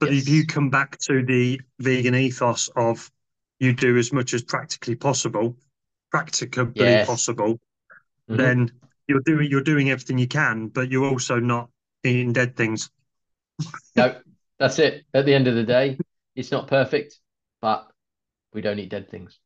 But 0.00 0.12
if 0.14 0.28
you 0.28 0.46
come 0.46 0.70
back 0.70 0.98
to 1.00 1.22
the 1.22 1.60
vegan 1.78 2.14
ethos 2.14 2.68
of 2.74 3.10
you 3.58 3.74
do 3.74 3.98
as 3.98 4.12
much 4.12 4.32
as 4.32 4.42
practically 4.42 4.94
possible, 4.96 5.56
practicably 6.10 6.74
Yes. 6.74 7.06
possible, 7.06 7.60
Mhm. 8.30 8.36
then 8.38 8.72
you're 9.06 9.20
doing 9.20 9.50
you're 9.50 9.62
doing 9.62 9.90
everything 9.90 10.18
you 10.18 10.28
can, 10.28 10.68
but 10.68 10.90
you're 10.90 11.08
also 11.10 11.38
not 11.38 11.68
eating 12.04 12.32
dead 12.32 12.56
things. 12.56 12.90
No, 13.96 14.20
that's 14.58 14.78
it. 14.78 15.04
At 15.12 15.26
the 15.26 15.34
end 15.34 15.48
of 15.48 15.54
the 15.54 15.64
day, 15.64 15.98
it's 16.36 16.50
not 16.50 16.68
perfect, 16.68 17.18
but 17.60 17.90
we 18.52 18.60
don't 18.60 18.78
eat 18.78 18.88
dead 18.88 19.10
things. 19.10 19.38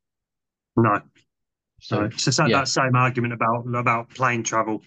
No, 0.77 1.01
So 1.79 2.01
no. 2.01 2.05
It's 2.05 2.25
that, 2.25 2.49
yeah. 2.49 2.59
that 2.59 2.67
same 2.67 2.95
argument 2.95 3.33
about 3.33 3.65
about 3.73 4.09
plane 4.09 4.43
travel. 4.43 4.83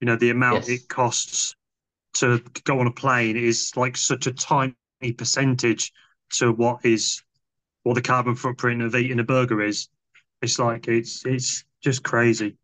You 0.00 0.06
know, 0.06 0.16
the 0.16 0.30
amount 0.30 0.68
Yes. 0.68 0.82
it 0.82 0.88
costs 0.88 1.56
to 2.14 2.42
go 2.64 2.80
on 2.80 2.86
a 2.86 2.92
plane 2.92 3.36
is 3.36 3.76
like 3.76 3.96
such 3.96 4.26
a 4.26 4.32
tiny 4.32 4.74
percentage 5.16 5.92
to 6.34 6.52
what 6.52 6.84
is 6.84 7.22
what 7.84 7.94
the 7.94 8.02
carbon 8.02 8.34
footprint 8.34 8.82
of 8.82 8.94
eating 8.94 9.18
a 9.20 9.24
burger 9.24 9.62
is. 9.62 9.88
It's 10.42 10.58
like 10.58 10.88
it's 10.88 11.24
it's 11.24 11.64
just 11.82 12.02
crazy. 12.02 12.56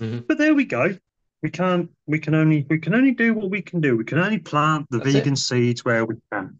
Mhm. 0.00 0.26
But 0.26 0.38
there 0.38 0.54
we 0.54 0.64
go. 0.64 0.96
We 1.42 1.50
can't. 1.50 1.90
We 2.06 2.18
can 2.18 2.34
only. 2.34 2.66
We 2.68 2.78
can 2.78 2.94
only 2.94 3.12
do 3.12 3.32
what 3.34 3.50
we 3.50 3.62
can 3.62 3.80
do. 3.80 3.96
We 3.96 4.04
can 4.04 4.18
only 4.18 4.38
plant 4.38 4.86
the 4.90 4.98
That's 4.98 5.10
it. 5.10 5.18
vegan 5.20 5.36
seeds 5.36 5.84
where 5.84 6.04
we 6.04 6.16
can. 6.32 6.58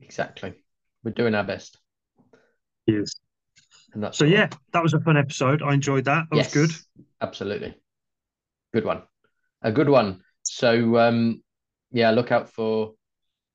exactly. 0.00 0.54
We're 1.02 1.12
doing 1.12 1.34
our 1.34 1.44
best, 1.44 1.78
Yes. 2.86 3.14
and 3.92 4.02
that's 4.02 4.18
So 4.18 4.24
all 4.24 4.30
yeah, 4.30 4.48
that 4.72 4.82
was 4.82 4.94
a 4.94 5.00
fun 5.00 5.16
episode. 5.16 5.62
I 5.62 5.72
enjoyed 5.74 6.04
that. 6.06 6.26
That 6.30 6.36
yes, 6.36 6.54
was 6.54 6.68
good. 6.68 6.76
Absolutely, 7.20 7.74
good 8.72 8.84
one. 8.84 9.02
A 9.62 9.72
good 9.72 9.88
one. 9.88 10.22
So 10.42 10.98
um, 10.98 11.42
yeah, 11.92 12.10
look 12.10 12.30
out 12.32 12.50
for 12.50 12.94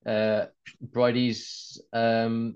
uh, 0.09 0.45
Brighde's 0.81 1.81
um, 1.93 2.55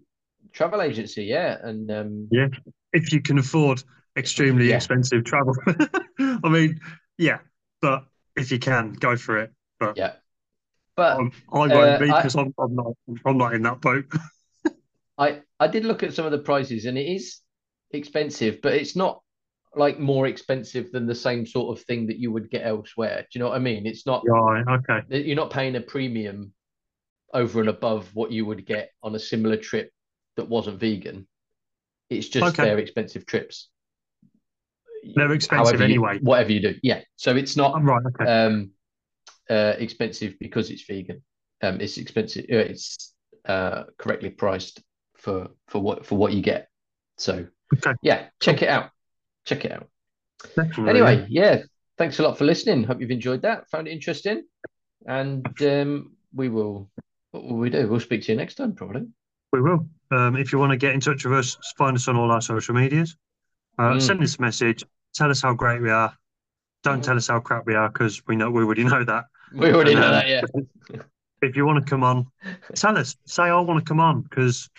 travel 0.52 0.82
agency. 0.82 1.26
Yeah, 1.26 1.58
and 1.62 1.92
um, 1.92 2.28
Yeah. 2.32 2.48
If 2.92 3.12
you 3.14 3.22
can 3.22 3.38
afford 3.40 3.84
extremely 4.18 4.70
Yeah. 4.70 4.76
expensive 4.76 5.24
travel. 5.24 5.56
I 6.20 6.50
mean, 6.50 6.80
yeah, 7.18 7.40
but 7.82 8.06
if 8.36 8.52
you 8.52 8.60
can, 8.60 8.94
go 8.94 9.16
for 9.16 9.38
it. 9.40 9.52
But 9.80 9.98
yeah. 9.98 10.14
But 10.96 11.18
um, 11.18 11.32
I 11.52 11.58
won't 11.58 11.74
uh, 11.74 12.00
be 12.00 12.06
because 12.06 12.36
I'm, 12.36 12.54
I'm 12.60 12.76
not. 12.76 12.94
I'm 13.26 13.38
not 13.38 13.54
in 13.54 13.64
that 13.64 13.82
boat. 13.82 14.06
I 15.18 15.42
I 15.60 15.68
did 15.68 15.86
look 15.86 16.04
at 16.04 16.14
some 16.14 16.26
of 16.26 16.32
the 16.32 16.40
prices, 16.40 16.86
and 16.86 16.98
it 16.98 17.08
is 17.08 17.40
expensive, 17.92 18.60
but 18.62 18.74
it's 18.74 18.96
not 18.96 19.22
like 19.76 20.00
more 20.00 20.28
expensive 20.28 20.92
than 20.92 21.08
the 21.08 21.16
same 21.16 21.48
sort 21.48 21.76
of 21.76 21.84
thing 21.86 22.08
that 22.08 22.20
you 22.20 22.32
would 22.32 22.52
get 22.52 22.66
elsewhere. 22.66 23.22
Do 23.22 23.28
you 23.34 23.40
know 23.44 23.50
what 23.50 23.56
I 23.56 23.60
mean? 23.60 23.88
It's 23.88 24.06
not 24.06 24.24
Right. 24.28 24.64
Okay. 24.68 25.26
you're 25.26 25.36
not 25.36 25.50
paying 25.50 25.76
a 25.76 25.82
premium 25.82 26.54
over 27.34 27.60
and 27.60 27.70
above 27.70 28.10
what 28.14 28.32
you 28.32 28.46
would 28.46 28.66
get 28.66 28.92
on 29.02 29.16
a 29.16 29.20
similar 29.20 29.58
trip 29.58 29.92
that 30.38 30.48
wasn't 30.48 30.80
vegan. 30.80 31.28
It's 32.10 32.28
just 32.30 32.54
Okay. 32.60 32.64
their 32.70 32.78
expensive 32.80 33.26
trips. 33.26 33.70
They're 35.16 35.32
expensive 35.34 35.66
However 35.68 35.78
you- 35.88 36.06
anyway. 36.06 36.20
whatever 36.22 36.52
you 36.52 36.62
do, 36.62 36.80
yeah. 36.84 37.02
So 37.18 37.36
it's 37.36 37.58
not 37.58 37.76
I'm 37.76 37.86
right. 37.86 38.02
Okay. 38.06 38.26
um, 38.32 38.72
uh, 39.50 39.74
expensive 39.78 40.36
because 40.40 40.70
it's 40.72 40.84
vegan. 40.86 41.22
Um, 41.62 41.82
it's 41.82 41.98
expensive. 41.98 42.46
Uh, 42.52 42.58
it's 42.58 43.14
uh, 43.46 43.84
correctly 43.98 44.30
priced 44.30 44.82
for 45.18 45.50
for 45.68 45.80
what 45.80 46.06
for 46.06 46.18
what 46.18 46.34
you 46.34 46.42
get. 46.42 46.70
So 47.18 47.48
Okay. 47.76 47.94
yeah, 48.02 48.30
check 48.42 48.62
it 48.62 48.70
out. 48.70 48.92
Check 49.46 49.66
it 49.66 49.72
out. 49.72 49.90
Definitely. 50.56 50.90
Anyway, 50.90 51.26
yeah. 51.30 51.64
Thanks 51.98 52.20
a 52.20 52.24
lot 52.24 52.38
for 52.38 52.46
listening. 52.46 52.84
Hope 52.84 53.02
you've 53.02 53.12
enjoyed 53.12 53.42
that. 53.44 53.70
Found 53.70 53.88
it 53.88 53.92
interesting, 53.92 54.44
and 55.06 55.46
um, 55.62 56.16
we 56.34 56.50
will. 56.50 56.90
What 57.34 57.46
will 57.46 57.58
we 57.58 57.72
do? 57.72 57.88
We'll 57.88 58.00
speak 58.00 58.22
to 58.24 58.32
you 58.32 58.38
next 58.38 58.56
time, 58.56 58.74
probably. 58.74 59.08
we 59.52 59.62
will. 59.62 59.88
Um, 60.12 60.36
if 60.36 60.52
you 60.54 60.60
want 60.60 60.72
to 60.72 60.78
get 60.78 60.94
in 60.94 61.00
touch 61.00 61.26
with 61.26 61.34
us, 61.34 61.58
find 61.78 61.96
us 61.96 62.08
on 62.08 62.16
all 62.16 62.32
our 62.32 62.42
social 62.42 62.76
medias. 62.76 63.16
Uh, 63.80 63.94
Mm. 63.94 64.02
Send 64.02 64.22
us 64.24 64.38
a 64.38 64.42
message. 64.42 64.84
Tell 65.16 65.30
us 65.32 65.42
how 65.42 65.54
great 65.54 65.82
we 65.82 65.90
are. 65.90 66.16
Don't 66.84 67.00
Mhm. 67.00 67.04
tell 67.04 67.18
us 67.18 67.28
how 67.28 67.40
crap 67.40 67.66
we 67.66 67.74
are 67.74 67.90
because 67.90 68.22
we 68.28 68.36
know 68.36 68.52
we 68.52 68.64
already 68.64 68.84
know 68.84 69.04
that. 69.04 69.26
We 69.52 69.72
already 69.74 69.96
know 69.96 70.06
Um, 70.08 70.12
that, 70.12 70.28
yeah. 70.28 70.42
If 71.42 71.56
you 71.56 71.66
want 71.66 71.84
to 71.84 71.90
come 71.90 72.04
on, 72.04 72.28
tell 72.76 72.98
us. 72.98 73.16
Say 73.26 73.44
I 73.44 73.60
want 73.60 73.80
to 73.84 73.86
come 73.88 74.00
on 74.00 74.22
because 74.22 74.70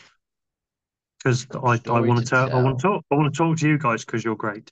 because 1.19 1.47
I, 1.55 1.81
I 1.91 2.01
want 2.01 2.19
to 2.21 2.25
to 2.25 2.31
tell. 2.31 2.53
I 2.57 2.63
want 2.63 2.79
to 2.79 2.83
talk. 2.83 3.05
I 3.11 3.15
want 3.17 3.33
to 3.35 3.37
talk 3.37 3.59
to 3.59 3.69
you 3.69 3.79
guys 3.79 4.05
because 4.05 4.25
you're 4.25 4.37
great. 4.37 4.71